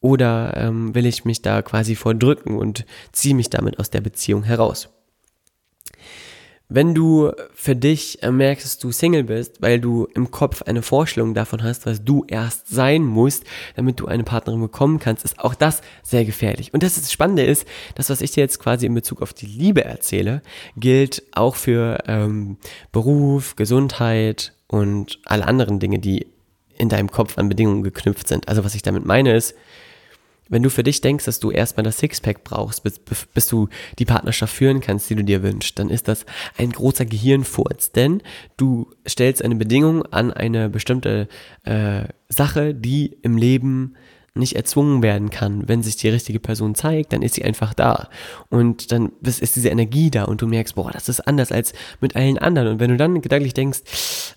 Oder 0.00 0.56
ähm, 0.56 0.94
will 0.94 1.06
ich 1.06 1.24
mich 1.24 1.42
da 1.42 1.62
quasi 1.62 1.94
vordrücken 1.96 2.58
und 2.58 2.84
ziehe 3.12 3.34
mich 3.34 3.50
damit 3.50 3.78
aus 3.78 3.90
der 3.90 4.00
Beziehung 4.00 4.42
heraus? 4.42 4.88
Wenn 6.68 6.94
du 6.94 7.32
für 7.54 7.76
dich 7.76 8.18
merkst, 8.28 8.64
dass 8.64 8.78
du 8.78 8.90
Single 8.90 9.24
bist, 9.24 9.62
weil 9.62 9.80
du 9.80 10.06
im 10.14 10.30
Kopf 10.30 10.62
eine 10.62 10.82
Vorstellung 10.82 11.34
davon 11.34 11.62
hast, 11.62 11.86
was 11.86 12.02
du 12.04 12.24
erst 12.26 12.68
sein 12.68 13.04
musst, 13.04 13.44
damit 13.76 14.00
du 14.00 14.06
eine 14.06 14.24
Partnerin 14.24 14.60
bekommen 14.60 14.98
kannst, 14.98 15.24
ist 15.24 15.38
auch 15.38 15.54
das 15.54 15.80
sehr 16.02 16.24
gefährlich. 16.24 16.74
Und 16.74 16.82
das, 16.82 16.96
das 16.96 17.12
Spannende 17.12 17.44
ist, 17.44 17.66
das, 17.94 18.10
was 18.10 18.20
ich 18.20 18.32
dir 18.32 18.40
jetzt 18.40 18.58
quasi 18.58 18.86
in 18.86 18.94
Bezug 18.94 19.22
auf 19.22 19.32
die 19.32 19.46
Liebe 19.46 19.84
erzähle, 19.84 20.42
gilt 20.76 21.22
auch 21.32 21.54
für 21.54 22.02
ähm, 22.08 22.56
Beruf, 22.90 23.54
Gesundheit 23.54 24.52
und 24.66 25.20
alle 25.24 25.46
anderen 25.46 25.78
Dinge, 25.78 26.00
die 26.00 26.26
in 26.78 26.88
deinem 26.88 27.10
Kopf 27.10 27.38
an 27.38 27.48
Bedingungen 27.48 27.82
geknüpft 27.84 28.28
sind. 28.28 28.48
Also 28.48 28.64
was 28.64 28.74
ich 28.74 28.82
damit 28.82 29.04
meine 29.04 29.34
ist, 29.34 29.54
wenn 30.48 30.62
du 30.62 30.70
für 30.70 30.82
dich 30.82 31.00
denkst, 31.00 31.24
dass 31.24 31.40
du 31.40 31.50
erstmal 31.50 31.84
das 31.84 31.98
Sixpack 31.98 32.44
brauchst, 32.44 32.82
bis, 32.82 32.98
bis 32.98 33.46
du 33.48 33.68
die 33.98 34.04
Partnerschaft 34.04 34.54
führen 34.54 34.80
kannst, 34.80 35.10
die 35.10 35.14
du 35.14 35.24
dir 35.24 35.42
wünschst, 35.42 35.78
dann 35.78 35.90
ist 35.90 36.08
das 36.08 36.26
ein 36.56 36.70
großer 36.70 37.04
Gehirnfurz. 37.04 37.92
Denn 37.92 38.22
du 38.56 38.90
stellst 39.06 39.42
eine 39.42 39.56
Bedingung 39.56 40.04
an 40.06 40.32
eine 40.32 40.68
bestimmte 40.68 41.28
äh, 41.64 42.04
Sache, 42.28 42.74
die 42.74 43.16
im 43.22 43.36
Leben 43.36 43.94
nicht 44.38 44.56
erzwungen 44.56 45.02
werden 45.02 45.30
kann. 45.30 45.68
Wenn 45.68 45.82
sich 45.82 45.96
die 45.96 46.08
richtige 46.08 46.40
Person 46.40 46.74
zeigt, 46.74 47.12
dann 47.12 47.22
ist 47.22 47.34
sie 47.34 47.44
einfach 47.44 47.74
da. 47.74 48.08
Und 48.48 48.92
dann 48.92 49.12
ist 49.22 49.56
diese 49.56 49.68
Energie 49.68 50.10
da 50.10 50.24
und 50.24 50.42
du 50.42 50.46
merkst, 50.46 50.74
boah, 50.74 50.90
das 50.90 51.08
ist 51.08 51.20
anders 51.20 51.52
als 51.52 51.72
mit 52.00 52.16
allen 52.16 52.38
anderen. 52.38 52.68
Und 52.68 52.80
wenn 52.80 52.90
du 52.90 52.96
dann 52.96 53.20
gedanklich 53.20 53.54
denkst, 53.54 53.80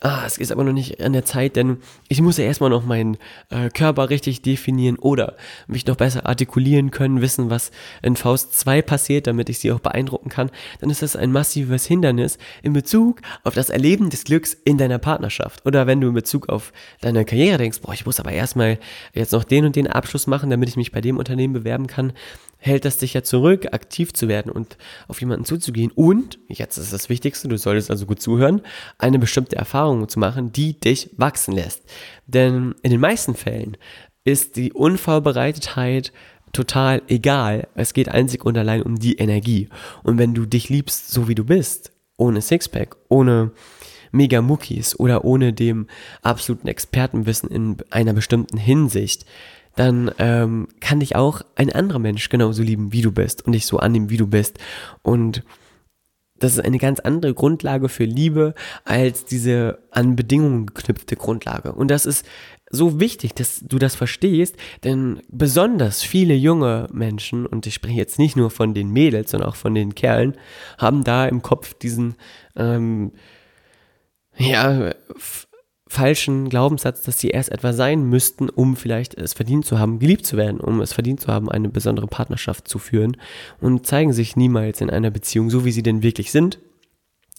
ah, 0.01 0.23
es 0.25 0.37
ist 0.37 0.51
aber 0.51 0.63
noch 0.63 0.73
nicht 0.73 1.01
an 1.01 1.13
der 1.13 1.25
Zeit, 1.25 1.55
denn 1.55 1.77
ich 2.07 2.21
muss 2.21 2.37
ja 2.37 2.45
erstmal 2.45 2.69
noch 2.69 2.85
meinen 2.85 3.17
äh, 3.49 3.69
Körper 3.69 4.09
richtig 4.09 4.41
definieren 4.41 4.97
oder 4.97 5.35
mich 5.67 5.85
noch 5.85 5.95
besser 5.95 6.25
artikulieren 6.25 6.91
können, 6.91 7.21
wissen, 7.21 7.49
was 7.49 7.71
in 8.01 8.15
Faust 8.15 8.57
2 8.59 8.81
passiert, 8.81 9.27
damit 9.27 9.49
ich 9.49 9.59
sie 9.59 9.71
auch 9.71 9.79
beeindrucken 9.79 10.29
kann, 10.29 10.51
dann 10.79 10.89
ist 10.89 11.01
das 11.01 11.15
ein 11.15 11.31
massives 11.31 11.85
Hindernis 11.85 12.37
in 12.63 12.73
Bezug 12.73 13.21
auf 13.43 13.53
das 13.53 13.69
Erleben 13.69 14.09
des 14.09 14.23
Glücks 14.23 14.53
in 14.53 14.77
deiner 14.77 14.99
Partnerschaft. 14.99 15.65
Oder 15.65 15.87
wenn 15.87 16.01
du 16.01 16.09
in 16.09 16.13
Bezug 16.13 16.49
auf 16.49 16.71
deine 17.01 17.25
Karriere 17.25 17.57
denkst, 17.57 17.81
boah, 17.81 17.93
ich 17.93 18.05
muss 18.05 18.19
aber 18.19 18.31
erstmal 18.31 18.79
jetzt 19.13 19.33
noch 19.33 19.43
den 19.43 19.65
und 19.65 19.75
den 19.75 19.87
Abschluss 19.89 20.27
machen, 20.27 20.49
damit 20.49 20.69
ich 20.69 20.77
mich 20.77 20.91
bei 20.91 21.01
dem 21.01 21.17
Unternehmen 21.17 21.53
bewerben 21.53 21.87
kann, 21.87 22.13
hält 22.57 22.85
das 22.85 22.97
dich 22.97 23.13
ja 23.13 23.23
zurück, 23.23 23.67
aktiv 23.71 24.13
zu 24.13 24.27
werden 24.27 24.51
und 24.51 24.77
auf 25.07 25.21
jemanden 25.21 25.45
zuzugehen. 25.45 25.91
Und, 25.91 26.39
jetzt 26.47 26.77
ist 26.77 26.93
das 26.93 27.09
Wichtigste, 27.09 27.47
du 27.47 27.57
solltest 27.57 27.89
also 27.89 28.05
gut 28.05 28.21
zuhören, 28.21 28.61
eine 28.97 29.19
bestimmte 29.19 29.55
Erfahrung 29.55 30.07
zu 30.09 30.19
machen, 30.19 30.51
die 30.51 30.79
dich 30.79 31.09
wachsen 31.17 31.53
lässt. 31.53 31.83
Denn 32.27 32.75
in 32.83 32.91
den 32.91 32.99
meisten 32.99 33.35
Fällen 33.35 33.77
ist 34.23 34.57
die 34.57 34.73
Unvorbereitetheit 34.73 36.11
total 36.51 37.01
egal. 37.07 37.67
Es 37.75 37.93
geht 37.93 38.09
einzig 38.09 38.45
und 38.45 38.57
allein 38.57 38.83
um 38.83 38.99
die 38.99 39.17
Energie. 39.17 39.69
Und 40.03 40.17
wenn 40.17 40.33
du 40.33 40.45
dich 40.45 40.69
liebst, 40.69 41.11
so 41.11 41.27
wie 41.27 41.35
du 41.35 41.45
bist, 41.45 41.91
ohne 42.17 42.41
Sixpack, 42.41 42.97
ohne 43.07 43.51
mega 44.11 44.41
Muckis 44.41 44.99
oder 44.99 45.23
ohne 45.23 45.53
dem 45.53 45.87
absoluten 46.21 46.67
Expertenwissen 46.67 47.49
in 47.49 47.77
einer 47.91 48.13
bestimmten 48.13 48.57
Hinsicht, 48.57 49.25
dann 49.75 50.11
ähm, 50.19 50.67
kann 50.79 50.99
dich 50.99 51.15
auch 51.15 51.41
ein 51.55 51.71
anderer 51.71 51.99
Mensch 51.99 52.29
genauso 52.29 52.63
lieben, 52.63 52.91
wie 52.91 53.01
du 53.01 53.11
bist 53.11 53.45
und 53.45 53.53
dich 53.53 53.65
so 53.65 53.77
annehmen, 53.77 54.09
wie 54.09 54.17
du 54.17 54.27
bist. 54.27 54.59
Und 55.01 55.43
das 56.39 56.53
ist 56.53 56.63
eine 56.63 56.77
ganz 56.77 56.99
andere 56.99 57.33
Grundlage 57.33 57.89
für 57.89 58.05
Liebe 58.05 58.53
als 58.85 59.25
diese 59.25 59.79
an 59.91 60.15
Bedingungen 60.15 60.67
geknüpfte 60.67 61.15
Grundlage. 61.15 61.73
Und 61.73 61.91
das 61.91 62.05
ist 62.05 62.25
so 62.69 62.99
wichtig, 62.99 63.33
dass 63.33 63.61
du 63.61 63.79
das 63.79 63.95
verstehst, 63.95 64.55
denn 64.83 65.21
besonders 65.29 66.03
viele 66.03 66.35
junge 66.35 66.87
Menschen, 66.91 67.45
und 67.45 67.65
ich 67.65 67.73
spreche 67.73 67.97
jetzt 67.97 68.19
nicht 68.19 68.35
nur 68.35 68.51
von 68.51 68.73
den 68.73 68.91
Mädels, 68.91 69.31
sondern 69.31 69.49
auch 69.49 69.55
von 69.55 69.73
den 69.73 69.95
Kerlen, 69.95 70.37
haben 70.77 71.03
da 71.03 71.27
im 71.27 71.41
Kopf 71.41 71.73
diesen, 71.73 72.15
ähm, 72.55 73.11
ja, 74.37 74.91
falschen 75.89 76.49
Glaubenssatz, 76.49 77.01
dass 77.01 77.19
sie 77.19 77.29
erst 77.29 77.51
etwa 77.51 77.73
sein 77.73 78.03
müssten, 78.03 78.47
um 78.47 78.75
vielleicht 78.75 79.15
es 79.15 79.33
verdient 79.33 79.65
zu 79.65 79.79
haben, 79.79 79.97
geliebt 79.97 80.25
zu 80.25 80.37
werden, 80.37 80.61
um 80.61 80.81
es 80.81 80.93
verdient 80.93 81.19
zu 81.19 81.27
haben, 81.27 81.49
eine 81.49 81.67
besondere 81.67 82.07
Partnerschaft 82.07 82.67
zu 82.67 82.77
führen 82.77 83.17
und 83.59 83.87
zeigen 83.87 84.13
sich 84.13 84.35
niemals 84.35 84.81
in 84.81 84.91
einer 84.91 85.09
Beziehung 85.09 85.49
so, 85.49 85.65
wie 85.65 85.71
sie 85.71 85.83
denn 85.83 86.03
wirklich 86.03 86.31
sind 86.31 86.59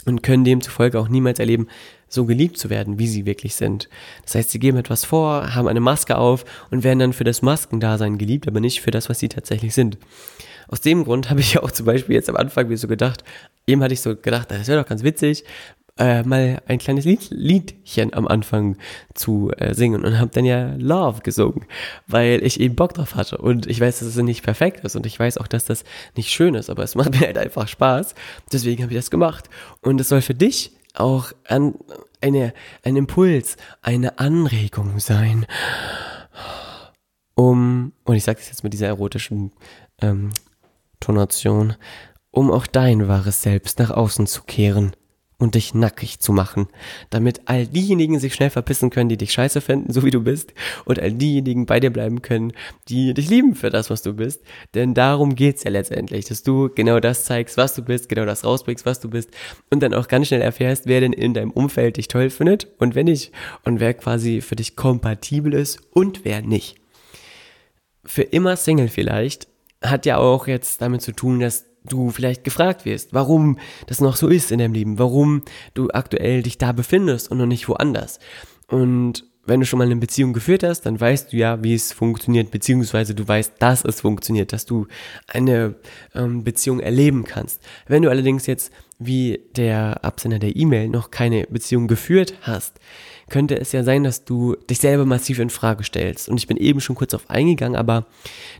und 0.04 0.22
können 0.22 0.44
demzufolge 0.44 0.98
auch 0.98 1.08
niemals 1.08 1.38
erleben, 1.38 1.68
so 2.08 2.26
geliebt 2.26 2.58
zu 2.58 2.70
werden, 2.70 2.98
wie 2.98 3.06
sie 3.06 3.24
wirklich 3.24 3.54
sind. 3.54 3.88
Das 4.24 4.34
heißt, 4.34 4.50
sie 4.50 4.58
geben 4.58 4.78
etwas 4.78 5.04
vor, 5.04 5.54
haben 5.54 5.68
eine 5.68 5.80
Maske 5.80 6.16
auf 6.16 6.44
und 6.70 6.82
werden 6.82 6.98
dann 6.98 7.12
für 7.12 7.24
das 7.24 7.42
Maskendasein 7.42 8.18
geliebt, 8.18 8.48
aber 8.48 8.58
nicht 8.58 8.80
für 8.80 8.90
das, 8.90 9.08
was 9.08 9.20
sie 9.20 9.28
tatsächlich 9.28 9.74
sind. 9.74 9.96
Aus 10.66 10.80
dem 10.80 11.04
Grund 11.04 11.30
habe 11.30 11.40
ich 11.40 11.58
auch 11.62 11.70
zum 11.70 11.86
Beispiel 11.86 12.16
jetzt 12.16 12.28
am 12.28 12.36
Anfang 12.36 12.68
mir 12.68 12.76
so 12.76 12.88
gedacht, 12.88 13.22
eben 13.66 13.82
hatte 13.82 13.94
ich 13.94 14.00
so 14.00 14.16
gedacht, 14.16 14.50
das 14.50 14.68
wäre 14.68 14.82
doch 14.82 14.88
ganz 14.88 15.04
witzig, 15.04 15.44
äh, 16.00 16.22
mal 16.22 16.62
ein 16.66 16.78
kleines 16.78 17.04
Lied, 17.04 17.28
Liedchen 17.30 18.14
am 18.14 18.26
Anfang 18.26 18.78
zu 19.14 19.50
äh, 19.58 19.74
singen 19.74 20.02
und 20.02 20.18
habe 20.18 20.30
dann 20.32 20.46
ja 20.46 20.74
Love 20.78 21.20
gesungen, 21.20 21.66
weil 22.06 22.42
ich 22.42 22.58
eben 22.58 22.74
Bock 22.74 22.94
drauf 22.94 23.14
hatte. 23.14 23.36
Und 23.36 23.66
ich 23.66 23.80
weiß, 23.80 23.98
dass 23.98 24.08
es 24.08 24.16
nicht 24.16 24.42
perfekt 24.42 24.82
ist 24.82 24.96
und 24.96 25.04
ich 25.04 25.20
weiß 25.20 25.36
auch, 25.36 25.46
dass 25.46 25.66
das 25.66 25.84
nicht 26.16 26.30
schön 26.30 26.54
ist, 26.54 26.70
aber 26.70 26.82
es 26.82 26.94
macht 26.94 27.10
mir 27.20 27.26
halt 27.26 27.38
einfach 27.38 27.68
Spaß. 27.68 28.14
Deswegen 28.50 28.82
habe 28.82 28.92
ich 28.94 28.98
das 28.98 29.10
gemacht. 29.10 29.50
Und 29.82 30.00
es 30.00 30.08
soll 30.08 30.22
für 30.22 30.34
dich 30.34 30.72
auch 30.94 31.32
an, 31.46 31.74
eine, 32.22 32.54
ein 32.82 32.96
Impuls, 32.96 33.58
eine 33.82 34.18
Anregung 34.18 34.98
sein, 34.98 35.46
um, 37.34 37.92
und 38.04 38.16
ich 38.16 38.24
sage 38.24 38.38
das 38.38 38.48
jetzt 38.48 38.64
mit 38.64 38.74
dieser 38.74 38.88
erotischen 38.88 39.52
ähm, 40.02 40.30
Tonation, 40.98 41.74
um 42.30 42.50
auch 42.50 42.66
dein 42.66 43.08
wahres 43.08 43.40
Selbst 43.40 43.78
nach 43.78 43.90
außen 43.90 44.26
zu 44.26 44.42
kehren 44.42 44.94
und 45.40 45.54
dich 45.54 45.74
nackig 45.74 46.20
zu 46.20 46.32
machen, 46.32 46.68
damit 47.08 47.40
all 47.46 47.66
diejenigen 47.66 48.20
sich 48.20 48.34
schnell 48.34 48.50
verpissen 48.50 48.90
können, 48.90 49.08
die 49.08 49.16
dich 49.16 49.32
scheiße 49.32 49.60
finden, 49.60 49.92
so 49.92 50.04
wie 50.04 50.10
du 50.10 50.22
bist, 50.22 50.52
und 50.84 51.00
all 51.00 51.12
diejenigen 51.12 51.66
bei 51.66 51.80
dir 51.80 51.90
bleiben 51.90 52.22
können, 52.22 52.52
die 52.88 53.14
dich 53.14 53.28
lieben 53.28 53.54
für 53.56 53.70
das, 53.70 53.90
was 53.90 54.02
du 54.02 54.12
bist. 54.12 54.42
Denn 54.74 54.94
darum 54.94 55.34
geht's 55.34 55.64
ja 55.64 55.70
letztendlich, 55.70 56.26
dass 56.26 56.42
du 56.42 56.68
genau 56.68 57.00
das 57.00 57.24
zeigst, 57.24 57.56
was 57.56 57.74
du 57.74 57.82
bist, 57.82 58.08
genau 58.08 58.26
das 58.26 58.44
rausbringst, 58.44 58.86
was 58.86 59.00
du 59.00 59.08
bist, 59.08 59.30
und 59.70 59.82
dann 59.82 59.94
auch 59.94 60.06
ganz 60.06 60.28
schnell 60.28 60.42
erfährst, 60.42 60.86
wer 60.86 61.00
denn 61.00 61.14
in 61.14 61.34
deinem 61.34 61.50
Umfeld 61.50 61.96
dich 61.96 62.08
toll 62.08 62.30
findet 62.30 62.68
und 62.78 62.94
wer 62.94 63.04
nicht, 63.04 63.32
und 63.64 63.80
wer 63.80 63.94
quasi 63.94 64.42
für 64.42 64.56
dich 64.56 64.76
kompatibel 64.76 65.54
ist 65.54 65.80
und 65.90 66.24
wer 66.24 66.42
nicht. 66.42 66.76
Für 68.04 68.22
immer 68.22 68.56
Single 68.56 68.88
vielleicht 68.88 69.48
hat 69.82 70.04
ja 70.04 70.18
auch 70.18 70.46
jetzt 70.46 70.82
damit 70.82 71.00
zu 71.00 71.12
tun, 71.12 71.40
dass 71.40 71.69
du 71.84 72.10
vielleicht 72.10 72.44
gefragt 72.44 72.84
wirst, 72.84 73.14
warum 73.14 73.58
das 73.86 74.00
noch 74.00 74.16
so 74.16 74.28
ist 74.28 74.52
in 74.52 74.58
deinem 74.58 74.74
Leben, 74.74 74.98
warum 74.98 75.42
du 75.74 75.88
aktuell 75.90 76.42
dich 76.42 76.58
da 76.58 76.72
befindest 76.72 77.30
und 77.30 77.38
noch 77.38 77.46
nicht 77.46 77.68
woanders. 77.68 78.18
Und 78.68 79.24
wenn 79.46 79.60
du 79.60 79.66
schon 79.66 79.78
mal 79.78 79.86
eine 79.86 79.96
Beziehung 79.96 80.32
geführt 80.32 80.62
hast, 80.62 80.82
dann 80.82 81.00
weißt 81.00 81.32
du 81.32 81.36
ja, 81.36 81.62
wie 81.62 81.74
es 81.74 81.92
funktioniert, 81.92 82.50
beziehungsweise 82.50 83.14
du 83.14 83.26
weißt, 83.26 83.54
dass 83.58 83.84
es 83.84 84.02
funktioniert, 84.02 84.52
dass 84.52 84.66
du 84.66 84.86
eine 85.26 85.74
ähm, 86.14 86.44
Beziehung 86.44 86.80
erleben 86.80 87.24
kannst. 87.24 87.60
Wenn 87.86 88.02
du 88.02 88.10
allerdings 88.10 88.46
jetzt 88.46 88.70
wie 89.00 89.40
der 89.56 90.04
Absender 90.04 90.38
der 90.38 90.54
E-Mail 90.54 90.88
noch 90.88 91.10
keine 91.10 91.44
Beziehung 91.44 91.88
geführt 91.88 92.34
hast, 92.42 92.78
könnte 93.30 93.58
es 93.58 93.72
ja 93.72 93.82
sein, 93.82 94.04
dass 94.04 94.24
du 94.24 94.56
dich 94.68 94.78
selber 94.78 95.06
massiv 95.06 95.38
in 95.38 95.48
Frage 95.48 95.84
stellst. 95.84 96.28
Und 96.28 96.36
ich 96.36 96.46
bin 96.46 96.58
eben 96.58 96.80
schon 96.80 96.96
kurz 96.96 97.14
auf 97.14 97.30
eingegangen, 97.30 97.76
aber 97.76 98.06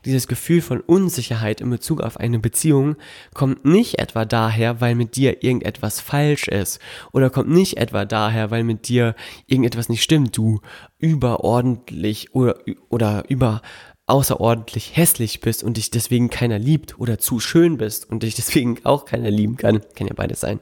dieses 0.06 0.28
Gefühl 0.28 0.62
von 0.62 0.80
Unsicherheit 0.80 1.60
in 1.60 1.68
Bezug 1.68 2.00
auf 2.00 2.16
eine 2.16 2.38
Beziehung 2.38 2.96
kommt 3.34 3.64
nicht 3.66 3.98
etwa 3.98 4.24
daher, 4.24 4.80
weil 4.80 4.94
mit 4.94 5.16
dir 5.16 5.42
irgendetwas 5.42 6.00
falsch 6.00 6.48
ist 6.48 6.78
oder 7.12 7.28
kommt 7.28 7.50
nicht 7.50 7.76
etwa 7.76 8.06
daher, 8.06 8.50
weil 8.50 8.64
mit 8.64 8.88
dir 8.88 9.14
irgendetwas 9.46 9.88
nicht 9.90 10.02
stimmt, 10.02 10.36
du 10.36 10.60
überordentlich 10.98 12.34
oder, 12.34 12.56
oder 12.88 13.24
über 13.28 13.60
außerordentlich 14.10 14.96
hässlich 14.96 15.40
bist 15.40 15.62
und 15.62 15.76
dich 15.76 15.90
deswegen 15.90 16.30
keiner 16.30 16.58
liebt 16.58 16.98
oder 16.98 17.18
zu 17.18 17.40
schön 17.40 17.76
bist 17.78 18.08
und 18.08 18.22
dich 18.22 18.34
deswegen 18.34 18.78
auch 18.84 19.04
keiner 19.04 19.30
lieben 19.30 19.56
kann, 19.56 19.82
kann 19.94 20.06
ja 20.06 20.14
beides 20.14 20.40
sein 20.40 20.60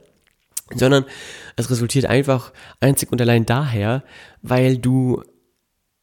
sondern 0.74 1.04
es 1.56 1.70
resultiert 1.70 2.06
einfach 2.06 2.52
einzig 2.80 3.10
und 3.10 3.20
allein 3.20 3.46
daher, 3.46 4.04
weil 4.42 4.78
du 4.78 5.22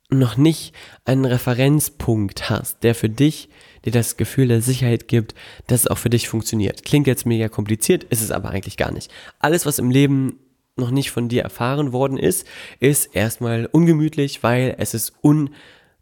noch 0.10 0.38
nicht 0.38 0.74
einen 1.04 1.26
Referenzpunkt 1.26 2.50
hast, 2.50 2.84
der 2.84 2.96
für 2.96 3.10
dich 3.10 3.50
dir 3.86 3.92
das 3.92 4.18
Gefühl 4.18 4.48
der 4.48 4.62
Sicherheit 4.62 5.08
gibt, 5.08 5.34
dass 5.68 5.82
es 5.82 5.88
auch 5.88 5.98
für 5.98 6.10
dich 6.10 6.30
funktioniert. 6.30 6.84
Klingt 6.84 7.08
jetzt 7.08 7.26
mega 7.26 7.50
kompliziert, 7.50 8.04
ist 8.06 8.22
es 8.22 8.32
aber 8.32 8.50
eigentlich 8.50 8.78
gar 8.78 8.92
nicht. 8.92 9.12
Alles, 9.40 9.66
was 9.66 9.80
im 9.80 9.92
Leben 9.92 10.40
noch 10.76 10.92
nicht 10.92 11.12
von 11.12 11.30
dir 11.30 11.44
erfahren 11.44 11.92
worden 11.92 12.18
ist, 12.18 12.46
ist 12.80 13.16
erstmal 13.16 13.68
ungemütlich, 13.68 14.44
weil 14.44 14.76
es 14.78 14.94
ist 14.94 15.14
un 15.24 15.52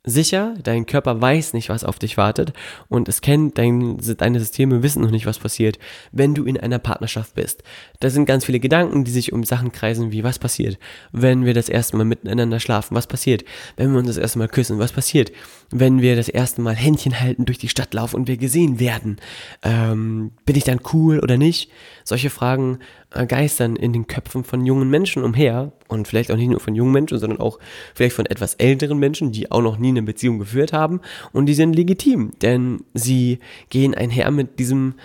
sicher, 0.06 0.56
dein 0.62 0.86
Körper 0.86 1.22
weiß 1.22 1.54
nicht, 1.54 1.70
was 1.70 1.86
auf 1.86 1.98
dich 1.98 2.18
wartet 2.18 2.52
und 2.90 3.08
es 3.08 3.22
kennt, 3.22 3.58
dein, 3.58 3.98
deine 4.18 4.40
Systeme 4.40 4.84
wissen 4.84 5.02
noch 5.02 5.12
nicht, 5.12 5.26
was 5.26 5.40
passiert, 5.40 5.80
wenn 6.12 6.34
du 6.34 6.44
in 6.44 6.60
einer 6.60 6.80
Partnerschaft 6.80 7.36
bist. 7.36 7.64
Da 8.02 8.10
sind 8.10 8.26
ganz 8.26 8.46
viele 8.46 8.60
Gedanken, 8.60 9.06
die 9.06 9.12
sich 9.12 9.32
um 9.32 9.46
Sachen 9.46 9.72
kreisen, 9.72 10.12
wie 10.12 10.24
was 10.24 10.40
passiert, 10.40 10.78
wenn 11.14 11.46
wir 11.46 11.54
das 11.54 11.70
erste 11.70 11.96
Mal 11.96 12.06
miteinander 12.06 12.60
schlafen, 12.60 12.96
was 12.96 13.08
passiert, 13.08 13.46
wenn 13.78 13.92
wir 13.92 14.00
uns 14.00 14.08
das 14.08 14.18
erste 14.18 14.40
Mal 14.40 14.50
küssen, 14.50 14.78
was 14.78 14.92
passiert, 14.92 15.32
wenn 15.72 16.02
wir 16.02 16.18
das 16.18 16.28
erste 16.28 16.62
Mal 16.62 16.76
Händchen 16.76 17.20
halten 17.20 17.46
durch 17.46 17.58
die 17.58 17.70
Stadt 17.70 17.94
laufen 17.94 18.18
und 18.18 18.28
wir 18.28 18.38
gesehen 18.38 18.80
werden, 18.80 19.18
ähm, 19.64 20.32
bin 20.46 20.58
ich 20.58 20.66
dann 20.66 20.82
cool 20.92 21.20
oder 21.20 21.38
nicht? 21.38 21.72
Solche 22.04 22.30
Fragen 22.30 22.80
geistern 23.14 23.76
in 23.76 23.94
den 23.94 24.08
Köpfen 24.08 24.44
von 24.44 24.66
jungen 24.66 24.90
Menschen 24.90 25.24
umher 25.24 25.72
und 25.88 26.08
vielleicht 26.08 26.32
auch 26.32 26.38
nicht 26.38 26.50
nur 26.50 26.60
von 26.60 26.76
jungen 26.76 26.92
Menschen, 26.92 27.20
sondern 27.20 27.40
auch 27.40 27.60
vielleicht 27.94 28.16
von 28.16 28.26
etwas 28.26 28.56
älteren 28.56 28.98
Menschen, 28.98 29.32
die 29.32 29.52
auch 29.52 29.62
noch 29.62 29.78
nie 29.78 29.90
eine 29.90 30.02
Beziehung 30.02 30.40
geführt 30.40 30.74
haben 30.74 31.02
und 31.32 31.46
die 31.46 31.54
sind 31.54 31.74
legitim, 31.74 32.32
denn 32.42 32.84
sie 32.94 33.40
gehen 33.70 33.94
einher 33.94 34.32
mit 34.32 34.60
diesem 34.60 34.96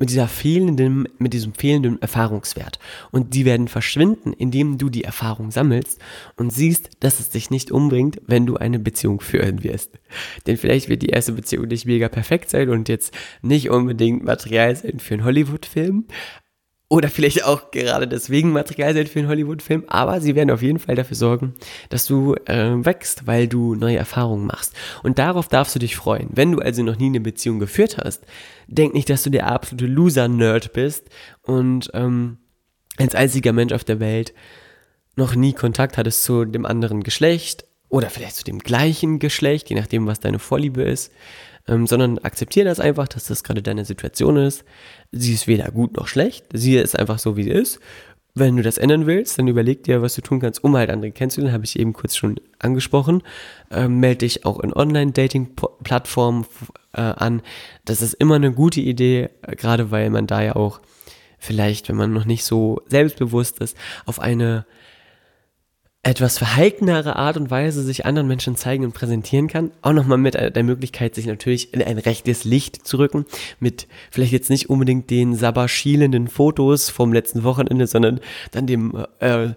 mit 0.00 0.08
dieser 0.08 0.28
fehlenden, 0.28 1.06
mit 1.18 1.34
diesem 1.34 1.52
fehlenden 1.52 2.00
Erfahrungswert. 2.00 2.78
Und 3.10 3.34
die 3.34 3.44
werden 3.44 3.68
verschwinden, 3.68 4.32
indem 4.32 4.78
du 4.78 4.88
die 4.88 5.04
Erfahrung 5.04 5.50
sammelst 5.50 6.00
und 6.36 6.52
siehst, 6.52 6.88
dass 7.00 7.20
es 7.20 7.28
dich 7.28 7.50
nicht 7.50 7.70
umbringt, 7.70 8.18
wenn 8.26 8.46
du 8.46 8.56
eine 8.56 8.78
Beziehung 8.78 9.20
führen 9.20 9.62
wirst. 9.62 10.00
Denn 10.46 10.56
vielleicht 10.56 10.88
wird 10.88 11.02
die 11.02 11.10
erste 11.10 11.32
Beziehung 11.32 11.68
nicht 11.68 11.84
mega 11.84 12.08
perfekt 12.08 12.48
sein 12.48 12.70
und 12.70 12.88
jetzt 12.88 13.12
nicht 13.42 13.68
unbedingt 13.68 14.24
Material 14.24 14.74
sein 14.74 15.00
für 15.00 15.14
einen 15.14 15.24
Hollywood-Film, 15.24 16.06
oder 16.90 17.08
vielleicht 17.08 17.44
auch 17.44 17.70
gerade 17.70 18.08
deswegen 18.08 18.50
Material 18.50 18.92
sein 18.92 19.06
für 19.06 19.20
einen 19.20 19.28
Hollywood-Film, 19.28 19.84
aber 19.86 20.20
sie 20.20 20.34
werden 20.34 20.50
auf 20.50 20.60
jeden 20.60 20.80
Fall 20.80 20.96
dafür 20.96 21.16
sorgen, 21.16 21.54
dass 21.88 22.04
du 22.04 22.34
äh, 22.46 22.84
wächst, 22.84 23.28
weil 23.28 23.46
du 23.46 23.76
neue 23.76 23.96
Erfahrungen 23.96 24.44
machst. 24.44 24.74
Und 25.04 25.20
darauf 25.20 25.46
darfst 25.46 25.72
du 25.76 25.78
dich 25.78 25.94
freuen. 25.94 26.28
Wenn 26.32 26.50
du 26.50 26.58
also 26.58 26.82
noch 26.82 26.98
nie 26.98 27.06
eine 27.06 27.20
Beziehung 27.20 27.60
geführt 27.60 27.96
hast, 27.96 28.24
denk 28.66 28.92
nicht, 28.92 29.08
dass 29.08 29.22
du 29.22 29.30
der 29.30 29.46
absolute 29.46 29.86
Loser-Nerd 29.86 30.72
bist 30.72 31.08
und 31.42 31.92
ähm, 31.94 32.38
als 32.98 33.14
einziger 33.14 33.52
Mensch 33.52 33.72
auf 33.72 33.84
der 33.84 34.00
Welt 34.00 34.34
noch 35.14 35.36
nie 35.36 35.52
Kontakt 35.52 35.96
hattest 35.96 36.24
zu 36.24 36.44
dem 36.44 36.66
anderen 36.66 37.04
Geschlecht 37.04 37.66
oder 37.88 38.10
vielleicht 38.10 38.34
zu 38.34 38.44
dem 38.44 38.58
gleichen 38.58 39.20
Geschlecht, 39.20 39.70
je 39.70 39.76
nachdem, 39.76 40.08
was 40.08 40.18
deine 40.18 40.40
Vorliebe 40.40 40.82
ist 40.82 41.12
ähm, 41.70 41.86
sondern 41.86 42.18
akzeptiere 42.18 42.66
das 42.66 42.80
einfach, 42.80 43.08
dass 43.08 43.24
das 43.24 43.44
gerade 43.44 43.62
deine 43.62 43.84
Situation 43.84 44.36
ist. 44.36 44.64
Sie 45.12 45.32
ist 45.32 45.46
weder 45.46 45.70
gut 45.70 45.96
noch 45.96 46.08
schlecht, 46.08 46.46
sie 46.52 46.76
ist 46.76 46.98
einfach 46.98 47.18
so, 47.18 47.36
wie 47.36 47.44
sie 47.44 47.50
ist. 47.50 47.80
Wenn 48.34 48.56
du 48.56 48.62
das 48.62 48.78
ändern 48.78 49.06
willst, 49.06 49.38
dann 49.38 49.48
überleg 49.48 49.82
dir, 49.82 50.02
was 50.02 50.14
du 50.14 50.20
tun 50.20 50.40
kannst, 50.40 50.62
um 50.62 50.76
halt 50.76 50.90
andere 50.90 51.10
kennenzulernen, 51.10 51.54
habe 51.54 51.64
ich 51.64 51.78
eben 51.78 51.92
kurz 51.92 52.14
schon 52.14 52.36
angesprochen. 52.60 53.22
Ähm, 53.72 53.98
melde 53.98 54.18
dich 54.18 54.46
auch 54.46 54.60
in 54.60 54.72
Online-Dating-Plattformen 54.72 56.46
äh, 56.92 57.00
an. 57.00 57.42
Das 57.84 58.02
ist 58.02 58.14
immer 58.14 58.36
eine 58.36 58.52
gute 58.52 58.80
Idee, 58.80 59.30
äh, 59.42 59.56
gerade 59.56 59.90
weil 59.90 60.10
man 60.10 60.28
da 60.28 60.42
ja 60.42 60.54
auch 60.54 60.80
vielleicht, 61.38 61.88
wenn 61.88 61.96
man 61.96 62.12
noch 62.12 62.24
nicht 62.24 62.44
so 62.44 62.82
selbstbewusst 62.86 63.58
ist, 63.58 63.76
auf 64.06 64.20
eine 64.20 64.64
etwas 66.02 66.38
verhaltenere 66.38 67.16
Art 67.16 67.36
und 67.36 67.50
Weise 67.50 67.82
sich 67.82 68.06
anderen 68.06 68.26
Menschen 68.26 68.56
zeigen 68.56 68.84
und 68.84 68.94
präsentieren 68.94 69.48
kann. 69.48 69.70
Auch 69.82 69.92
nochmal 69.92 70.16
mit 70.16 70.32
der 70.34 70.62
Möglichkeit, 70.62 71.14
sich 71.14 71.26
natürlich 71.26 71.74
in 71.74 71.82
ein 71.82 71.98
rechtes 71.98 72.44
Licht 72.44 72.86
zu 72.86 72.96
rücken. 72.98 73.26
Mit 73.58 73.86
vielleicht 74.10 74.32
jetzt 74.32 74.48
nicht 74.48 74.70
unbedingt 74.70 75.10
den 75.10 75.34
sabberschielenden 75.34 76.28
Fotos 76.28 76.88
vom 76.88 77.12
letzten 77.12 77.44
Wochenende, 77.44 77.86
sondern 77.86 78.20
dann 78.50 78.66
dem 78.66 79.04
äh, 79.18 79.50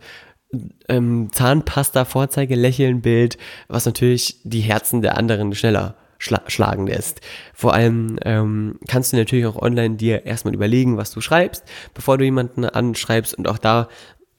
ähm, 0.89 1.29
Zahnpasta-Vorzeige-Lächeln-Bild, 1.31 3.37
was 3.69 3.85
natürlich 3.85 4.41
die 4.43 4.61
Herzen 4.61 5.01
der 5.01 5.17
anderen 5.17 5.55
schneller 5.55 5.95
schla 6.17 6.41
schlagen 6.47 6.87
lässt. 6.87 7.21
Vor 7.53 7.73
allem 7.73 8.17
ähm, 8.23 8.79
kannst 8.87 9.13
du 9.13 9.17
natürlich 9.17 9.45
auch 9.45 9.61
online 9.61 9.95
dir 9.95 10.25
erstmal 10.25 10.53
überlegen, 10.53 10.97
was 10.97 11.11
du 11.11 11.21
schreibst, 11.21 11.63
bevor 11.93 12.17
du 12.17 12.25
jemanden 12.25 12.65
anschreibst 12.65 13.37
und 13.37 13.47
auch 13.47 13.57
da 13.57 13.87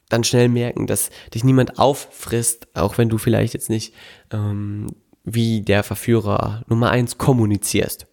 dann 0.09 0.25
schnell 0.25 0.49
merken, 0.49 0.87
dass 0.87 1.11
dich 1.35 1.45
niemand 1.45 1.79
auffrisst, 1.79 2.69
auch 2.75 2.99
wenn 2.99 3.09
du 3.09 3.19
vielleicht 3.19 3.55
jetzt 3.55 3.71
nicht 3.71 3.95
ähm, 4.31 4.87
wie 5.25 5.63
der 5.63 5.83
Verführer 5.83 6.63
Nummer 6.69 6.91
eins 6.91 7.19
kommunizierst. 7.19 8.07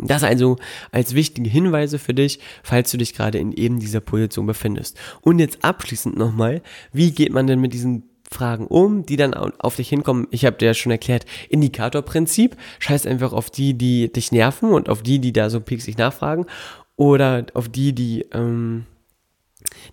Das 0.00 0.22
also 0.22 0.56
als 0.92 1.14
wichtige 1.14 1.50
Hinweise 1.50 1.98
für 1.98 2.14
dich, 2.14 2.38
falls 2.62 2.90
du 2.90 2.98
dich 2.98 3.14
gerade 3.14 3.38
in 3.38 3.52
eben 3.52 3.80
dieser 3.80 4.00
Position 4.00 4.46
befindest. 4.46 4.96
Und 5.22 5.38
jetzt 5.38 5.64
abschließend 5.64 6.16
nochmal, 6.16 6.62
wie 6.92 7.10
geht 7.10 7.32
man 7.32 7.46
denn 7.46 7.60
mit 7.60 7.72
diesen 7.72 8.04
Fragen 8.30 8.66
um, 8.66 9.06
die 9.06 9.16
dann 9.16 9.34
auf 9.34 9.76
dich 9.76 9.88
hinkommen? 9.88 10.28
Ich 10.30 10.44
habe 10.44 10.56
dir 10.56 10.66
ja 10.66 10.74
schon 10.74 10.92
erklärt, 10.92 11.24
Indikatorprinzip. 11.48 12.56
Scheiß 12.78 13.06
einfach 13.06 13.32
auf 13.32 13.50
die, 13.50 13.74
die 13.74 14.12
dich 14.12 14.30
nerven 14.30 14.70
und 14.70 14.88
auf 14.88 15.02
die, 15.02 15.18
die 15.18 15.32
da 15.32 15.50
so 15.50 15.60
pieksig 15.60 15.98
nachfragen. 15.98 16.46
Oder 16.94 17.46
auf 17.54 17.68
die, 17.68 17.92
die 17.92 18.26
ähm, 18.32 18.86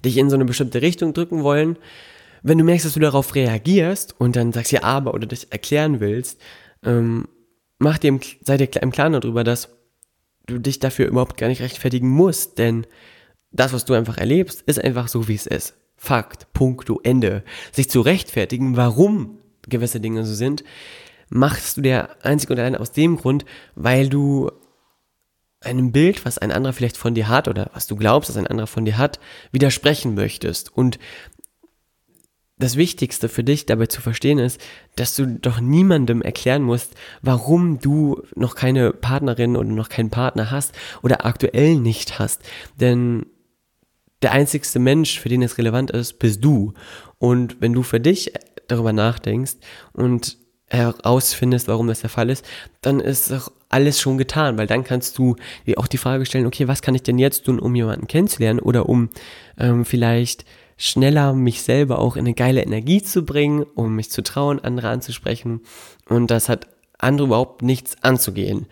dich 0.04 0.18
in 0.18 0.30
so 0.30 0.36
eine 0.36 0.46
bestimmte 0.46 0.82
Richtung 0.82 1.14
drücken 1.14 1.44
wollen, 1.44 1.78
wenn 2.44 2.58
du 2.58 2.64
merkst, 2.64 2.86
dass 2.86 2.94
du 2.94 3.00
darauf 3.00 3.34
reagierst 3.34 4.20
und 4.20 4.36
dann 4.36 4.54
sagst 4.54 4.72
ja 4.72 4.84
aber 4.84 5.14
oder 5.14 5.26
dich 5.26 5.52
erklären 5.52 6.00
willst, 6.00 6.40
ähm, 6.84 7.28
mach 7.80 7.98
dir 7.98 8.20
sei 8.44 8.58
dir 8.58 8.70
im 8.82 8.92
Klaren 8.92 9.14
darüber, 9.14 9.44
dass 9.44 9.70
du 10.46 10.60
dich 10.60 10.80
dafür 10.80 11.08
überhaupt 11.08 11.38
gar 11.38 11.48
nicht 11.48 11.62
rechtfertigen 11.62 12.10
musst, 12.10 12.60
denn 12.60 12.86
das, 13.52 13.74
was 13.74 13.86
du 13.86 13.94
einfach 13.94 14.18
erlebst, 14.18 14.62
ist 14.64 14.84
einfach 14.84 15.08
so, 15.08 15.28
wie 15.28 15.36
es 15.36 15.48
ist. 15.48 15.76
Fakt, 15.98 16.52
Punkto, 16.54 17.00
Ende. 17.04 17.44
Sich 17.72 17.90
zu 17.90 18.02
rechtfertigen, 18.02 18.76
warum 18.76 19.40
gewisse 19.68 20.00
Dinge 20.00 20.26
so 20.26 20.34
sind, 20.34 20.64
machst 21.30 21.78
du 21.78 21.82
dir 21.82 22.10
einzig 22.22 22.50
und 22.50 22.60
allein 22.60 22.76
aus 22.76 22.92
dem 22.92 23.18
Grund, 23.18 23.46
weil 23.76 24.10
du 24.10 24.52
einem 25.66 25.92
Bild, 25.92 26.26
was 26.26 26.38
ein 26.38 26.52
anderer 26.52 26.74
vielleicht 26.74 26.98
von 26.98 27.16
dir 27.16 27.28
hat 27.28 27.48
oder 27.48 27.70
was 27.74 27.88
du 27.88 27.96
glaubst, 27.96 28.30
dass 28.30 28.38
ein 28.38 28.48
anderer 28.48 28.68
von 28.68 28.86
dir 28.86 28.98
hat, 28.98 29.20
widersprechen 29.52 30.16
möchtest. 30.16 30.72
Und 30.76 31.00
das 32.58 32.78
Wichtigste 32.78 33.28
für 33.28 33.44
dich 33.44 33.66
dabei 33.66 33.88
zu 33.88 34.02
verstehen 34.02 34.40
ist, 34.40 34.62
dass 34.96 35.16
du 35.16 35.28
doch 35.28 35.60
niemandem 35.60 36.22
erklären 36.22 36.62
musst, 36.62 36.96
warum 37.22 37.80
du 37.80 38.22
noch 38.36 38.56
keine 38.56 38.94
Partnerin 38.94 39.58
oder 39.58 39.68
noch 39.68 39.90
keinen 39.90 40.10
Partner 40.10 40.52
hast 40.52 40.74
oder 41.04 41.26
aktuell 41.26 41.76
nicht 41.76 42.18
hast. 42.18 42.44
Denn 42.80 43.26
der 44.22 44.32
einzigste 44.32 44.80
Mensch, 44.80 45.20
für 45.20 45.30
den 45.30 45.42
es 45.42 45.58
relevant 45.58 45.92
ist, 45.92 46.18
bist 46.20 46.44
du. 46.44 46.74
Und 47.18 47.60
wenn 47.60 47.74
du 47.74 47.84
für 47.84 48.00
dich 48.00 48.34
darüber 48.68 48.94
nachdenkst 48.94 49.56
und 49.92 50.38
herausfindest, 50.70 51.68
warum 51.68 51.88
das 51.88 52.02
der 52.02 52.10
Fall 52.10 52.30
ist, 52.30 52.46
dann 52.82 53.00
ist 53.00 53.32
auch 53.32 53.52
alles 53.70 54.00
schon 54.00 54.18
getan, 54.18 54.58
weil 54.58 54.68
dann 54.68 54.84
kannst 54.84 55.18
du 55.18 55.36
dir 55.66 55.78
auch 55.78 55.88
die 55.88 55.98
Frage 55.98 56.26
stellen, 56.26 56.46
okay, 56.46 56.68
was 56.68 56.82
kann 56.82 56.96
ich 56.96 57.04
denn 57.04 57.20
jetzt 57.20 57.46
tun, 57.46 57.60
um 57.60 57.76
jemanden 57.76 58.08
kennenzulernen 58.08 58.60
oder 58.60 58.88
um 58.88 59.10
ähm, 59.60 59.86
vielleicht 59.86 60.46
schneller 60.78 61.34
mich 61.34 61.62
selber 61.62 62.00
auch 62.00 62.16
in 62.16 62.26
eine 62.26 62.34
geile 62.34 62.62
Energie 62.62 63.02
zu 63.02 63.24
bringen, 63.24 63.64
um 63.76 63.96
mich 63.96 64.12
zu 64.12 64.24
trauen, 64.24 64.60
andere 64.60 64.90
anzusprechen. 64.90 65.62
Und 66.10 66.32
das 66.32 66.50
hat 66.50 66.68
andere 66.98 67.28
überhaupt 67.28 67.62
nichts 67.62 68.02
anzugehen 68.02 68.68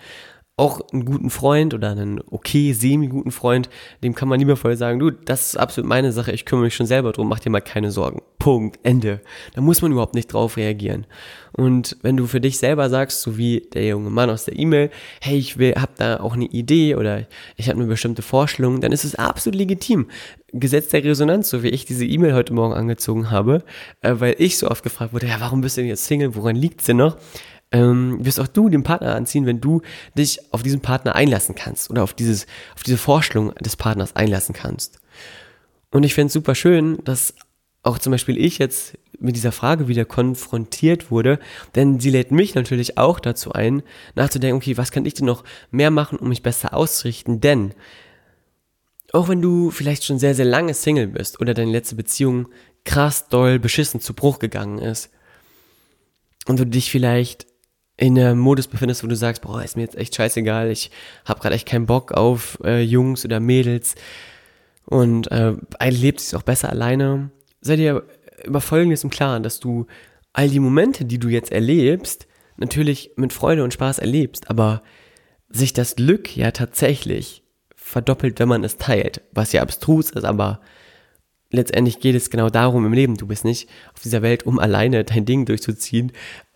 auch 0.55 0.81
einen 0.91 1.05
guten 1.05 1.31
Freund 1.31 1.73
oder 1.73 1.91
einen 1.91 2.21
okay 2.29 2.73
semi-guten 2.73 3.31
Freund, 3.31 3.69
dem 4.03 4.13
kann 4.13 4.27
man 4.27 4.39
liebevoll 4.39 4.77
sagen, 4.77 4.99
du, 4.99 5.09
das 5.09 5.47
ist 5.47 5.57
absolut 5.57 5.89
meine 5.89 6.11
Sache, 6.11 6.31
ich 6.31 6.45
kümmere 6.45 6.65
mich 6.65 6.75
schon 6.75 6.85
selber 6.85 7.11
drum, 7.11 7.27
mach 7.27 7.39
dir 7.39 7.49
mal 7.49 7.59
keine 7.59 7.89
Sorgen. 7.89 8.21
Punkt, 8.37 8.79
Ende. 8.83 9.21
Da 9.55 9.61
muss 9.61 9.81
man 9.81 9.91
überhaupt 9.91 10.13
nicht 10.13 10.31
drauf 10.31 10.57
reagieren. 10.57 11.07
Und 11.53 11.97
wenn 12.01 12.17
du 12.17 12.27
für 12.27 12.41
dich 12.41 12.57
selber 12.57 12.89
sagst, 12.89 13.21
so 13.21 13.37
wie 13.37 13.61
der 13.73 13.87
junge 13.87 14.09
Mann 14.09 14.29
aus 14.29 14.45
der 14.45 14.59
E-Mail, 14.59 14.91
hey, 15.21 15.37
ich 15.37 15.57
will, 15.57 15.73
hab 15.75 15.95
da 15.95 16.19
auch 16.19 16.33
eine 16.33 16.45
Idee 16.45 16.95
oder 16.95 17.25
ich 17.55 17.69
habe 17.69 17.79
eine 17.79 17.87
bestimmte 17.87 18.21
Vorstellung, 18.21 18.81
dann 18.81 18.91
ist 18.91 19.05
es 19.05 19.15
absolut 19.15 19.57
legitim. 19.57 20.07
Gesetz 20.51 20.89
der 20.89 21.03
Resonanz, 21.03 21.49
so 21.49 21.63
wie 21.63 21.69
ich 21.69 21.85
diese 21.85 22.05
E-Mail 22.05 22.35
heute 22.35 22.53
Morgen 22.53 22.73
angezogen 22.73 23.31
habe, 23.31 23.63
äh, 24.01 24.15
weil 24.17 24.35
ich 24.37 24.57
so 24.57 24.69
oft 24.69 24.83
gefragt 24.83 25.13
wurde, 25.13 25.27
ja, 25.27 25.39
warum 25.39 25.61
bist 25.61 25.77
du 25.77 25.81
denn 25.81 25.89
jetzt 25.89 26.05
Single, 26.05 26.35
woran 26.35 26.55
liegt's 26.55 26.85
denn 26.85 26.97
noch? 26.97 27.17
Ähm, 27.73 28.23
wirst 28.23 28.39
auch 28.39 28.47
du 28.47 28.69
den 28.69 28.83
Partner 28.83 29.15
anziehen, 29.15 29.45
wenn 29.45 29.59
du 29.59 29.81
dich 30.17 30.53
auf 30.53 30.63
diesen 30.63 30.79
Partner 30.79 31.15
einlassen 31.15 31.55
kannst 31.55 31.89
oder 31.89 32.03
auf 32.03 32.13
dieses, 32.13 32.45
auf 32.75 32.83
diese 32.83 32.97
Vorstellung 32.97 33.53
des 33.55 33.75
Partners 33.75 34.15
einlassen 34.15 34.53
kannst. 34.53 34.99
Und 35.91 36.03
ich 36.03 36.13
finde 36.13 36.27
es 36.27 36.33
super 36.33 36.55
schön, 36.55 36.99
dass 37.03 37.33
auch 37.81 37.99
zum 37.99 38.11
Beispiel 38.11 38.37
ich 38.37 38.59
jetzt 38.59 38.97
mit 39.19 39.35
dieser 39.35 39.51
Frage 39.51 39.87
wieder 39.87 40.05
konfrontiert 40.05 41.11
wurde, 41.11 41.39
denn 41.75 41.99
sie 41.99 42.11
lädt 42.11 42.31
mich 42.31 42.55
natürlich 42.55 42.97
auch 42.97 43.19
dazu 43.19 43.51
ein, 43.51 43.83
nachzudenken, 44.15 44.57
okay, 44.57 44.77
was 44.77 44.91
kann 44.91 45.05
ich 45.05 45.15
denn 45.15 45.25
noch 45.25 45.43
mehr 45.71 45.91
machen, 45.91 46.17
um 46.17 46.29
mich 46.29 46.43
besser 46.43 46.73
auszurichten, 46.73 47.41
denn 47.41 47.73
auch 49.11 49.27
wenn 49.27 49.41
du 49.41 49.69
vielleicht 49.69 50.03
schon 50.03 50.17
sehr, 50.17 50.33
sehr 50.33 50.45
lange 50.45 50.73
Single 50.73 51.07
bist 51.07 51.39
oder 51.39 51.53
deine 51.53 51.71
letzte 51.71 51.95
Beziehung 51.95 52.49
krass 52.85 53.27
doll 53.27 53.59
beschissen 53.59 53.99
zu 53.99 54.13
Bruch 54.13 54.39
gegangen 54.39 54.79
ist 54.79 55.09
und 56.47 56.59
du 56.59 56.65
dich 56.65 56.89
vielleicht 56.89 57.45
in 57.97 58.17
einem 58.17 58.39
Modus 58.39 58.67
befindest, 58.67 59.03
wo 59.03 59.07
du 59.07 59.15
sagst, 59.15 59.41
boah, 59.41 59.63
ist 59.63 59.75
mir 59.75 59.83
jetzt 59.83 59.97
echt 59.97 60.15
scheißegal, 60.15 60.71
ich 60.71 60.91
habe 61.25 61.39
gerade 61.39 61.55
echt 61.55 61.67
keinen 61.67 61.85
Bock 61.85 62.11
auf 62.11 62.57
äh, 62.63 62.81
Jungs 62.81 63.23
oder 63.23 63.39
Mädels. 63.39 63.95
Und 64.85 65.31
äh, 65.31 65.53
lebt 65.89 66.19
es 66.19 66.33
auch 66.33 66.41
besser 66.41 66.69
alleine, 66.69 67.29
sei 67.61 67.77
dir 67.77 68.03
über 68.43 68.61
Folgendes 68.61 69.03
im 69.03 69.09
Klaren, 69.09 69.43
dass 69.43 69.59
du 69.59 69.85
all 70.33 70.49
die 70.49 70.59
Momente, 70.59 71.05
die 71.05 71.19
du 71.19 71.29
jetzt 71.29 71.51
erlebst, 71.51 72.27
natürlich 72.57 73.11
mit 73.15 73.31
Freude 73.31 73.63
und 73.63 73.73
Spaß 73.73 73.99
erlebst, 73.99 74.49
aber 74.49 74.81
sich 75.49 75.71
das 75.73 75.95
Glück 75.95 76.35
ja 76.35 76.51
tatsächlich 76.51 77.43
verdoppelt, 77.75 78.39
wenn 78.39 78.49
man 78.49 78.63
es 78.63 78.77
teilt, 78.77 79.21
was 79.31 79.53
ja 79.53 79.61
abstrus 79.61 80.09
ist, 80.09 80.25
aber 80.25 80.61
letztendlich 81.51 81.99
geht 81.99 82.15
es 82.15 82.29
genau 82.29 82.49
darum 82.49 82.85
im 82.85 82.93
Leben. 82.93 83.15
Du 83.15 83.27
bist 83.27 83.45
nicht 83.45 83.69
auf 83.93 84.01
dieser 84.01 84.21
Welt, 84.21 84.45
um 84.45 84.57
alleine 84.59 85.03
dein 85.03 85.25
Ding 85.25 85.45
durchzuziehen, 85.45 86.11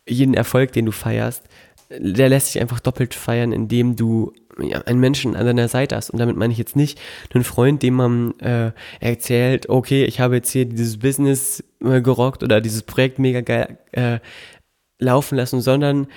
jeden 0.07 0.33
Erfolg, 0.33 0.71
den 0.73 0.85
du 0.85 0.91
feierst, 0.91 1.43
der 1.89 2.29
lässt 2.29 2.51
sich 2.51 2.61
einfach 2.61 2.79
doppelt 2.79 3.13
feiern, 3.13 3.51
indem 3.51 3.95
du 3.95 4.33
ja, 4.59 4.81
einen 4.81 4.99
Menschen 4.99 5.35
an 5.35 5.45
deiner 5.45 5.67
Seite 5.67 5.95
hast. 5.95 6.09
Und 6.09 6.19
damit 6.19 6.35
meine 6.35 6.51
ich 6.51 6.59
jetzt 6.59 6.75
nicht 6.75 6.99
einen 7.33 7.43
Freund, 7.43 7.83
dem 7.83 7.93
man 7.93 8.37
äh, 8.39 8.71
erzählt, 8.99 9.69
okay, 9.69 10.03
ich 10.05 10.19
habe 10.19 10.35
jetzt 10.35 10.51
hier 10.51 10.65
dieses 10.65 10.99
Business 10.99 11.63
äh, 11.83 12.01
gerockt 12.01 12.43
oder 12.43 12.61
dieses 12.61 12.83
Projekt 12.83 13.19
mega 13.19 13.41
geil 13.41 13.77
äh, 13.91 14.19
laufen 14.99 15.35
lassen, 15.37 15.61
sondern 15.61 16.07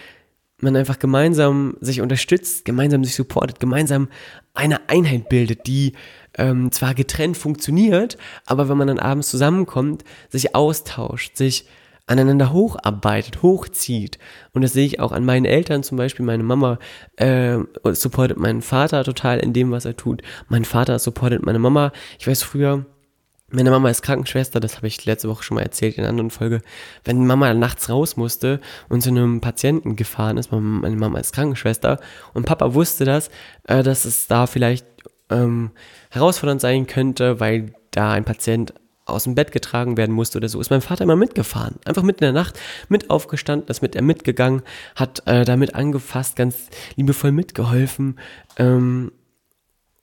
man 0.63 0.77
einfach 0.77 0.99
gemeinsam 0.99 1.77
sich 1.81 2.01
unterstützt, 2.01 2.65
gemeinsam 2.65 3.05
sich 3.05 3.15
supportet, 3.15 3.61
gemeinsam 3.61 4.09
eine 4.55 4.89
Einheit 4.89 5.29
bildet, 5.29 5.67
die 5.67 5.95
ähm, 6.37 6.71
zwar 6.73 6.95
getrennt 6.95 7.37
funktioniert, 7.37 8.19
aber 8.47 8.69
wenn 8.69 8.77
man 8.77 8.89
dann 8.89 8.99
abends 8.99 9.31
zusammenkommt, 9.31 10.05
sich 10.29 10.55
austauscht, 10.55 11.37
sich 11.37 11.67
aneinander 12.11 12.53
hocharbeitet, 12.53 13.43
hochzieht. 13.43 14.19
Und 14.53 14.63
das 14.63 14.73
sehe 14.73 14.85
ich 14.85 14.99
auch 14.99 15.13
an 15.13 15.25
meinen 15.25 15.45
Eltern 15.45 15.83
zum 15.83 15.97
Beispiel. 15.97 16.27
Meine 16.27 16.43
Mama 16.43 16.79
äh, 17.17 17.59
supportet 17.93 18.37
meinen 18.37 18.63
Vater 18.63 19.05
total 19.05 19.39
in 19.39 19.53
dem, 19.53 19.71
was 19.71 19.85
er 19.85 19.97
tut. 19.97 20.23
Mein 20.49 20.65
Vater 20.65 20.99
supportet 20.99 21.47
meine 21.47 21.61
Mama. 21.61 21.93
Ich 22.19 22.27
weiß 22.27 22.43
früher, 22.43 22.85
meine 23.53 23.71
Mama 23.71 23.91
ist 23.91 24.03
Krankenschwester, 24.03 24.61
das 24.61 24.77
habe 24.77 24.87
ich 24.87 25.05
letzte 25.07 25.29
Woche 25.29 25.43
schon 25.43 25.57
mal 25.57 25.63
erzählt 25.63 25.97
in 25.97 26.03
einer 26.03 26.11
anderen 26.11 26.31
Folge. 26.31 26.63
Wenn 27.05 27.27
Mama 27.27 27.53
nachts 27.55 27.89
raus 27.89 28.17
musste 28.17 28.61
und 28.89 29.03
zu 29.03 29.11
einem 29.11 29.41
Patienten 29.41 29.97
gefahren 29.97 30.37
ist, 30.37 30.53
meine 30.53 30.97
Mama 30.97 31.19
ist 31.19 31.33
Krankenschwester 31.33 31.99
und 32.33 32.47
Papa 32.47 32.75
wusste 32.75 33.05
das, 33.05 33.29
äh, 33.65 33.83
dass 33.83 34.05
es 34.05 34.29
da 34.29 34.47
vielleicht 34.47 34.87
ähm, 35.31 35.71
herausfordernd 36.11 36.61
sein 36.61 36.87
könnte, 36.87 37.41
weil 37.41 37.73
da 37.91 38.13
ein 38.13 38.25
Patient 38.25 38.73
aus 39.11 39.25
dem 39.25 39.35
Bett 39.35 39.53
getragen 39.53 39.97
werden 39.97 40.15
musste 40.15 40.39
oder 40.39 40.49
so, 40.49 40.61
ist 40.61 40.71
mein 40.71 40.81
Vater 40.81 41.05
immer 41.05 41.17
mitgefahren. 41.17 41.77
Einfach 41.85 42.03
mitten 42.03 42.25
in 42.25 42.35
der 42.35 42.43
Nacht 42.43 42.59
mit 42.89 43.11
aufgestanden, 43.11 43.69
ist 43.69 43.83
mit 43.83 43.97
er 43.97 44.03
mitgegangen, 44.03 44.63
hat 44.97 45.23
äh, 45.27 45.45
damit 45.45 45.75
angefasst, 45.75 46.37
ganz 46.37 46.69
liebevoll 46.97 47.33
mitgeholfen. 47.33 48.19
Ähm, 48.57 49.13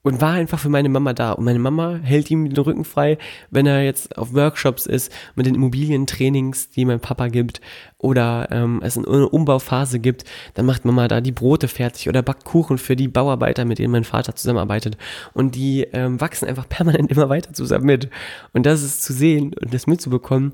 und 0.04 0.22
war 0.22 0.34
einfach 0.34 0.60
für 0.60 0.70
meine 0.70 0.90
Mama 0.90 1.14
da. 1.14 1.34
Und 1.34 1.46
meine 1.46 1.60
Mama 1.60 2.00
hält 2.02 2.32
ihm 2.32 2.50
den 2.50 2.64
Rücken 2.64 2.86
frei, 2.86 3.18
wenn 3.50 3.66
er 3.66 3.84
jetzt 3.84 4.18
auf 4.18 4.34
Workshops 4.34 4.86
ist, 4.86 5.12
mit 5.36 5.46
den 5.46 5.56
Immobilientrainings, 5.56 6.70
die 6.70 6.86
mein 6.86 7.00
Papa 7.00 7.28
gibt, 7.28 7.62
oder 8.00 8.48
ähm, 8.52 8.80
es 8.84 8.98
eine 8.98 9.30
Umbauphase 9.30 10.00
gibt, 10.00 10.24
dann 10.54 10.66
macht 10.66 10.86
Mama 10.86 11.08
da 11.08 11.20
die 11.20 11.32
Brote 11.32 11.68
fertig 11.68 12.08
oder 12.08 12.22
backt 12.22 12.46
Kuchen 12.46 12.78
für 12.78 12.96
die 12.96 13.08
Bauarbeiter, 13.08 13.66
mit 13.66 13.80
denen 13.80 13.92
mein 13.92 14.04
Vater 14.04 14.36
zusammenarbeitet. 14.36 14.98
Und 15.34 15.56
die 15.56 15.82
ähm, 15.94 16.22
wachsen 16.22 16.48
einfach 16.48 16.70
permanent 16.70 17.12
immer 17.12 17.30
weiter 17.30 17.54
zusammen 17.54 17.86
mit. 17.86 18.10
Und 18.54 18.66
das 18.66 18.84
ist 18.84 19.04
zu 19.04 19.14
sehen 19.14 19.54
und 19.60 19.74
das 19.74 19.88
mitzubekommen, 19.88 20.54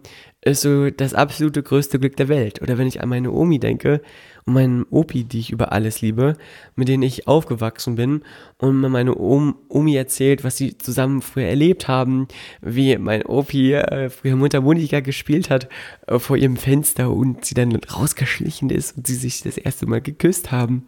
ist 0.52 0.62
so 0.62 0.90
das 0.90 1.14
absolute 1.14 1.64
größte 1.64 2.00
Glück 2.00 2.16
der 2.18 2.28
Welt. 2.28 2.62
Oder 2.62 2.78
wenn 2.78 2.88
ich 2.88 3.02
an 3.02 3.10
meine 3.10 3.32
Omi 3.32 3.60
denke, 3.60 4.02
und 4.46 4.54
meinen 4.54 4.86
Opi, 4.90 5.24
die 5.24 5.40
ich 5.40 5.52
über 5.52 5.72
alles 5.72 6.02
liebe, 6.02 6.36
mit 6.76 6.88
denen 6.88 7.04
ich 7.04 7.28
aufgewachsen 7.28 7.96
bin 7.96 8.24
und 8.58 8.80
mir 8.80 8.90
meine 8.90 9.18
Om 9.18 9.56
Omi 9.70 9.96
erzählt, 9.96 10.44
was 10.44 10.58
sie 10.58 10.78
zusammen 10.78 11.22
früher 11.22 11.48
erlebt 11.48 11.88
haben, 11.88 12.28
wie 12.62 12.98
mein 12.98 13.26
Opi 13.26 13.74
äh, 13.74 14.10
früher 14.10 14.36
Mundharmonika 14.36 15.00
gespielt 15.00 15.50
hat 15.50 15.70
äh, 16.08 16.20
vor 16.20 16.38
ihrem 16.38 16.58
Fenster 16.58 17.12
und 17.12 17.46
sie 17.46 17.56
dann 17.56 17.76
rausgeschlichen 17.76 18.70
ist 18.70 18.98
und 18.98 19.08
sie 19.08 19.16
sich 19.16 19.42
das 19.42 19.58
erste 19.58 19.86
Mal 19.86 20.02
geküsst 20.02 20.52
haben. 20.52 20.88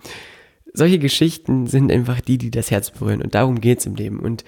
Solche 0.73 0.99
Geschichten 0.99 1.67
sind 1.67 1.91
einfach 1.91 2.19
die, 2.19 2.37
die 2.37 2.51
das 2.51 2.69
Herz 2.69 2.91
berühren 2.91 3.21
und 3.21 3.33
darum 3.33 3.61
geht's 3.61 3.85
im 3.85 3.95
Leben 3.95 4.19
und 4.19 4.43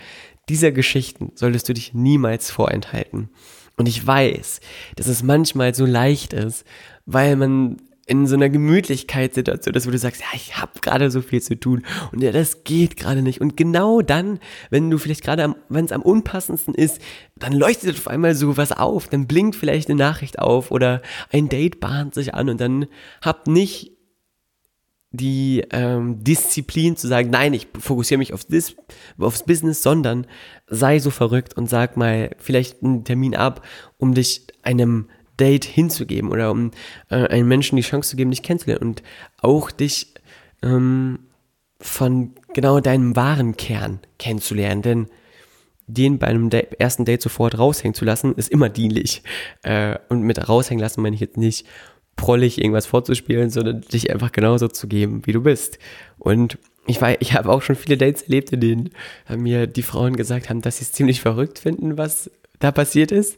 dieser 0.50 0.72
Geschichten 0.72 1.32
solltest 1.36 1.70
du 1.70 1.74
dich 1.74 1.94
niemals 1.94 2.52
vorenthalten. 2.52 3.30
Und 3.76 3.88
ich 3.88 4.06
weiß, 4.06 4.60
dass 4.96 5.08
es 5.08 5.24
manchmal 5.24 5.76
so 5.76 5.86
leicht 5.86 6.34
ist, 6.34 6.66
weil 7.06 7.36
man 7.36 7.78
in 8.08 8.26
so 8.26 8.36
einer 8.36 8.50
Gemütlichkeitssituation, 8.50 9.74
dass 9.74 9.84
du 9.84 9.98
sagst, 9.98 10.22
ja, 10.22 10.28
ich 10.34 10.58
habe 10.58 10.80
gerade 10.82 11.12
so 11.12 11.22
viel 11.22 11.42
zu 11.42 11.60
tun 11.60 11.84
und 12.14 12.24
ja, 12.24 12.32
das 12.32 12.64
geht 12.64 12.96
gerade 12.96 13.22
nicht. 13.22 13.42
Und 13.42 13.58
genau 13.58 14.02
dann, 14.02 14.40
wenn 14.70 14.90
du 14.90 14.98
vielleicht 14.98 15.24
gerade, 15.24 15.56
wenn 15.68 15.86
es 15.86 15.92
am 15.92 16.02
unpassendsten 16.02 16.74
ist, 16.74 17.02
dann 17.36 17.52
leuchtet 17.52 17.98
auf 17.98 18.08
einmal 18.08 18.34
so 18.34 18.56
was 18.56 18.72
auf, 18.72 19.10
dann 19.10 19.28
blinkt 19.28 19.58
vielleicht 19.58 19.90
eine 19.90 19.98
Nachricht 19.98 20.40
auf 20.40 20.72
oder 20.72 21.02
ein 21.32 21.50
Date 21.50 21.82
bahnt 21.82 22.14
sich 22.14 22.34
an 22.34 22.50
und 22.50 22.62
dann 22.62 22.88
hab 23.22 23.48
nicht 23.48 23.97
die 25.18 25.64
ähm, 25.72 26.24
Disziplin 26.24 26.96
zu 26.96 27.08
sagen, 27.08 27.30
nein, 27.30 27.54
ich 27.54 27.68
fokussiere 27.78 28.18
mich 28.20 28.34
auf 28.34 28.46
das, 28.46 28.76
aufs 29.18 29.44
Business, 29.44 29.84
sondern 29.84 30.28
sei 30.68 31.00
so 31.00 31.10
verrückt 31.10 31.56
und 31.56 31.70
sag 31.70 31.98
mal 31.98 32.32
vielleicht 32.38 32.84
einen 32.84 33.04
Termin 33.04 33.36
ab, 33.36 33.66
um 33.98 34.14
dich 34.14 34.48
einem 34.64 35.10
Date 35.40 35.66
hinzugeben 35.66 36.32
oder 36.32 36.52
um 36.52 36.72
äh, 37.10 37.28
einem 37.28 37.48
Menschen 37.48 37.76
die 37.76 37.82
Chance 37.82 38.12
zu 38.12 38.16
geben, 38.16 38.32
dich 38.32 38.44
kennenzulernen 38.44 38.88
und 38.88 39.04
auch 39.38 39.72
dich 39.72 40.14
ähm, 40.64 41.20
von 41.80 42.34
genau 42.54 42.80
deinem 42.80 43.16
wahren 43.16 43.56
Kern 43.56 44.00
kennenzulernen. 44.18 44.82
Denn 44.82 45.08
den 45.88 46.20
bei 46.20 46.28
einem 46.28 46.50
Date, 46.50 46.80
ersten 46.80 47.06
Date 47.06 47.22
sofort 47.22 47.58
raushängen 47.58 47.94
zu 47.94 48.06
lassen, 48.06 48.36
ist 48.36 48.50
immer 48.50 48.70
dienlich. 48.70 49.24
Äh, 49.64 49.98
und 50.10 50.22
mit 50.22 50.50
raushängen 50.50 50.82
lassen 50.82 51.02
meine 51.02 51.16
ich 51.16 51.22
jetzt 51.22 51.38
nicht 51.38 51.66
prollig 52.18 52.60
irgendwas 52.60 52.86
vorzuspielen, 52.86 53.50
sondern 53.50 53.82
dich 53.82 54.12
einfach 54.12 54.34
genauso 54.34 54.68
zu 54.68 54.88
geben, 54.88 55.26
wie 55.26 55.32
du 55.32 55.42
bist. 55.42 55.80
Und 56.18 56.58
ich 56.86 57.02
war, 57.02 57.22
ich 57.22 57.34
habe 57.34 57.50
auch 57.50 57.62
schon 57.62 57.76
viele 57.76 57.98
Dates 57.98 58.24
erlebt, 58.24 58.52
in 58.52 58.60
denen 58.60 58.90
mir 59.34 59.68
die 59.68 59.84
Frauen 59.84 60.18
gesagt 60.18 60.50
haben, 60.50 60.62
dass 60.62 60.78
sie 60.78 60.84
es 60.84 60.92
ziemlich 60.92 61.22
verrückt 61.22 61.60
finden, 61.60 61.98
was 61.98 62.30
da 62.60 62.72
passiert 62.72 63.12
ist. 63.12 63.38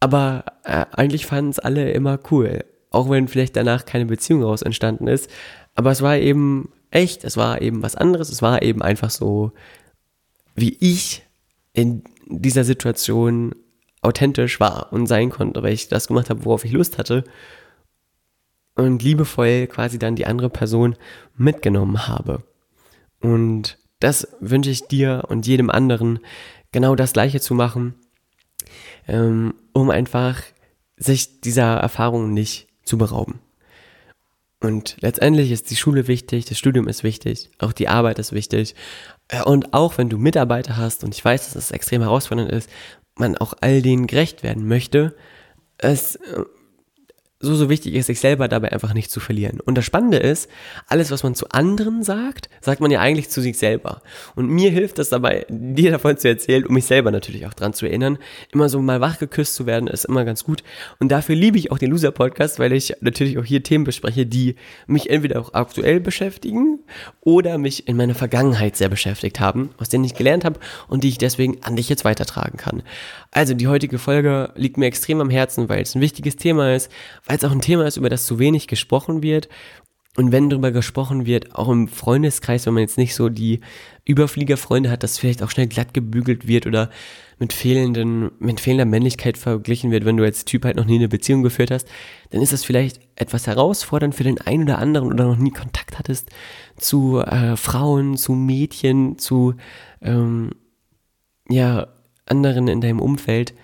Aber 0.00 0.44
äh, 0.64 0.84
eigentlich 0.92 1.26
fanden 1.26 1.50
es 1.50 1.58
alle 1.58 1.90
immer 1.90 2.20
cool. 2.30 2.64
Auch 2.90 3.10
wenn 3.10 3.26
vielleicht 3.26 3.56
danach 3.56 3.84
keine 3.84 4.06
Beziehung 4.06 4.42
raus 4.42 4.62
entstanden 4.62 5.08
ist. 5.08 5.30
Aber 5.74 5.90
es 5.90 6.02
war 6.02 6.16
eben 6.16 6.70
echt, 6.90 7.24
es 7.24 7.36
war 7.36 7.62
eben 7.62 7.82
was 7.82 7.96
anderes. 7.96 8.30
Es 8.30 8.42
war 8.42 8.62
eben 8.62 8.82
einfach 8.82 9.10
so, 9.10 9.52
wie 10.54 10.76
ich 10.80 11.22
in 11.72 12.02
dieser 12.26 12.64
Situation 12.64 13.54
authentisch 14.02 14.60
war 14.60 14.92
und 14.92 15.06
sein 15.06 15.30
konnte, 15.30 15.62
weil 15.62 15.72
ich 15.72 15.88
das 15.88 16.08
gemacht 16.08 16.30
habe, 16.30 16.44
worauf 16.44 16.64
ich 16.64 16.72
Lust 16.72 16.98
hatte. 16.98 17.24
Und 18.78 19.02
liebevoll 19.02 19.66
quasi 19.66 19.98
dann 19.98 20.16
die 20.16 20.24
andere 20.24 20.48
Person 20.48 20.96
mitgenommen 21.36 22.08
habe. 22.08 22.42
Und 23.20 23.76
das 24.00 24.28
wünsche 24.40 24.70
ich 24.70 24.86
dir 24.88 25.24
und 25.28 25.46
jedem 25.46 25.68
anderen, 25.68 26.20
genau 26.72 26.94
das 26.94 27.12
gleiche 27.12 27.40
zu 27.40 27.54
machen 27.54 27.94
ähm, 29.08 29.54
um 29.72 29.90
einfach 29.90 30.42
sich 30.96 31.40
dieser 31.40 31.76
Erfahrung 31.76 32.32
nicht 32.32 32.68
zu 32.84 32.98
berauben. 32.98 33.40
Und 34.60 34.96
letztendlich 35.00 35.52
ist 35.52 35.70
die 35.70 35.76
Schule 35.76 36.08
wichtig, 36.08 36.44
das 36.44 36.58
Studium 36.58 36.88
ist 36.88 37.04
wichtig, 37.04 37.50
auch 37.58 37.72
die 37.72 37.88
Arbeit 37.88 38.18
ist 38.18 38.32
wichtig. 38.32 38.74
Und 39.44 39.72
auch 39.72 39.98
wenn 39.98 40.08
du 40.08 40.18
Mitarbeiter 40.18 40.76
hast, 40.76 41.04
und 41.04 41.14
ich 41.14 41.24
weiß, 41.24 41.46
dass 41.46 41.54
es 41.54 41.70
extrem 41.70 42.02
herausfordernd 42.02 42.50
ist, 42.50 42.68
man 43.14 43.36
auch 43.36 43.54
all 43.60 43.82
denen 43.82 44.06
gerecht 44.06 44.42
werden 44.42 44.66
möchte, 44.66 45.14
es 45.76 46.16
äh, 46.16 46.44
so, 47.40 47.54
so 47.54 47.70
wichtig 47.70 47.94
ist, 47.94 48.06
sich 48.06 48.18
selber 48.18 48.48
dabei 48.48 48.72
einfach 48.72 48.94
nicht 48.94 49.12
zu 49.12 49.20
verlieren. 49.20 49.60
Und 49.60 49.78
das 49.78 49.84
Spannende 49.84 50.16
ist, 50.16 50.50
alles, 50.88 51.12
was 51.12 51.22
man 51.22 51.36
zu 51.36 51.48
anderen 51.50 52.02
sagt, 52.02 52.48
sagt 52.60 52.80
man 52.80 52.90
ja 52.90 53.00
eigentlich 53.00 53.30
zu 53.30 53.40
sich 53.40 53.56
selber. 53.56 54.02
Und 54.34 54.48
mir 54.48 54.70
hilft 54.70 54.98
das 54.98 55.08
dabei, 55.08 55.46
dir 55.48 55.92
davon 55.92 56.16
zu 56.18 56.26
erzählen, 56.26 56.66
um 56.66 56.74
mich 56.74 56.86
selber 56.86 57.12
natürlich 57.12 57.46
auch 57.46 57.54
dran 57.54 57.74
zu 57.74 57.86
erinnern. 57.86 58.18
Immer 58.50 58.68
so 58.68 58.82
mal 58.82 59.00
wachgeküsst 59.00 59.54
zu 59.54 59.66
werden, 59.66 59.86
ist 59.86 60.04
immer 60.04 60.24
ganz 60.24 60.42
gut. 60.42 60.64
Und 60.98 61.12
dafür 61.12 61.36
liebe 61.36 61.58
ich 61.58 61.70
auch 61.70 61.78
den 61.78 61.92
Loser-Podcast, 61.92 62.58
weil 62.58 62.72
ich 62.72 62.94
natürlich 63.02 63.38
auch 63.38 63.44
hier 63.44 63.62
Themen 63.62 63.84
bespreche, 63.84 64.26
die 64.26 64.56
mich 64.88 65.08
entweder 65.08 65.40
auch 65.40 65.54
aktuell 65.54 66.00
beschäftigen 66.00 66.80
oder 67.20 67.56
mich 67.56 67.86
in 67.86 67.96
meiner 67.96 68.16
Vergangenheit 68.16 68.76
sehr 68.76 68.88
beschäftigt 68.88 69.38
haben, 69.38 69.70
aus 69.78 69.88
denen 69.88 70.04
ich 70.04 70.16
gelernt 70.16 70.44
habe 70.44 70.58
und 70.88 71.04
die 71.04 71.08
ich 71.08 71.18
deswegen 71.18 71.62
an 71.62 71.76
dich 71.76 71.88
jetzt 71.88 72.04
weitertragen 72.04 72.56
kann. 72.56 72.82
Also 73.30 73.54
die 73.54 73.68
heutige 73.68 73.98
Folge 73.98 74.52
liegt 74.56 74.78
mir 74.78 74.86
extrem 74.86 75.20
am 75.20 75.30
Herzen, 75.30 75.68
weil 75.68 75.82
es 75.82 75.94
ein 75.94 76.00
wichtiges 76.00 76.36
Thema 76.36 76.74
ist, 76.74 76.90
weil 77.26 77.36
es 77.36 77.44
auch 77.44 77.52
ein 77.52 77.60
Thema 77.60 77.86
ist, 77.86 77.96
über 77.96 78.08
das 78.08 78.26
zu 78.26 78.38
wenig 78.38 78.68
gesprochen 78.68 79.22
wird. 79.22 79.48
Und 80.16 80.32
wenn 80.32 80.50
darüber 80.50 80.72
gesprochen 80.72 81.26
wird, 81.26 81.54
auch 81.54 81.68
im 81.68 81.86
Freundeskreis, 81.86 82.66
wenn 82.66 82.74
man 82.74 82.80
jetzt 82.80 82.98
nicht 82.98 83.14
so 83.14 83.28
die 83.28 83.60
Überfliegerfreunde 84.04 84.90
hat, 84.90 85.04
dass 85.04 85.16
vielleicht 85.16 85.44
auch 85.44 85.50
schnell 85.50 85.68
glatt 85.68 85.94
gebügelt 85.94 86.48
wird 86.48 86.66
oder 86.66 86.90
mit 87.38 87.52
fehlenden, 87.52 88.32
mit 88.40 88.58
fehlender 88.58 88.84
Männlichkeit 88.84 89.38
verglichen 89.38 89.92
wird, 89.92 90.04
wenn 90.04 90.16
du 90.16 90.24
als 90.24 90.44
Typ 90.44 90.64
halt 90.64 90.76
noch 90.76 90.86
nie 90.86 90.96
eine 90.96 91.08
Beziehung 91.08 91.44
geführt 91.44 91.70
hast, 91.70 91.86
dann 92.30 92.42
ist 92.42 92.52
das 92.52 92.64
vielleicht 92.64 93.00
etwas 93.14 93.46
herausfordernd 93.46 94.12
für 94.12 94.24
den 94.24 94.40
einen 94.40 94.64
oder 94.64 94.78
anderen 94.78 95.12
oder 95.12 95.24
noch 95.24 95.36
nie 95.36 95.52
Kontakt 95.52 96.00
hattest 96.00 96.30
zu 96.76 97.20
äh, 97.20 97.56
Frauen, 97.56 98.16
zu 98.16 98.32
Mädchen, 98.32 99.18
zu 99.18 99.54
ähm, 100.02 100.50
ja 101.48 101.86
anderen 102.28 102.68
in 102.68 102.80
deinem 102.80 103.00
Umfeld 103.00 103.54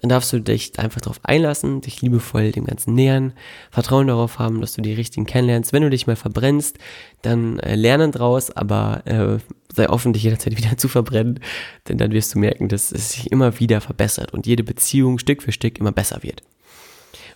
dann 0.00 0.10
darfst 0.10 0.32
du 0.32 0.40
dich 0.40 0.78
einfach 0.78 1.00
darauf 1.00 1.20
einlassen, 1.24 1.80
dich 1.80 2.02
liebevoll 2.02 2.52
dem 2.52 2.66
Ganzen 2.66 2.94
nähern, 2.94 3.32
Vertrauen 3.70 4.06
darauf 4.06 4.38
haben, 4.38 4.60
dass 4.60 4.74
du 4.74 4.82
die 4.82 4.92
richtigen 4.92 5.26
kennenlernst. 5.26 5.72
Wenn 5.72 5.82
du 5.82 5.90
dich 5.90 6.06
mal 6.06 6.16
verbrennst, 6.16 6.78
dann 7.22 7.58
äh, 7.60 7.74
lernen 7.74 8.12
draus, 8.12 8.50
aber 8.50 9.02
äh, 9.06 9.38
sei 9.74 9.88
offen, 9.88 10.12
dich 10.12 10.22
jederzeit 10.22 10.56
wieder 10.56 10.76
zu 10.76 10.88
verbrennen, 10.88 11.40
denn 11.88 11.98
dann 11.98 12.12
wirst 12.12 12.34
du 12.34 12.38
merken, 12.38 12.68
dass 12.68 12.92
es 12.92 13.12
sich 13.12 13.32
immer 13.32 13.58
wieder 13.58 13.80
verbessert 13.80 14.32
und 14.32 14.46
jede 14.46 14.62
Beziehung 14.62 15.18
Stück 15.18 15.42
für 15.42 15.52
Stück 15.52 15.78
immer 15.78 15.92
besser 15.92 16.22
wird. 16.22 16.42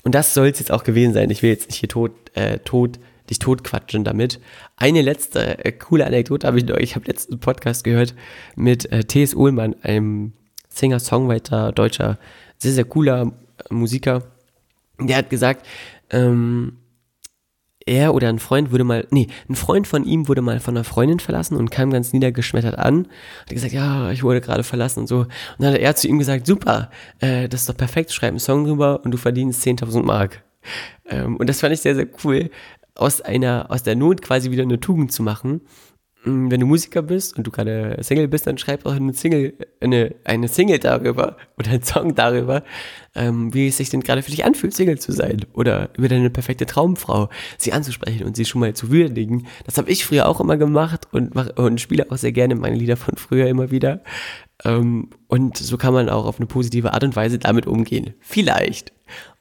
Und 0.04 0.14
das 0.14 0.34
soll 0.34 0.48
es 0.48 0.58
jetzt 0.58 0.72
auch 0.72 0.84
gewesen 0.84 1.14
sein. 1.14 1.30
Ich 1.30 1.42
will 1.42 1.50
jetzt 1.50 1.68
nicht 1.68 1.78
hier 1.78 1.88
tot, 1.88 2.12
äh, 2.34 2.58
tot 2.58 2.98
dich 3.30 3.38
totquatschen 3.38 4.02
damit. 4.02 4.40
Eine 4.76 5.00
letzte 5.00 5.64
äh, 5.64 5.70
coole 5.72 6.06
Anekdote 6.06 6.46
habe 6.46 6.58
ich 6.58 6.64
noch. 6.64 6.76
Ich 6.76 6.96
habe 6.96 7.06
letzten 7.06 7.38
Podcast 7.38 7.84
gehört 7.84 8.14
mit 8.56 8.90
äh, 8.90 9.04
T.S. 9.04 9.34
Uhlmann, 9.34 9.76
einem 9.82 10.32
Singer, 10.74 11.00
Songwriter, 11.00 11.72
deutscher, 11.72 12.18
sehr, 12.58 12.72
sehr 12.72 12.84
cooler 12.84 13.32
Musiker. 13.70 14.22
Der 15.00 15.16
hat 15.16 15.30
gesagt, 15.30 15.66
ähm, 16.10 16.78
er 17.84 18.14
oder 18.14 18.28
ein 18.28 18.38
Freund 18.38 18.70
wurde 18.70 18.84
mal, 18.84 19.06
nee, 19.10 19.26
ein 19.48 19.56
Freund 19.56 19.86
von 19.86 20.04
ihm 20.04 20.28
wurde 20.28 20.42
mal 20.42 20.60
von 20.60 20.76
einer 20.76 20.84
Freundin 20.84 21.20
verlassen 21.20 21.56
und 21.56 21.70
kam 21.70 21.90
ganz 21.90 22.12
niedergeschmettert 22.12 22.78
an. 22.78 23.08
Hat 23.40 23.50
gesagt, 23.50 23.72
ja, 23.72 24.10
ich 24.12 24.22
wurde 24.22 24.40
gerade 24.40 24.62
verlassen 24.62 25.00
und 25.00 25.06
so. 25.08 25.20
Und 25.20 25.28
dann 25.58 25.74
hat 25.74 25.80
er 25.80 25.96
zu 25.96 26.08
ihm 26.08 26.18
gesagt, 26.18 26.46
super, 26.46 26.90
äh, 27.20 27.48
das 27.48 27.62
ist 27.62 27.68
doch 27.68 27.76
perfekt, 27.76 28.12
schreib 28.12 28.30
einen 28.30 28.38
Song 28.38 28.64
drüber 28.64 29.00
und 29.04 29.10
du 29.10 29.18
verdienst 29.18 29.66
10.000 29.66 30.02
Mark. 30.02 30.42
Ähm, 31.06 31.36
und 31.36 31.48
das 31.48 31.60
fand 31.60 31.74
ich 31.74 31.80
sehr, 31.80 31.94
sehr 31.94 32.06
cool, 32.24 32.50
aus 32.94 33.20
einer, 33.20 33.70
aus 33.70 33.82
der 33.82 33.96
Not 33.96 34.22
quasi 34.22 34.50
wieder 34.50 34.62
eine 34.62 34.78
Tugend 34.78 35.12
zu 35.12 35.22
machen 35.22 35.62
wenn 36.24 36.60
du 36.60 36.66
Musiker 36.66 37.02
bist 37.02 37.36
und 37.36 37.46
du 37.46 37.50
gerade 37.50 37.96
Single 38.00 38.28
bist, 38.28 38.46
dann 38.46 38.56
schreib 38.56 38.86
auch 38.86 38.92
eine 38.92 39.12
Single, 39.12 39.54
eine, 39.80 40.14
eine 40.24 40.46
Single 40.46 40.78
darüber 40.78 41.36
oder 41.58 41.70
einen 41.70 41.82
Song 41.82 42.14
darüber, 42.14 42.62
ähm, 43.14 43.52
wie 43.52 43.68
es 43.68 43.78
sich 43.78 43.90
denn 43.90 44.00
gerade 44.00 44.22
für 44.22 44.30
dich 44.30 44.44
anfühlt, 44.44 44.72
Single 44.72 44.98
zu 44.98 45.12
sein 45.12 45.44
oder 45.52 45.90
über 45.96 46.08
deine 46.08 46.30
perfekte 46.30 46.64
Traumfrau, 46.64 47.28
sie 47.58 47.72
anzusprechen 47.72 48.24
und 48.24 48.36
sie 48.36 48.44
schon 48.44 48.60
mal 48.60 48.74
zu 48.74 48.90
würdigen. 48.90 49.46
Das 49.64 49.78
habe 49.78 49.90
ich 49.90 50.04
früher 50.04 50.28
auch 50.28 50.40
immer 50.40 50.56
gemacht 50.56 51.08
und, 51.10 51.34
und 51.58 51.80
spiele 51.80 52.10
auch 52.10 52.16
sehr 52.16 52.32
gerne 52.32 52.54
meine 52.54 52.76
Lieder 52.76 52.96
von 52.96 53.16
früher 53.16 53.48
immer 53.48 53.72
wieder. 53.72 54.02
Ähm, 54.64 55.10
und 55.26 55.56
so 55.56 55.76
kann 55.76 55.92
man 55.92 56.08
auch 56.08 56.26
auf 56.26 56.38
eine 56.38 56.46
positive 56.46 56.92
Art 56.92 57.02
und 57.02 57.16
Weise 57.16 57.38
damit 57.38 57.66
umgehen. 57.66 58.14
Vielleicht. 58.20 58.92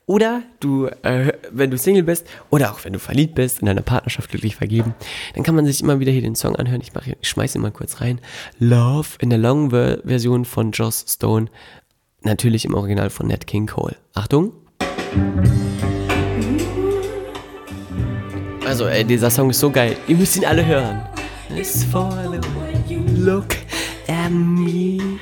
Oder 0.07 0.43
du, 0.59 0.87
äh, 1.03 1.33
wenn 1.51 1.71
du 1.71 1.77
Single 1.77 2.03
bist 2.03 2.27
oder 2.49 2.71
auch 2.71 2.83
wenn 2.83 2.93
du 2.93 2.99
verliebt 2.99 3.35
bist, 3.35 3.59
in 3.59 3.67
deiner 3.67 3.81
Partnerschaft 3.81 4.29
glücklich 4.29 4.55
vergeben, 4.55 4.95
dann 5.35 5.43
kann 5.43 5.55
man 5.55 5.65
sich 5.65 5.81
immer 5.81 5.99
wieder 5.99 6.11
hier 6.11 6.21
den 6.21 6.35
Song 6.35 6.55
anhören. 6.55 6.81
Ich, 6.81 6.93
mach, 6.93 7.05
ich 7.05 7.15
schmeiß 7.21 7.55
ihn 7.55 7.61
mal 7.61 7.71
kurz 7.71 8.01
rein. 8.01 8.19
Love 8.59 9.09
in 9.19 9.29
der 9.29 9.39
Long 9.39 9.69
Version 9.69 10.45
von 10.45 10.71
Joss 10.71 11.05
Stone. 11.07 11.47
Natürlich 12.23 12.65
im 12.65 12.73
Original 12.73 13.09
von 13.09 13.27
Nat 13.27 13.47
King 13.47 13.67
Cole. 13.67 13.95
Achtung. 14.13 14.53
Also, 18.65 18.87
ey, 18.87 19.03
dieser 19.03 19.29
Song 19.29 19.49
ist 19.49 19.59
so 19.59 19.69
geil. 19.69 19.95
Ihr 20.07 20.15
müsst 20.15 20.35
ihn 20.37 20.45
alle 20.45 20.65
hören. 20.65 21.01
Look 23.17 23.55
at 24.07 24.31
me. 24.31 25.19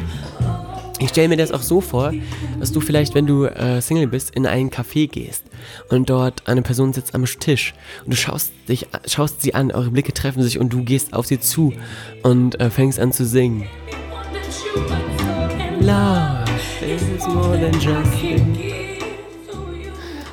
Ich 1.09 1.13
stelle 1.13 1.29
mir 1.29 1.37
das 1.37 1.51
auch 1.51 1.63
so 1.63 1.81
vor, 1.81 2.13
dass 2.59 2.71
du 2.71 2.81
vielleicht, 2.81 3.15
wenn 3.15 3.25
du 3.25 3.45
äh, 3.45 3.81
Single 3.81 4.05
bist, 4.05 4.29
in 4.35 4.45
einen 4.45 4.69
Café 4.69 5.09
gehst 5.09 5.43
und 5.89 6.07
dort 6.07 6.47
eine 6.47 6.61
Person 6.61 6.93
sitzt 6.93 7.15
am 7.15 7.25
Tisch 7.25 7.73
und 8.05 8.13
du 8.13 8.15
schaust 8.15 8.51
dich, 8.67 8.85
schaust 9.07 9.41
sie 9.41 9.55
an, 9.55 9.71
eure 9.71 9.89
Blicke 9.89 10.13
treffen 10.13 10.43
sich 10.43 10.59
und 10.59 10.71
du 10.71 10.83
gehst 10.83 11.13
auf 11.13 11.25
sie 11.25 11.39
zu 11.39 11.73
und 12.21 12.59
äh, 12.59 12.69
fängst 12.69 12.99
an 12.99 13.11
zu 13.11 13.25
singen. 13.25 13.65
Love 15.81 16.45
is 16.79 17.25
more 17.25 17.57
than 17.57 17.73
just 17.79 18.13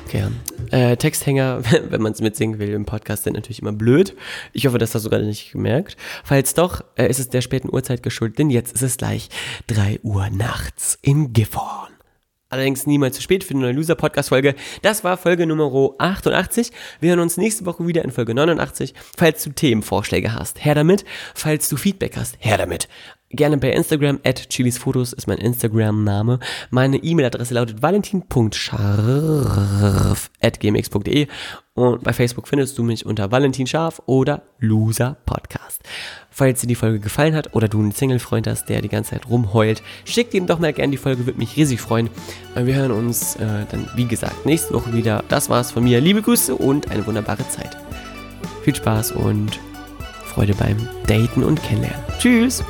Okay, 0.05 0.27
äh, 0.71 0.97
Texthänger, 0.97 1.61
wenn 1.89 2.01
man 2.01 2.11
es 2.11 2.21
mitsingen 2.21 2.59
will 2.59 2.69
im 2.69 2.85
Podcast, 2.85 3.23
sind 3.23 3.33
natürlich 3.33 3.61
immer 3.61 3.73
blöd. 3.73 4.15
Ich 4.53 4.67
hoffe, 4.67 4.77
das 4.77 4.95
hast 4.95 5.05
du 5.05 5.09
gerade 5.09 5.25
nicht 5.25 5.51
gemerkt. 5.51 5.97
Falls 6.23 6.53
doch, 6.53 6.83
äh, 6.95 7.07
ist 7.07 7.19
es 7.19 7.29
der 7.29 7.41
späten 7.41 7.73
Uhrzeit 7.73 8.03
geschuldet, 8.03 8.39
denn 8.39 8.49
jetzt 8.49 8.73
ist 8.73 8.81
es 8.81 8.97
gleich 8.97 9.29
3 9.67 9.99
Uhr 10.03 10.29
nachts 10.29 10.97
in 11.01 11.33
Gifhorn. 11.33 11.97
Allerdings 12.49 12.87
niemals 12.87 13.17
zu 13.17 13.21
spät 13.21 13.43
für 13.43 13.53
eine 13.53 13.63
neue 13.63 13.73
Loser-Podcast-Folge. 13.73 14.55
Das 14.81 15.03
war 15.03 15.17
Folge 15.17 15.45
Nummer 15.45 15.69
88. 15.97 16.71
Wir 17.01 17.09
hören 17.09 17.19
uns 17.19 17.35
nächste 17.35 17.65
Woche 17.65 17.85
wieder 17.85 18.05
in 18.05 18.11
Folge 18.11 18.33
89. 18.33 18.93
Falls 19.17 19.43
du 19.43 19.49
Themenvorschläge 19.49 20.33
hast, 20.33 20.63
her 20.63 20.73
damit. 20.73 21.03
Falls 21.35 21.67
du 21.67 21.75
Feedback 21.75 22.15
hast, 22.15 22.37
her 22.39 22.57
damit 22.57 22.87
gerne 23.29 23.57
bei 23.57 23.71
Instagram, 23.71 24.19
at 24.23 24.49
chilisfotos 24.49 25.13
ist 25.13 25.27
mein 25.27 25.37
Instagram-Name. 25.37 26.39
Meine 26.69 26.97
E-Mail-Adresse 26.97 27.53
lautet 27.53 27.81
valentin.scharf 27.81 30.31
at 30.41 30.59
gmx.de 30.59 31.27
und 31.73 32.03
bei 32.03 32.13
Facebook 32.13 32.47
findest 32.47 32.77
du 32.77 32.83
mich 32.83 33.05
unter 33.05 33.31
Valentin 33.31 33.67
Scharf 33.67 34.01
oder 34.05 34.43
Loser 34.59 35.17
Podcast. 35.25 35.81
Falls 36.31 36.61
dir 36.61 36.67
die 36.67 36.75
Folge 36.75 36.99
gefallen 36.99 37.35
hat 37.35 37.55
oder 37.55 37.67
du 37.67 37.79
einen 37.79 37.91
Single-Freund 37.91 38.47
hast, 38.47 38.69
der 38.69 38.81
die 38.81 38.89
ganze 38.89 39.11
Zeit 39.11 39.29
rumheult, 39.29 39.83
schick 40.05 40.33
ihm 40.33 40.47
doch 40.47 40.59
mal 40.59 40.73
gerne 40.73 40.91
die 40.91 40.97
Folge, 40.97 41.25
würde 41.25 41.39
mich 41.39 41.55
riesig 41.55 41.81
freuen. 41.81 42.09
Wir 42.55 42.75
hören 42.75 42.91
uns 42.91 43.35
äh, 43.35 43.65
dann, 43.71 43.89
wie 43.95 44.05
gesagt, 44.05 44.45
nächste 44.45 44.73
Woche 44.73 44.93
wieder. 44.93 45.23
Das 45.29 45.49
war's 45.49 45.71
von 45.71 45.83
mir. 45.83 46.01
Liebe 46.01 46.21
Grüße 46.21 46.55
und 46.55 46.91
eine 46.91 47.05
wunderbare 47.05 47.47
Zeit. 47.49 47.77
Viel 48.63 48.75
Spaß 48.75 49.13
und 49.13 49.59
Freude 50.25 50.53
beim 50.55 50.77
Daten 51.07 51.43
und 51.43 51.63
Kennenlernen. 51.63 52.03
Tschüss! 52.19 52.63